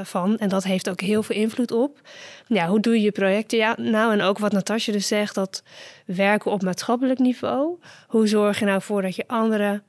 van. 0.02 0.38
En 0.38 0.48
dat 0.48 0.64
heeft 0.64 0.90
ook 0.90 1.00
heel 1.00 1.22
veel 1.22 1.36
invloed 1.36 1.70
op. 1.70 2.00
Ja, 2.46 2.66
hoe 2.66 2.80
doe 2.80 2.94
je 2.94 3.00
je 3.00 3.12
projecten? 3.12 3.58
Ja, 3.58 3.74
nou, 3.78 4.12
en 4.12 4.22
ook 4.22 4.38
wat 4.38 4.52
Natasja 4.52 4.92
dus 4.92 5.06
zegt, 5.06 5.34
dat 5.34 5.62
werken 6.06 6.50
op 6.50 6.62
maatschappelijk 6.62 7.18
niveau. 7.18 7.78
Hoe 8.06 8.26
zorg 8.26 8.58
je 8.58 8.64
nou 8.64 8.82
voor 8.82 9.02
dat 9.02 9.16
je 9.16 9.24
andere 9.26 9.82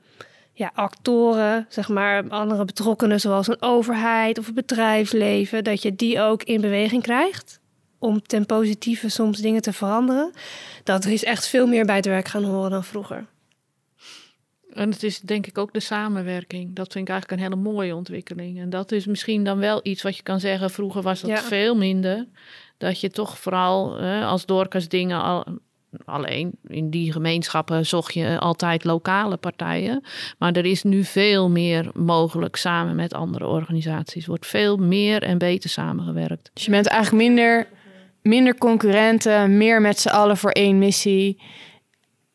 ja, 0.52 0.70
actoren, 0.74 1.66
zeg 1.68 1.88
maar, 1.88 2.28
andere 2.28 2.64
betrokkenen, 2.64 3.20
zoals 3.20 3.48
een 3.48 3.62
overheid 3.62 4.38
of 4.38 4.46
het 4.46 4.54
bedrijfsleven, 4.54 5.64
dat 5.64 5.82
je 5.82 5.96
die 5.96 6.20
ook 6.20 6.42
in 6.42 6.60
beweging 6.60 7.02
krijgt 7.02 7.60
om 7.98 8.22
ten 8.22 8.46
positieve 8.46 9.08
soms 9.08 9.38
dingen 9.38 9.62
te 9.62 9.72
veranderen. 9.72 10.32
Dat 10.84 11.04
is 11.04 11.24
echt 11.24 11.46
veel 11.46 11.66
meer 11.66 11.84
bij 11.84 11.96
het 11.96 12.06
werk 12.06 12.28
gaan 12.28 12.44
horen 12.44 12.70
dan 12.70 12.84
vroeger. 12.84 13.26
En 14.74 14.90
het 14.90 15.02
is 15.02 15.20
denk 15.20 15.46
ik 15.46 15.58
ook 15.58 15.72
de 15.72 15.80
samenwerking. 15.80 16.74
Dat 16.74 16.92
vind 16.92 17.08
ik 17.08 17.12
eigenlijk 17.14 17.40
een 17.42 17.48
hele 17.48 17.62
mooie 17.70 17.94
ontwikkeling. 17.94 18.60
En 18.60 18.70
dat 18.70 18.92
is 18.92 19.06
misschien 19.06 19.44
dan 19.44 19.58
wel 19.58 19.80
iets 19.82 20.02
wat 20.02 20.16
je 20.16 20.22
kan 20.22 20.40
zeggen. 20.40 20.70
Vroeger 20.70 21.02
was 21.02 21.20
dat 21.20 21.30
Ja. 21.30 21.40
veel 21.42 21.76
minder. 21.76 22.26
Dat 22.78 23.00
je 23.00 23.10
toch 23.10 23.38
vooral 23.38 23.98
eh, 23.98 24.26
als 24.26 24.46
Dorcas 24.46 24.88
dingen 24.88 25.22
al, 25.22 25.44
alleen 26.04 26.52
in 26.66 26.90
die 26.90 27.12
gemeenschappen 27.12 27.86
zocht 27.86 28.14
je 28.14 28.38
altijd 28.38 28.84
lokale 28.84 29.36
partijen. 29.36 30.02
Maar 30.38 30.52
er 30.52 30.64
is 30.64 30.82
nu 30.82 31.04
veel 31.04 31.50
meer 31.50 31.90
mogelijk 31.94 32.56
samen 32.56 32.96
met 32.96 33.14
andere 33.14 33.46
organisaties. 33.46 34.26
Wordt 34.26 34.46
veel 34.46 34.76
meer 34.76 35.22
en 35.22 35.38
beter 35.38 35.70
samengewerkt. 35.70 36.50
Dus 36.54 36.64
je 36.64 36.70
bent 36.70 36.86
eigenlijk 36.86 37.24
minder, 37.26 37.68
minder 38.22 38.58
concurrenten, 38.58 39.56
meer 39.56 39.80
met 39.80 39.98
z'n 40.00 40.08
allen 40.08 40.36
voor 40.36 40.50
één 40.50 40.78
missie. 40.78 41.42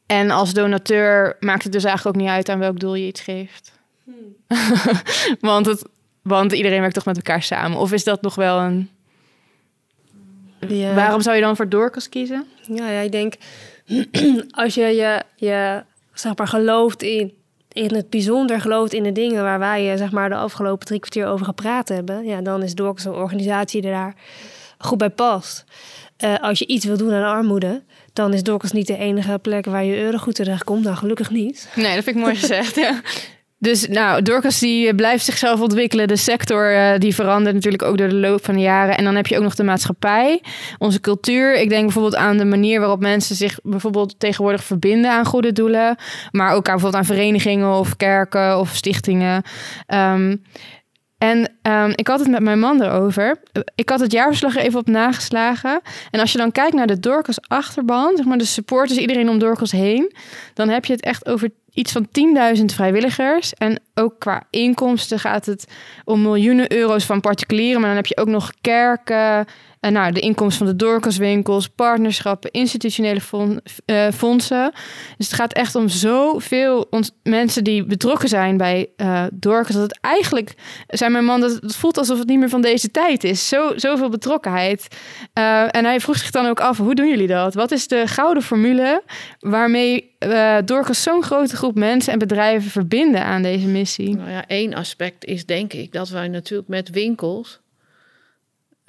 En 0.10 0.32
als 0.32 0.54
donateur 0.54 1.36
maakt 1.40 1.64
het 1.64 1.72
dus 1.72 1.84
eigenlijk 1.84 2.16
ook 2.16 2.22
niet 2.22 2.32
uit 2.32 2.50
aan 2.50 2.60
welk 2.60 2.80
doel 2.80 2.96
je 2.96 3.08
iets 3.08 3.22
geeft. 3.22 3.72
want, 5.40 5.66
het, 5.66 5.84
want 6.22 6.52
iedereen 6.52 6.80
werkt 6.80 6.94
toch 6.94 7.06
met 7.06 7.16
elkaar 7.16 7.44
samen. 7.44 7.78
Of 7.78 7.92
is 7.92 8.04
dat 8.04 8.22
nog 8.22 8.36
wel 8.36 8.60
een... 8.60 8.90
Ja. 10.68 10.94
Waarom 10.94 11.22
zou 11.22 11.36
je 11.36 11.42
dan 11.42 11.56
voor 11.56 11.70
Dorcas 11.70 12.10
kiezen? 12.10 12.46
Ja, 12.62 12.90
ja, 12.90 13.00
ik 13.00 13.12
denk 13.12 13.34
als 14.62 14.74
je 14.74 14.86
je, 14.86 15.24
je 15.36 15.84
zeg 16.14 16.36
maar, 16.36 16.48
gelooft 16.48 17.04
in, 17.04 17.34
in 17.72 17.96
het 17.96 18.10
bijzonder, 18.10 18.62
gelooft 18.62 18.94
in 18.94 19.04
de 19.04 19.12
dingen 19.12 19.44
waar 19.44 19.60
wij 19.60 19.92
eh, 19.92 19.98
zeg 19.98 20.12
maar, 20.12 20.30
de 20.30 20.36
afgelopen 20.36 20.86
drie 20.86 21.00
kwartier 21.00 21.28
over 21.28 21.46
gepraat 21.46 21.90
hebben, 21.90 22.26
ja, 22.26 22.42
dan 22.42 22.64
is 22.64 22.76
Dorcas 22.76 23.06
een 23.06 23.12
organisatie 23.12 23.82
die 23.82 23.92
daar 23.92 24.16
goed 24.78 24.98
bij 24.98 25.10
past. 25.10 25.66
Eh, 26.18 26.36
als 26.40 26.60
je 26.60 26.68
iets 26.68 26.86
wil 26.86 26.98
doen 26.98 27.14
aan 27.14 27.36
armoede, 27.36 27.82
dan 28.20 28.34
is 28.34 28.44
Dorcas 28.44 28.72
niet 28.72 28.88
de 28.88 28.98
enige 28.98 29.40
plek 29.42 29.66
waar 29.66 29.84
je 29.84 30.02
eurogoed 30.02 30.36
terecht 30.36 30.64
komt. 30.64 30.84
Nou, 30.84 30.96
gelukkig 30.96 31.30
niet. 31.30 31.70
Nee, 31.76 31.96
dat 31.96 32.04
vind 32.04 32.16
ik 32.16 32.22
mooi 32.22 32.36
gezegd. 32.46 32.76
Ja. 32.76 33.02
Dus 33.58 33.88
nou, 33.88 34.22
Dorcas 34.22 34.60
die 34.60 34.88
eh, 34.88 34.96
blijft 34.96 35.26
zichzelf 35.26 35.62
ontwikkelen. 35.62 36.08
De 36.08 36.16
sector 36.16 36.76
eh, 36.76 37.00
die 37.00 37.16
verandert 37.16 37.56
natuurlijk 37.56 37.84
ook 37.84 37.98
door 37.98 38.10
de 38.10 38.16
loop 38.16 38.46
van 38.46 38.56
de 38.56 38.62
jaren. 38.62 38.98
En 38.98 39.04
dan 39.04 39.16
heb 39.16 39.28
je 39.28 39.38
ook 39.38 39.44
nog 39.44 39.56
de 39.56 39.64
maatschappij, 39.64 40.42
onze 40.78 41.00
cultuur. 41.00 41.56
Ik 41.56 41.70
denk 41.70 41.84
bijvoorbeeld 41.84 42.16
aan 42.16 42.38
de 42.38 42.46
manier 42.46 42.80
waarop 42.80 43.00
mensen 43.00 43.36
zich 43.36 43.60
bijvoorbeeld 43.64 44.20
tegenwoordig 44.20 44.64
verbinden 44.64 45.12
aan 45.12 45.26
goede 45.26 45.52
doelen. 45.52 45.96
Maar 46.32 46.50
ook 46.50 46.68
aan 46.68 46.74
bijvoorbeeld 46.74 46.96
aan 46.96 47.16
verenigingen 47.16 47.74
of 47.74 47.96
kerken 47.96 48.60
of 48.60 48.76
stichtingen. 48.76 49.44
Ehm, 49.86 50.36
En 51.20 51.52
um, 51.62 51.92
ik 51.96 52.08
had 52.08 52.20
het 52.20 52.30
met 52.30 52.42
mijn 52.42 52.60
man 52.60 52.82
erover. 52.82 53.40
Ik 53.76 53.90
had 53.90 54.00
het 54.00 54.12
jaarverslag 54.12 54.56
er 54.56 54.62
even 54.62 54.80
op 54.80 54.88
nageslagen. 54.88 55.82
En 56.12 56.20
als 56.20 56.32
je 56.32 56.38
dan 56.38 56.52
kijkt 56.52 56.74
naar 56.74 56.88
de 56.88 57.00
Dorcas 57.00 57.42
achterban, 57.48 58.16
zeg 58.16 58.26
maar 58.26 58.38
de 58.38 58.46
supporters, 58.46 59.00
iedereen 59.00 59.30
om 59.30 59.40
Dorcas 59.40 59.72
heen, 59.72 60.14
dan 60.54 60.70
heb 60.70 60.86
je 60.86 60.94
het 60.94 61.04
echt 61.04 61.28
over 61.28 61.50
iets 61.74 61.92
van 61.92 62.08
10.000 62.58 62.66
vrijwilligers. 62.66 63.54
En 63.54 63.82
ook 64.00 64.20
qua 64.20 64.44
inkomsten 64.50 65.20
gaat 65.20 65.46
het 65.46 65.68
om 66.06 66.22
miljoenen 66.22 66.74
euro's 66.74 67.06
van 67.06 67.22
particulieren. 67.22 67.80
Maar 67.80 67.90
dan 67.90 67.98
heb 67.98 68.06
je 68.06 68.18
ook 68.18 68.28
nog 68.28 68.52
kerken, 68.62 69.48
en 69.80 69.94
nou, 69.94 70.12
de 70.12 70.20
inkomsten 70.20 70.66
van 70.66 70.78
de 70.78 70.86
doorkaswinkels, 70.86 71.68
partnerschappen, 71.68 72.52
institutionele 72.52 73.22
eh, 73.86 74.08
fondsen. 74.14 74.72
Dus 75.18 75.26
het 75.26 75.36
gaat 75.36 75.54
echt 75.54 75.76
om 75.76 75.90
zoveel 75.90 76.90
mensen 77.24 77.64
die 77.64 77.86
betrokken 77.86 78.30
zijn 78.30 78.58
bij 78.58 78.88
uh. 78.98 79.24
Dat 79.40 79.68
het 79.68 80.00
eigenlijk, 80.02 80.54
zijn 80.88 81.12
mijn 81.12 81.26
man, 81.26 81.42
dat 81.42 81.52
het 81.52 81.76
voelt 81.76 81.98
alsof 81.98 82.18
het 82.18 82.28
niet 82.28 82.40
meer 82.40 82.50
van 82.50 82.62
deze 82.62 82.92
tijd 82.92 83.24
is. 83.24 83.48
Zo, 83.48 83.72
zoveel 83.76 84.10
betrokkenheid. 84.10 84.88
En 85.72 85.86
hij 85.86 86.00
vroeg 86.00 86.18
zich 86.18 86.32
dan 86.32 86.46
ook 86.46 86.60
af, 86.60 86.78
hoe 86.78 86.96
doen 86.96 87.10
jullie 87.10 87.28
dat? 87.28 87.54
Wat 87.54 87.72
is 87.72 87.88
de 87.88 88.08
gouden 88.08 88.44
formule 88.44 89.04
waarmee 89.40 90.16
uh, 90.20 90.56
Dorcas 90.66 91.04
zo'n 91.04 91.24
grote 91.24 91.56
groep 91.56 91.76
mensen 91.76 92.14
en 92.14 92.20
bedrijven 92.20 92.72
verbinden 92.72 93.24
aan 93.24 93.42
deze 93.42 93.68
missie? 93.68 93.89
Nou 93.98 94.30
ja, 94.30 94.48
één 94.48 94.74
aspect 94.74 95.26
is 95.26 95.46
denk 95.46 95.74
ik 95.74 95.92
dat 95.92 96.10
wij 96.10 96.28
natuurlijk 96.28 96.70
met 96.70 96.90
winkels 96.90 97.60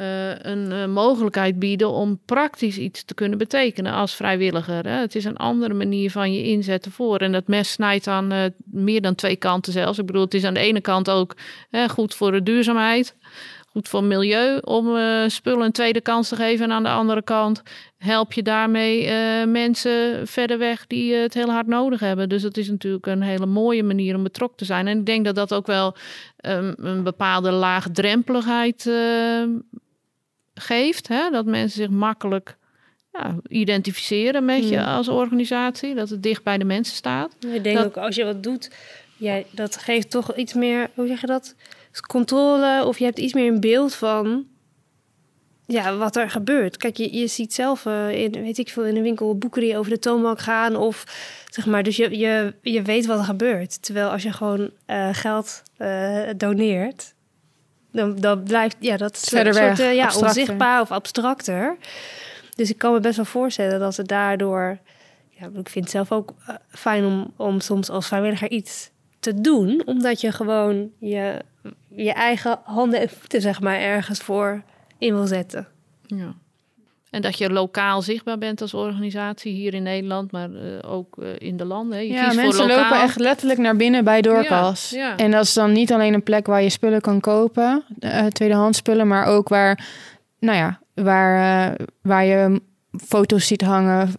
uh, 0.00 0.38
een 0.38 0.70
uh, 0.70 0.86
mogelijkheid 0.86 1.58
bieden 1.58 1.90
om 1.90 2.20
praktisch 2.24 2.78
iets 2.78 3.04
te 3.04 3.14
kunnen 3.14 3.38
betekenen 3.38 3.92
als 3.92 4.14
vrijwilliger. 4.14 4.84
Hè. 4.84 5.00
Het 5.00 5.14
is 5.14 5.24
een 5.24 5.36
andere 5.36 5.74
manier 5.74 6.10
van 6.10 6.32
je 6.32 6.42
inzetten 6.42 6.92
voor. 6.92 7.18
En 7.18 7.32
dat 7.32 7.46
mes 7.46 7.72
snijdt 7.72 8.06
aan 8.06 8.32
uh, 8.32 8.44
meer 8.64 9.00
dan 9.00 9.14
twee 9.14 9.36
kanten 9.36 9.72
zelfs. 9.72 9.98
Ik 9.98 10.06
bedoel, 10.06 10.24
het 10.24 10.34
is 10.34 10.44
aan 10.44 10.54
de 10.54 10.60
ene 10.60 10.80
kant 10.80 11.10
ook 11.10 11.36
goed 11.88 12.14
voor 12.14 12.32
de 12.32 12.42
duurzaamheid, 12.42 13.16
goed 13.72 13.88
voor 13.88 14.04
milieu 14.04 14.58
om 14.58 14.96
spullen 15.28 15.64
een 15.64 15.72
tweede 15.72 16.00
kans 16.00 16.28
te 16.28 16.36
geven. 16.36 16.64
En 16.64 16.72
aan 16.72 16.82
de 16.82 16.88
andere 16.88 17.22
kant 17.22 17.62
help 17.98 18.32
je 18.32 18.42
daarmee 18.42 19.10
mensen 19.46 20.26
verder 20.26 20.58
weg 20.58 20.86
die 20.86 21.14
het 21.14 21.34
heel 21.34 21.50
hard 21.50 21.66
nodig 21.66 22.00
hebben. 22.00 22.28
Dus 22.28 22.42
het 22.42 22.56
is 22.56 22.68
natuurlijk 22.68 23.06
een 23.06 23.22
hele 23.22 23.46
mooie 23.46 23.82
manier 23.82 24.16
om 24.16 24.22
betrokken 24.22 24.58
te 24.58 24.64
zijn. 24.64 24.86
En 24.86 24.98
ik 24.98 25.06
denk 25.06 25.24
dat 25.24 25.34
dat 25.34 25.54
ook 25.54 25.66
wel 25.66 25.96
um, 26.46 26.74
een 26.76 27.02
bepaalde 27.02 27.50
laagdrempeligheid 27.50 28.90
geeft. 30.54 31.08
Hè? 31.08 31.30
Dat 31.30 31.44
mensen 31.44 31.82
zich 31.82 31.90
makkelijk 31.90 32.56
ja, 33.12 33.36
identificeren 33.48 34.44
met 34.44 34.68
je 34.68 34.84
als 34.84 35.08
organisatie. 35.08 35.94
Dat 35.94 36.08
het 36.08 36.22
dicht 36.22 36.42
bij 36.42 36.58
de 36.58 36.64
mensen 36.64 36.96
staat. 36.96 37.36
Ik 37.54 37.64
denk 37.64 37.76
dat... 37.76 37.86
ook 37.86 37.96
als 37.96 38.14
je 38.14 38.24
wat 38.24 38.42
doet, 38.42 38.70
dat 39.50 39.76
geeft 39.76 40.10
toch 40.10 40.36
iets 40.36 40.54
meer, 40.54 40.90
hoe 40.94 41.06
zeg 41.06 41.20
je 41.20 41.26
dat? 41.26 41.54
Controle 42.06 42.84
of 42.84 42.98
je 42.98 43.04
hebt 43.04 43.18
iets 43.18 43.32
meer 43.32 43.52
een 43.52 43.60
beeld 43.60 43.94
van 43.94 44.46
ja, 45.66 45.96
wat 45.96 46.16
er 46.16 46.30
gebeurt. 46.30 46.76
Kijk, 46.76 46.96
je, 46.96 47.16
je 47.16 47.26
ziet 47.26 47.54
zelf 47.54 47.84
uh, 47.84 48.10
in, 48.10 48.32
weet 48.32 48.58
ik 48.58 48.68
veel, 48.68 48.84
in 48.84 48.96
een 48.96 49.02
winkel 49.02 49.38
boeken 49.38 49.60
die 49.60 49.78
over 49.78 49.90
de 49.90 49.98
toonbank 49.98 50.40
gaan 50.40 50.76
of 50.76 51.04
zeg 51.50 51.66
maar, 51.66 51.82
dus 51.82 51.96
je, 51.96 52.18
je, 52.18 52.54
je 52.62 52.82
weet 52.82 53.06
wat 53.06 53.18
er 53.18 53.24
gebeurt. 53.24 53.82
Terwijl 53.82 54.08
als 54.10 54.22
je 54.22 54.32
gewoon 54.32 54.70
uh, 54.86 55.08
geld 55.12 55.62
uh, 55.78 56.28
doneert, 56.36 57.14
dan, 57.92 58.16
dan 58.16 58.42
blijft 58.42 58.76
ja, 58.78 58.96
dat 58.96 59.16
is 59.16 59.28
Verder 59.28 59.46
een 59.56 59.66
soort, 59.66 59.78
weg, 59.78 59.94
ja, 59.94 60.04
abstracter. 60.04 60.40
onzichtbaar 60.40 60.80
of 60.80 60.90
abstracter. 60.90 61.76
Dus 62.54 62.70
ik 62.70 62.78
kan 62.78 62.92
me 62.92 63.00
best 63.00 63.16
wel 63.16 63.24
voorstellen 63.24 63.80
dat 63.80 63.96
het 63.96 64.08
daardoor... 64.08 64.78
Ja, 65.28 65.46
ik 65.46 65.68
vind 65.68 65.84
het 65.84 65.90
zelf 65.90 66.12
ook 66.12 66.34
fijn 66.68 67.04
om, 67.04 67.32
om 67.36 67.60
soms 67.60 67.90
als 67.90 68.06
vrijwilliger 68.06 68.50
iets 68.50 68.90
te 69.20 69.40
doen. 69.40 69.82
Omdat 69.84 70.20
je 70.20 70.32
gewoon 70.32 70.90
je, 70.98 71.40
je 71.88 72.12
eigen 72.12 72.58
handen 72.64 73.00
en 73.00 73.08
voeten 73.08 73.40
zeg 73.40 73.60
maar, 73.60 73.78
ergens 73.78 74.18
voor 74.18 74.62
in 74.98 75.14
wil 75.14 75.26
zetten. 75.26 75.66
Ja. 76.06 76.34
En 77.10 77.22
dat 77.22 77.38
je 77.38 77.50
lokaal 77.50 78.02
zichtbaar 78.02 78.38
bent 78.38 78.60
als 78.60 78.74
organisatie 78.74 79.52
hier 79.52 79.74
in 79.74 79.82
Nederland, 79.82 80.32
maar 80.32 80.50
uh, 80.50 80.78
ook 80.86 81.16
uh, 81.18 81.28
in 81.38 81.56
de 81.56 81.64
landen. 81.64 81.98
Hè. 81.98 82.04
Je 82.04 82.12
ja, 82.12 82.24
kiest 82.24 82.36
mensen 82.36 82.54
voor 82.54 82.68
lokaal. 82.68 82.82
lopen 82.82 83.02
echt 83.02 83.18
letterlijk 83.18 83.58
naar 83.58 83.76
binnen 83.76 84.04
bij 84.04 84.20
Doorkas. 84.20 84.90
Ja, 84.90 85.08
ja. 85.08 85.16
En 85.16 85.30
dat 85.30 85.44
is 85.44 85.54
dan 85.54 85.72
niet 85.72 85.92
alleen 85.92 86.14
een 86.14 86.22
plek 86.22 86.46
waar 86.46 86.62
je 86.62 86.70
spullen 86.70 87.00
kan 87.00 87.20
kopen, 87.20 87.84
uh, 88.00 88.26
tweedehands 88.26 88.78
spullen, 88.78 89.08
maar 89.08 89.26
ook 89.26 89.48
waar, 89.48 89.86
nou 90.38 90.56
ja, 90.56 90.80
waar, 90.94 91.76
waar 92.02 92.24
je 92.24 92.60
foto's 93.06 93.46
ziet 93.46 93.62
hangen, 93.62 94.12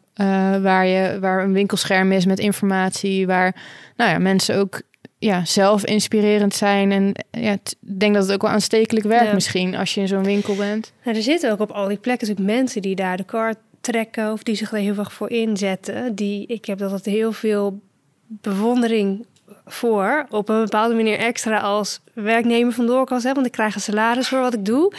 waar, 0.61 0.85
je, 0.85 1.17
waar 1.19 1.43
een 1.43 1.53
winkelscherm 1.53 2.11
is 2.11 2.25
met 2.25 2.39
informatie, 2.39 3.27
waar 3.27 3.55
nou 3.95 4.11
ja, 4.11 4.17
mensen 4.19 4.57
ook 4.57 4.81
ja, 5.21 5.45
zelf 5.45 5.85
inspirerend 5.85 6.55
zijn. 6.55 6.91
En 6.91 7.13
ja, 7.31 7.51
ik 7.51 7.73
denk 7.79 8.13
dat 8.13 8.23
het 8.23 8.33
ook 8.33 8.41
wel 8.41 8.51
aanstekelijk 8.51 9.05
werkt 9.05 9.25
ja. 9.25 9.33
misschien 9.33 9.75
als 9.75 9.93
je 9.93 10.01
in 10.01 10.07
zo'n 10.07 10.23
winkel 10.23 10.55
bent. 10.55 10.93
Nou, 11.03 11.17
er 11.17 11.23
zitten 11.23 11.51
ook 11.51 11.59
op 11.59 11.71
al 11.71 11.87
die 11.87 11.97
plekken 11.97 12.27
dus 12.27 12.45
mensen 12.45 12.81
die 12.81 12.95
daar 12.95 13.17
de 13.17 13.23
kar 13.23 13.55
trekken 13.81 14.31
of 14.31 14.43
die 14.43 14.55
zich 14.55 14.71
er 14.71 14.77
heel 14.77 14.97
erg 14.97 15.13
voor 15.13 15.29
inzetten. 15.29 16.15
Die, 16.15 16.45
ik 16.47 16.65
heb 16.65 16.77
dat 16.77 17.05
heel 17.05 17.31
veel 17.31 17.79
bewondering 18.27 19.25
voor. 19.65 20.25
Op 20.29 20.49
een 20.49 20.63
bepaalde 20.63 20.95
manier 20.95 21.17
extra 21.17 21.59
als 21.59 21.99
werknemer 22.13 22.73
van 22.73 22.85
Doorkas. 22.85 23.23
Hè, 23.23 23.33
want 23.33 23.45
ik 23.45 23.51
krijg 23.51 23.75
een 23.75 23.81
salaris 23.81 24.27
voor 24.27 24.39
wat 24.39 24.53
ik 24.53 24.65
doe. 24.65 24.93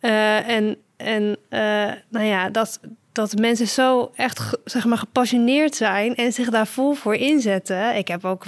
Uh, 0.00 0.48
en 0.48 0.76
en 0.96 1.22
uh, 1.50 1.92
nou 2.08 2.24
ja, 2.24 2.50
dat, 2.50 2.80
dat 3.14 3.36
mensen 3.36 3.68
zo 3.68 4.10
echt 4.14 4.58
zeg 4.64 4.84
maar, 4.84 4.98
gepassioneerd 4.98 5.76
zijn 5.76 6.14
en 6.14 6.32
zich 6.32 6.50
daar 6.50 6.66
vol 6.66 6.92
voor 6.92 7.14
inzetten. 7.14 7.96
Ik 7.96 8.08
heb 8.08 8.24
ook 8.24 8.44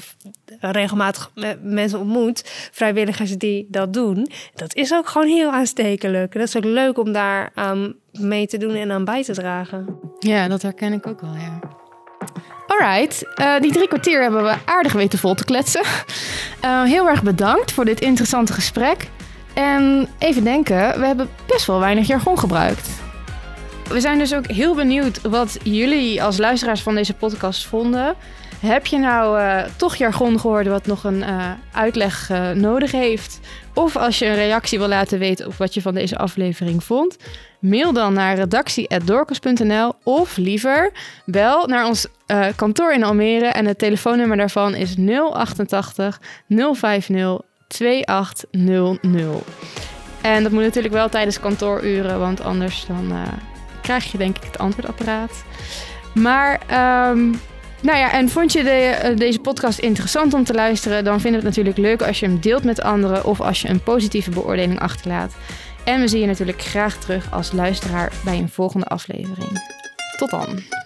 regelmatig 0.61 1.31
mensen 1.62 1.99
ontmoet, 1.99 2.69
vrijwilligers 2.73 3.39
die 3.39 3.67
dat 3.71 3.93
doen. 3.93 4.29
Dat 4.55 4.75
is 4.75 4.93
ook 4.93 5.09
gewoon 5.09 5.27
heel 5.27 5.51
aanstekelijk. 5.51 6.33
Dat 6.33 6.43
is 6.43 6.57
ook 6.57 6.64
leuk 6.64 6.99
om 6.99 7.12
daar 7.12 7.51
aan 7.55 7.95
mee 8.12 8.47
te 8.47 8.59
doen 8.59 8.75
en 8.75 8.91
aan 8.91 9.05
bij 9.05 9.25
te 9.25 9.33
dragen. 9.33 9.99
Ja, 10.19 10.49
dat 10.49 10.62
herken 10.62 10.93
ik 10.93 11.07
ook 11.07 11.21
wel, 11.21 11.35
ja. 11.35 11.59
Alright, 12.67 13.25
uh, 13.41 13.61
die 13.61 13.73
drie 13.73 13.89
kwartier 13.89 14.23
hebben 14.23 14.43
we 14.43 14.55
aardig 14.64 14.93
weten 14.93 15.19
vol 15.19 15.35
te 15.35 15.45
kletsen. 15.45 15.83
Uh, 16.64 16.83
heel 16.83 17.09
erg 17.09 17.23
bedankt 17.23 17.73
voor 17.73 17.85
dit 17.85 18.01
interessante 18.01 18.53
gesprek. 18.53 19.09
En 19.55 20.09
even 20.19 20.45
denken, 20.45 21.01
we 21.01 21.07
hebben 21.07 21.29
best 21.47 21.67
wel 21.67 21.81
weinig 21.81 22.07
jargon 22.07 22.39
gebruikt. 22.39 23.06
We 23.89 24.01
zijn 24.01 24.18
dus 24.18 24.34
ook 24.34 24.47
heel 24.47 24.74
benieuwd 24.74 25.20
wat 25.22 25.59
jullie 25.62 26.22
als 26.22 26.39
luisteraars 26.39 26.80
van 26.80 26.95
deze 26.95 27.14
podcast 27.14 27.66
vonden. 27.66 28.14
Heb 28.61 28.87
je 28.87 28.99
nou 28.99 29.41
uh, 29.41 29.62
toch 29.76 29.97
jargon 29.97 30.41
gehoord 30.41 30.66
wat 30.66 30.87
nog 30.87 31.05
een 31.05 31.20
uh, 31.20 31.51
uitleg 31.72 32.30
uh, 32.30 32.51
nodig 32.51 32.91
heeft? 32.91 33.41
Of 33.74 33.97
als 33.97 34.18
je 34.18 34.26
een 34.26 34.34
reactie 34.34 34.78
wil 34.78 34.89
laten 34.89 35.18
weten 35.18 35.47
op 35.47 35.55
wat 35.55 35.74
je 35.74 35.82
van 35.82 35.95
deze 35.95 36.18
aflevering 36.18 36.84
vond, 36.84 37.16
mail 37.61 37.93
dan 37.93 38.12
naar 38.12 38.37
redactie.dorcas.nl 38.37 39.93
of 40.03 40.37
liever 40.37 40.93
bel 41.24 41.66
naar 41.66 41.87
ons 41.87 42.07
kantoor 42.57 42.93
in 42.93 43.05
Almere 43.05 43.47
en 43.47 43.66
het 43.66 43.78
telefoonnummer 43.78 44.37
daarvan 44.37 44.74
is 44.74 44.95
088 45.32 46.20
050 46.49 47.39
2800. 47.66 49.45
En 50.20 50.43
dat 50.43 50.53
moet 50.53 50.62
natuurlijk 50.62 50.95
wel 50.95 51.09
tijdens 51.09 51.41
kantooruren, 51.41 52.18
want 52.18 52.41
anders 52.41 52.87
dan 52.87 53.12
krijg 53.87 54.12
je 54.12 54.18
denk 54.18 54.37
ik 54.37 54.45
het 54.45 54.59
antwoordapparaat. 54.59 55.45
Maar, 56.14 56.61
um, 57.11 57.41
nou 57.80 57.99
ja, 57.99 58.12
en 58.12 58.28
vond 58.28 58.53
je 58.53 58.62
de, 58.62 59.12
deze 59.16 59.39
podcast 59.39 59.78
interessant 59.78 60.34
om 60.34 60.45
te 60.45 60.55
luisteren? 60.55 61.05
Dan 61.05 61.20
vinden 61.20 61.41
we 61.41 61.47
het 61.47 61.57
natuurlijk 61.57 61.87
leuk 61.87 62.09
als 62.09 62.20
je 62.20 62.26
hem 62.26 62.41
deelt 62.41 62.64
met 62.64 62.82
anderen 62.82 63.24
of 63.24 63.41
als 63.41 63.62
je 63.62 63.68
een 63.68 63.82
positieve 63.82 64.30
beoordeling 64.30 64.80
achterlaat. 64.80 65.34
En 65.84 66.01
we 66.01 66.09
zien 66.09 66.20
je 66.20 66.26
natuurlijk 66.26 66.62
graag 66.62 66.97
terug 66.97 67.32
als 67.32 67.53
luisteraar 67.53 68.12
bij 68.24 68.39
een 68.39 68.49
volgende 68.49 68.87
aflevering. 68.87 69.74
Tot 70.18 70.30
dan! 70.30 70.86